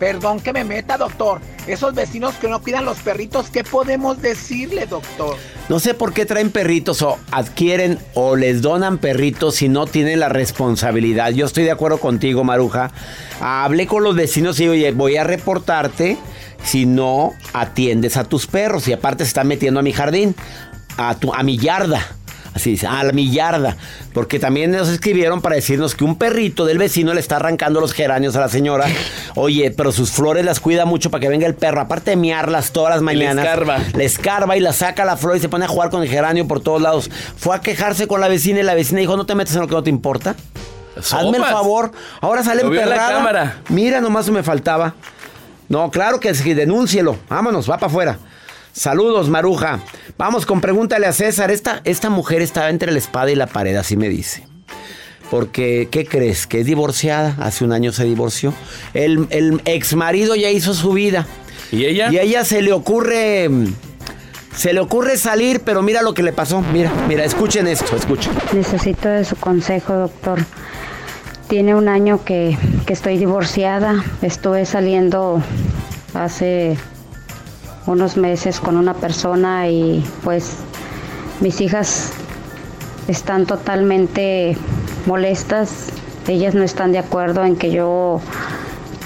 Perdón 0.00 0.40
que 0.40 0.54
me 0.54 0.64
meta, 0.64 0.96
doctor. 0.96 1.42
Esos 1.66 1.94
vecinos 1.94 2.34
que 2.36 2.48
no 2.48 2.62
cuidan 2.62 2.86
los 2.86 2.98
perritos, 3.00 3.50
¿qué 3.50 3.62
podemos 3.62 4.20
decirle, 4.22 4.86
doctor? 4.86 5.36
No 5.68 5.78
sé 5.78 5.92
por 5.92 6.14
qué 6.14 6.24
traen 6.24 6.50
perritos 6.50 7.02
o 7.02 7.18
adquieren 7.30 7.98
o 8.14 8.34
les 8.34 8.62
donan 8.62 8.96
perritos 8.96 9.56
si 9.56 9.68
no 9.68 9.86
tienen 9.86 10.18
la 10.18 10.30
responsabilidad. 10.30 11.32
Yo 11.32 11.44
estoy 11.44 11.64
de 11.64 11.70
acuerdo 11.70 11.98
contigo, 11.98 12.44
Maruja. 12.44 12.92
Hablé 13.42 13.86
con 13.86 14.02
los 14.02 14.16
vecinos 14.16 14.58
y 14.58 14.68
oye, 14.68 14.90
voy 14.92 15.18
a 15.18 15.24
reportarte 15.24 16.16
si 16.64 16.86
no 16.86 17.34
atiendes 17.52 18.16
a 18.16 18.24
tus 18.24 18.46
perros 18.46 18.88
y 18.88 18.94
aparte 18.94 19.24
se 19.24 19.28
están 19.28 19.48
metiendo 19.48 19.80
a 19.80 19.82
mi 19.82 19.92
jardín, 19.92 20.34
a, 20.96 21.14
tu, 21.16 21.34
a 21.34 21.42
mi 21.42 21.58
yarda. 21.58 22.16
Así 22.54 22.70
dice, 22.70 22.86
a 22.86 23.02
mi 23.12 23.30
yarda. 23.30 23.76
Porque 24.12 24.38
también 24.38 24.72
nos 24.72 24.88
escribieron 24.88 25.40
para 25.40 25.54
decirnos 25.54 25.94
que 25.94 26.04
un 26.04 26.16
perrito 26.16 26.64
del 26.64 26.78
vecino 26.78 27.14
le 27.14 27.20
está 27.20 27.36
arrancando 27.36 27.80
los 27.80 27.92
geranios 27.92 28.34
a 28.36 28.40
la 28.40 28.48
señora. 28.48 28.86
Oye, 29.36 29.70
pero 29.70 29.92
sus 29.92 30.10
flores 30.10 30.44
las 30.44 30.60
cuida 30.60 30.84
mucho 30.84 31.10
para 31.10 31.20
que 31.20 31.28
venga 31.28 31.46
el 31.46 31.54
perro. 31.54 31.80
Aparte 31.80 32.10
de 32.10 32.16
miarlas 32.16 32.72
todas 32.72 32.94
las 32.94 33.02
mañanas. 33.02 33.44
escarba. 33.44 33.78
Le 33.94 34.04
escarba 34.04 34.56
y 34.56 34.60
la 34.60 34.72
saca 34.72 35.04
la 35.04 35.16
flor 35.16 35.36
y 35.36 35.40
se 35.40 35.48
pone 35.48 35.64
a 35.64 35.68
jugar 35.68 35.90
con 35.90 36.02
el 36.02 36.08
geranio 36.08 36.48
por 36.48 36.60
todos 36.60 36.82
lados. 36.82 37.10
Fue 37.36 37.54
a 37.54 37.60
quejarse 37.60 38.06
con 38.06 38.20
la 38.20 38.28
vecina 38.28 38.60
y 38.60 38.62
la 38.62 38.74
vecina 38.74 39.00
dijo, 39.00 39.16
no 39.16 39.26
te 39.26 39.34
metas 39.34 39.54
en 39.54 39.60
lo 39.62 39.68
que 39.68 39.74
no 39.74 39.82
te 39.82 39.90
importa. 39.90 40.34
Hazme 40.96 41.38
el 41.38 41.44
favor. 41.44 41.92
Ahora 42.20 42.42
sale 42.42 42.62
la 42.62 42.68
emperrada. 42.68 43.56
Mira, 43.68 44.00
nomás 44.00 44.28
me 44.28 44.42
faltaba. 44.42 44.94
No, 45.68 45.88
claro 45.90 46.18
que 46.18 46.34
sí, 46.34 46.52
denúncielo. 46.52 47.16
Vámonos, 47.28 47.70
va 47.70 47.78
para 47.78 47.86
afuera. 47.86 48.18
Saludos, 48.72 49.28
Maruja. 49.28 49.80
Vamos 50.16 50.46
con 50.46 50.60
pregúntale 50.60 51.06
a 51.06 51.12
César. 51.12 51.50
Esta, 51.50 51.80
esta 51.84 52.10
mujer 52.10 52.42
estaba 52.42 52.70
entre 52.70 52.92
la 52.92 52.98
espada 52.98 53.30
y 53.30 53.34
la 53.34 53.46
pared, 53.46 53.76
así 53.76 53.96
me 53.96 54.08
dice. 54.08 54.46
Porque, 55.30 55.88
¿qué 55.90 56.04
crees? 56.04 56.46
Que 56.46 56.60
es 56.60 56.66
divorciada. 56.66 57.36
Hace 57.40 57.64
un 57.64 57.72
año 57.72 57.92
se 57.92 58.04
divorció. 58.04 58.52
El, 58.94 59.26
el 59.30 59.60
ex 59.64 59.94
marido 59.94 60.34
ya 60.34 60.50
hizo 60.50 60.74
su 60.74 60.92
vida. 60.92 61.26
¿Y 61.70 61.84
ella? 61.84 62.10
Y 62.10 62.18
a 62.18 62.22
ella 62.22 62.44
se 62.44 62.62
le 62.62 62.72
ocurre. 62.72 63.48
Se 64.54 64.72
le 64.72 64.80
ocurre 64.80 65.16
salir, 65.16 65.60
pero 65.60 65.82
mira 65.82 66.02
lo 66.02 66.14
que 66.14 66.24
le 66.24 66.32
pasó. 66.32 66.60
Mira, 66.60 66.92
mira, 67.06 67.24
escuchen 67.24 67.68
esto, 67.68 67.96
escuchen. 67.96 68.32
Necesito 68.52 69.08
de 69.08 69.24
su 69.24 69.36
consejo, 69.36 69.94
doctor. 69.94 70.40
Tiene 71.48 71.74
un 71.74 71.88
año 71.88 72.24
que, 72.24 72.58
que 72.86 72.92
estoy 72.92 73.16
divorciada. 73.16 74.04
Estuve 74.22 74.66
saliendo 74.66 75.40
hace 76.14 76.76
unos 77.86 78.16
meses 78.16 78.60
con 78.60 78.76
una 78.76 78.94
persona 78.94 79.68
y 79.68 80.04
pues 80.22 80.56
mis 81.40 81.60
hijas 81.60 82.12
están 83.08 83.46
totalmente 83.46 84.56
molestas. 85.06 85.88
Ellas 86.28 86.54
no 86.54 86.62
están 86.62 86.92
de 86.92 86.98
acuerdo 86.98 87.44
en 87.44 87.56
que 87.56 87.70
yo 87.70 88.20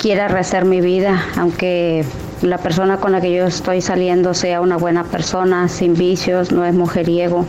quiera 0.00 0.28
rehacer 0.28 0.64
mi 0.64 0.80
vida, 0.80 1.24
aunque 1.38 2.04
la 2.42 2.58
persona 2.58 2.98
con 2.98 3.12
la 3.12 3.20
que 3.20 3.32
yo 3.32 3.46
estoy 3.46 3.80
saliendo 3.80 4.34
sea 4.34 4.60
una 4.60 4.76
buena 4.76 5.04
persona, 5.04 5.68
sin 5.68 5.94
vicios, 5.94 6.52
no 6.52 6.64
es 6.64 6.74
mujeriego. 6.74 7.46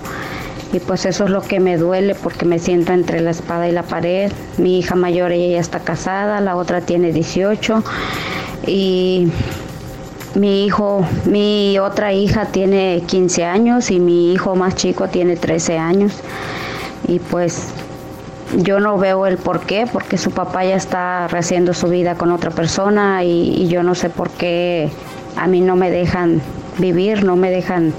Y 0.71 0.79
pues 0.79 1.05
eso 1.05 1.25
es 1.25 1.29
lo 1.29 1.41
que 1.41 1.59
me 1.59 1.77
duele 1.77 2.15
porque 2.15 2.45
me 2.45 2.59
siento 2.59 2.93
entre 2.93 3.21
la 3.21 3.31
espada 3.31 3.67
y 3.67 3.71
la 3.71 3.83
pared. 3.83 4.31
Mi 4.57 4.79
hija 4.79 4.95
mayor, 4.95 5.31
ella 5.31 5.53
ya 5.55 5.59
está 5.59 5.79
casada, 5.79 6.39
la 6.41 6.55
otra 6.55 6.81
tiene 6.81 7.11
18 7.11 7.83
y 8.67 9.27
mi 10.35 10.65
hijo, 10.65 11.05
mi 11.25 11.79
otra 11.79 12.13
hija 12.13 12.47
tiene 12.47 13.03
15 13.07 13.45
años 13.45 13.91
y 13.91 13.99
mi 13.99 14.33
hijo 14.33 14.55
más 14.55 14.75
chico 14.75 15.07
tiene 15.07 15.35
13 15.35 15.77
años. 15.77 16.13
Y 17.07 17.19
pues 17.19 17.69
yo 18.57 18.79
no 18.79 18.97
veo 18.97 19.25
el 19.27 19.37
por 19.37 19.61
qué, 19.61 19.87
porque 19.91 20.17
su 20.17 20.31
papá 20.31 20.65
ya 20.65 20.75
está 20.75 21.27
rehaciendo 21.27 21.73
su 21.73 21.87
vida 21.87 22.15
con 22.15 22.31
otra 22.31 22.51
persona 22.51 23.23
y, 23.23 23.63
y 23.63 23.67
yo 23.67 23.83
no 23.83 23.95
sé 23.95 24.09
por 24.09 24.29
qué 24.29 24.89
a 25.35 25.47
mí 25.47 25.61
no 25.61 25.75
me 25.75 25.89
dejan 25.91 26.41
vivir, 26.77 27.23
no 27.23 27.35
me 27.35 27.49
dejan 27.49 27.93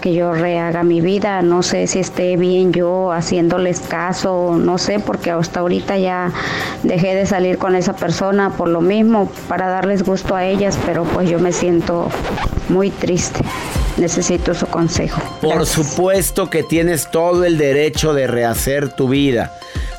que 0.00 0.12
yo 0.12 0.32
rehaga 0.32 0.82
mi 0.82 1.00
vida, 1.00 1.42
no 1.42 1.62
sé 1.62 1.86
si 1.86 2.00
esté 2.00 2.36
bien 2.36 2.72
yo 2.72 3.12
haciéndoles 3.12 3.80
caso, 3.80 4.56
no 4.58 4.76
sé, 4.76 4.98
porque 4.98 5.30
hasta 5.30 5.60
ahorita 5.60 5.96
ya 5.96 6.32
dejé 6.82 7.14
de 7.14 7.24
salir 7.24 7.56
con 7.56 7.76
esa 7.76 7.94
persona 7.94 8.50
por 8.50 8.68
lo 8.68 8.80
mismo, 8.80 9.30
para 9.48 9.68
darles 9.68 10.02
gusto 10.02 10.34
a 10.34 10.44
ellas, 10.44 10.76
pero 10.84 11.04
pues 11.04 11.30
yo 11.30 11.38
me 11.38 11.52
siento 11.52 12.08
muy 12.68 12.90
triste. 12.90 13.40
Necesito 13.96 14.54
su 14.54 14.66
consejo. 14.66 15.20
Por 15.40 15.66
supuesto 15.66 16.48
que 16.48 16.62
tienes 16.62 17.10
todo 17.10 17.44
el 17.44 17.58
derecho 17.58 18.14
de 18.14 18.26
rehacer 18.26 18.88
tu 18.88 19.08
vida. 19.08 19.52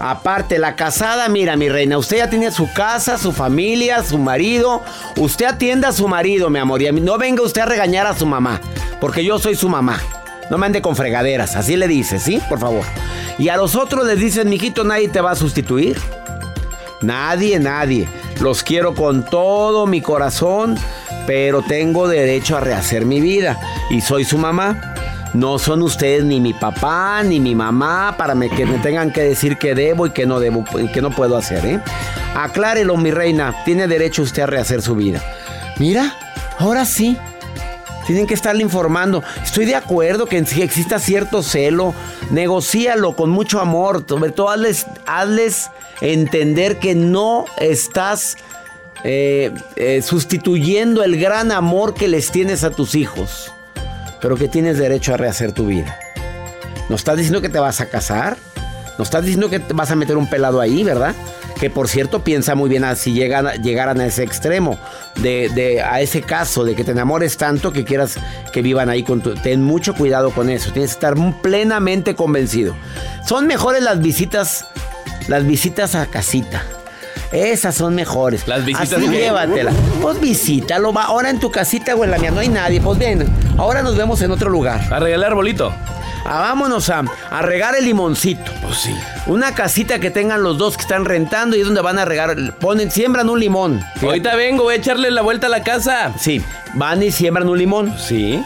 Aparte, 0.05 0.59
la 0.59 0.75
casada, 0.75 1.29
mira, 1.29 1.55
mi 1.55 1.69
reina, 1.69 1.97
usted 1.97 2.17
ya 2.17 2.29
tiene 2.29 2.51
su 2.51 2.69
casa, 2.73 3.17
su 3.17 3.31
familia, 3.31 4.03
su 4.03 4.17
marido. 4.17 4.83
Usted 5.15 5.45
atienda 5.45 5.87
a 5.87 5.93
su 5.93 6.09
marido, 6.09 6.49
mi 6.49 6.59
amor. 6.59 6.81
Y 6.81 6.91
no 6.91 7.17
venga 7.17 7.41
usted 7.41 7.61
a 7.61 7.65
regañar 7.67 8.05
a 8.05 8.13
su 8.13 8.25
mamá, 8.25 8.59
porque 8.99 9.23
yo 9.23 9.39
soy 9.39 9.55
su 9.55 9.69
mamá. 9.69 10.01
No 10.49 10.57
me 10.57 10.65
ande 10.65 10.81
con 10.81 10.97
fregaderas, 10.97 11.55
así 11.55 11.77
le 11.77 11.87
dice, 11.87 12.19
¿sí? 12.19 12.41
Por 12.49 12.59
favor. 12.59 12.83
Y 13.37 13.47
a 13.47 13.55
los 13.55 13.77
otros 13.77 14.05
les 14.05 14.19
dicen, 14.19 14.49
mijito, 14.49 14.83
nadie 14.83 15.07
te 15.07 15.21
va 15.21 15.31
a 15.31 15.35
sustituir. 15.35 15.97
Nadie, 17.01 17.57
nadie. 17.61 18.09
Los 18.41 18.61
quiero 18.61 18.95
con 18.95 19.23
todo 19.23 19.87
mi 19.87 20.01
corazón, 20.01 20.77
pero 21.25 21.61
tengo 21.61 22.09
derecho 22.09 22.57
a 22.57 22.59
rehacer 22.59 23.05
mi 23.05 23.21
vida. 23.21 23.57
Y 23.89 24.01
soy 24.01 24.25
su 24.25 24.37
mamá. 24.37 24.92
No 25.33 25.57
son 25.57 25.81
ustedes 25.81 26.23
ni 26.23 26.39
mi 26.39 26.53
papá 26.53 27.23
ni 27.23 27.39
mi 27.39 27.55
mamá 27.55 28.15
para 28.17 28.35
que 28.49 28.65
me 28.65 28.77
tengan 28.79 29.11
que 29.11 29.21
decir 29.21 29.57
que 29.57 29.73
debo 29.73 30.05
y 30.07 30.11
que 30.11 30.25
no 30.25 30.39
debo 30.39 30.63
y 30.79 30.87
que 30.89 31.01
no 31.01 31.09
puedo 31.09 31.37
hacer, 31.37 31.65
¿eh? 31.65 31.79
Aclárelo, 32.35 32.97
mi 32.97 33.11
reina. 33.11 33.63
Tiene 33.65 33.87
derecho 33.87 34.21
usted 34.21 34.43
a 34.43 34.47
rehacer 34.47 34.81
su 34.81 34.95
vida. 34.95 35.21
Mira, 35.79 36.15
ahora 36.59 36.85
sí. 36.85 37.17
Tienen 38.05 38.27
que 38.27 38.33
estarle 38.33 38.63
informando. 38.63 39.23
Estoy 39.41 39.63
de 39.63 39.75
acuerdo 39.75 40.25
que 40.25 40.45
si 40.45 40.61
exista 40.61 40.99
cierto 40.99 41.41
celo, 41.41 41.93
negocíalo 42.31 43.15
con 43.15 43.29
mucho 43.29 43.61
amor. 43.61 44.03
Sobre 44.05 44.31
todo, 44.31 44.49
hazles, 44.49 44.87
hazles 45.05 45.69
entender 46.01 46.79
que 46.79 46.95
no 46.95 47.45
estás 47.57 48.35
eh, 49.05 49.51
eh, 49.77 50.01
sustituyendo 50.01 51.01
el 51.01 51.17
gran 51.17 51.51
amor 51.53 51.93
que 51.93 52.09
les 52.09 52.29
tienes 52.29 52.65
a 52.65 52.71
tus 52.71 52.95
hijos, 52.95 53.52
pero 54.23 54.37
que 54.37 54.47
tienes 54.47 54.79
derecho 54.79 55.13
a 55.13 55.17
rehacer 55.17 55.51
tu 55.51 55.67
vida. 55.67 55.99
¿No 56.89 56.95
estás 56.95 57.17
diciendo 57.17 57.41
que 57.41 57.49
te 57.49 57.59
vas 57.59 57.79
a 57.81 57.87
casar? 57.87 58.37
¿No 58.97 59.03
estás 59.03 59.23
diciendo 59.23 59.49
que 59.49 59.59
te 59.59 59.73
vas 59.73 59.91
a 59.91 59.95
meter 59.95 60.17
un 60.17 60.29
pelado 60.29 60.61
ahí, 60.61 60.83
verdad? 60.83 61.13
Que 61.59 61.69
por 61.69 61.87
cierto 61.89 62.23
piensa 62.23 62.55
muy 62.55 62.69
bien 62.69 62.83
si 62.95 63.13
llegan, 63.13 63.47
llegaran 63.61 63.99
a 63.99 64.05
ese 64.05 64.23
extremo, 64.23 64.79
de, 65.21 65.49
de- 65.49 65.81
a 65.81 65.99
ese 66.01 66.21
caso, 66.21 66.63
de 66.63 66.73
que 66.73 66.83
te 66.83 66.91
enamores 66.91 67.37
tanto 67.37 67.71
que 67.73 67.83
quieras 67.83 68.15
que 68.51 68.61
vivan 68.61 68.89
ahí 68.89 69.03
con 69.03 69.21
tu... 69.21 69.33
Ten 69.35 69.61
mucho 69.61 69.93
cuidado 69.93 70.31
con 70.31 70.49
eso, 70.49 70.71
tienes 70.71 70.91
que 70.91 70.95
estar 70.95 71.15
plenamente 71.41 72.15
convencido. 72.15 72.75
Son 73.27 73.45
mejores 73.45 73.83
las 73.83 73.99
visitas, 73.99 74.65
las 75.27 75.45
visitas 75.45 75.95
a 75.95 76.05
casita. 76.05 76.63
Esas 77.33 77.73
son 77.75 77.95
mejores. 77.95 78.47
Las 78.47 78.63
visitas 78.63 78.93
Así 78.93 79.09
que- 79.09 79.17
llévatela. 79.17 79.71
Pues 80.01 80.19
visítalo. 80.21 80.93
va. 80.93 81.03
Ahora 81.05 81.29
en 81.29 81.39
tu 81.39 81.49
casita 81.51 81.95
o 81.95 82.03
en 82.03 82.11
la 82.11 82.17
mía 82.19 82.29
no 82.31 82.39
hay 82.39 82.47
nadie. 82.49 82.79
Pues 82.79 82.99
ven, 82.99 83.25
ahora 83.57 83.81
nos 83.81 83.97
vemos 83.97 84.21
en 84.21 84.31
otro 84.31 84.49
lugar. 84.51 84.81
A 84.93 84.99
regalar 84.99 85.33
bolito. 85.33 85.73
Ah, 86.25 86.39
vámonos 86.39 86.89
a, 86.89 87.03
a 87.29 87.41
regar 87.41 87.75
el 87.75 87.85
limoncito. 87.85 88.51
Pues 88.61 88.77
sí. 88.77 88.95
Una 89.27 89.53
casita 89.53 89.99
que 89.99 90.11
tengan 90.11 90.43
los 90.43 90.57
dos 90.57 90.75
que 90.75 90.83
están 90.83 91.05
rentando 91.05 91.55
y 91.55 91.59
es 91.61 91.65
donde 91.65 91.81
van 91.81 91.99
a 91.99 92.05
regar. 92.05 92.35
Ponen, 92.59 92.91
siembran 92.91 93.29
un 93.29 93.39
limón. 93.39 93.79
Fíjate. 93.95 94.05
Ahorita 94.05 94.35
vengo, 94.35 94.63
voy 94.63 94.75
a 94.75 94.77
echarle 94.77 95.11
la 95.11 95.21
vuelta 95.21 95.47
a 95.47 95.49
la 95.49 95.63
casa. 95.63 96.13
Sí, 96.19 96.41
van 96.73 97.03
y 97.03 97.11
siembran 97.11 97.47
un 97.49 97.57
limón. 97.57 97.93
Sí. 97.97 98.41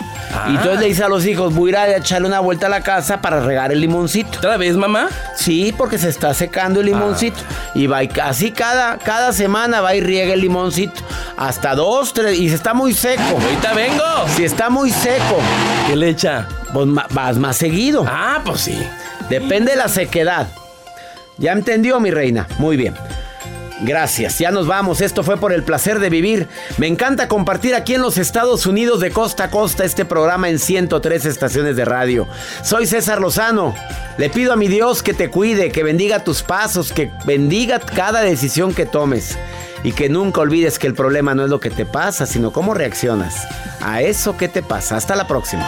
Y 0.48 0.50
entonces 0.50 0.80
le 0.80 0.88
dice 0.88 1.04
a 1.04 1.10
los 1.10 1.26
hijos, 1.26 1.54
voy 1.56 1.74
a 1.74 1.88
ir 1.88 1.96
a 1.96 1.98
echarle 1.98 2.28
una 2.28 2.40
vuelta 2.40 2.68
a 2.68 2.70
la 2.70 2.82
casa 2.82 3.22
para 3.22 3.40
regar 3.40 3.72
el 3.72 3.80
limoncito. 3.80 4.38
¿Otra 4.38 4.58
vez, 4.58 4.76
mamá? 4.76 5.08
Sí, 5.36 5.74
porque 5.76 5.98
se 5.98 6.10
está 6.10 6.34
secando 6.34 6.82
el 6.82 6.88
limoncito. 6.88 7.40
Y 7.74 7.88
va 7.88 8.04
y 8.04 8.10
así 8.22 8.52
cada, 8.52 8.98
cada 8.98 9.32
semana 9.34 9.82
va 9.82 9.96
y 9.96 10.02
riega 10.02 10.34
el 10.34 10.42
limoncito. 10.42 11.02
Hasta 11.38 11.76
dos, 11.76 12.14
tres. 12.14 12.38
Y 12.40 12.50
se 12.50 12.56
está 12.56 12.74
muy 12.74 12.94
seco. 12.94 13.22
Ahorita 13.40 13.74
vengo. 13.74 14.04
Si 14.36 14.44
está 14.44 14.70
muy 14.70 14.92
seco, 14.92 15.38
¿Qué 15.88 15.96
le 15.96 16.10
echa? 16.10 16.48
pues 16.74 16.88
vas 17.12 17.38
más 17.38 17.56
seguido. 17.58 18.06
Ah, 18.08 18.42
pues 18.44 18.62
sí. 18.62 18.78
Depende 19.30 19.72
de 19.72 19.78
la 19.78 19.88
sequedad. 19.88 20.48
¿Ya 21.38 21.52
entendió, 21.52 22.00
mi 22.00 22.10
reina? 22.12 22.48
Muy 22.58 22.76
bien. 22.78 22.96
Gracias, 23.82 24.40
ya 24.40 24.50
nos 24.50 24.66
vamos. 24.66 25.02
Esto 25.02 25.22
fue 25.22 25.38
por 25.38 25.54
el 25.54 25.62
placer 25.62 26.00
de 26.00 26.10
vivir. 26.10 26.48
Me 26.80 26.88
encanta 26.88 27.28
compartir 27.28 27.76
aquí 27.76 27.94
en 27.94 28.02
los 28.02 28.18
Estados 28.18 28.66
Unidos 28.66 29.00
de 29.02 29.12
costa 29.12 29.44
a 29.46 29.52
costa 29.52 29.86
este 29.86 30.04
programa 30.04 30.50
en 30.50 30.58
103 30.58 31.26
estaciones 31.26 31.76
de 31.76 31.86
radio. 31.86 32.28
Soy 32.64 32.88
César 32.88 33.22
Lozano. 33.22 33.76
Le 34.18 34.32
pido 34.32 34.52
a 34.52 34.56
mi 34.56 34.68
Dios 34.68 35.04
que 35.04 35.14
te 35.14 35.30
cuide, 35.30 35.72
que 35.72 35.84
bendiga 35.84 36.24
tus 36.24 36.42
pasos, 36.42 36.92
que 36.92 37.12
bendiga 37.26 37.78
cada 37.80 38.22
decisión 38.22 38.74
que 38.74 38.88
tomes. 38.88 39.38
Y 39.84 39.92
que 39.92 40.10
nunca 40.10 40.42
olvides 40.42 40.80
que 40.80 40.88
el 40.88 40.94
problema 40.94 41.36
no 41.36 41.44
es 41.44 41.50
lo 41.50 41.60
que 41.60 41.70
te 41.70 41.86
pasa, 41.86 42.26
sino 42.26 42.52
cómo 42.52 42.74
reaccionas 42.74 43.48
a 43.82 44.02
eso 44.02 44.38
que 44.38 44.48
te 44.48 44.64
pasa. 44.64 44.98
Hasta 44.98 45.16
la 45.16 45.28
próxima. 45.28 45.68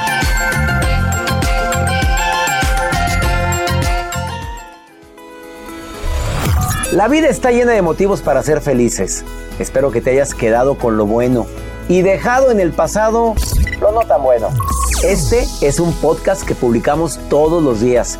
La 6.92 7.08
vida 7.08 7.28
está 7.28 7.52
llena 7.52 7.74
de 7.74 7.84
motivos 7.84 8.22
para 8.22 8.42
ser 8.42 8.62
felices. 8.62 9.24
Espero 9.60 9.92
que 9.92 10.02
te 10.02 10.10
hayas 10.10 10.34
quedado 10.34 10.76
con 10.76 10.98
lo 10.98 11.06
bueno 11.06 11.46
y 11.88 12.02
dejado 12.02 12.50
en 12.50 12.60
el 12.60 12.72
pasado 12.72 13.36
lo 13.80 13.92
no 13.92 14.02
tan 14.02 14.24
bueno. 14.24 14.50
Este 15.04 15.46
es 15.62 15.80
un 15.80 15.94
podcast 15.94 16.44
que 16.44 16.56
publicamos 16.56 17.20
todos 17.30 17.64
los 17.64 17.80
días, 17.80 18.20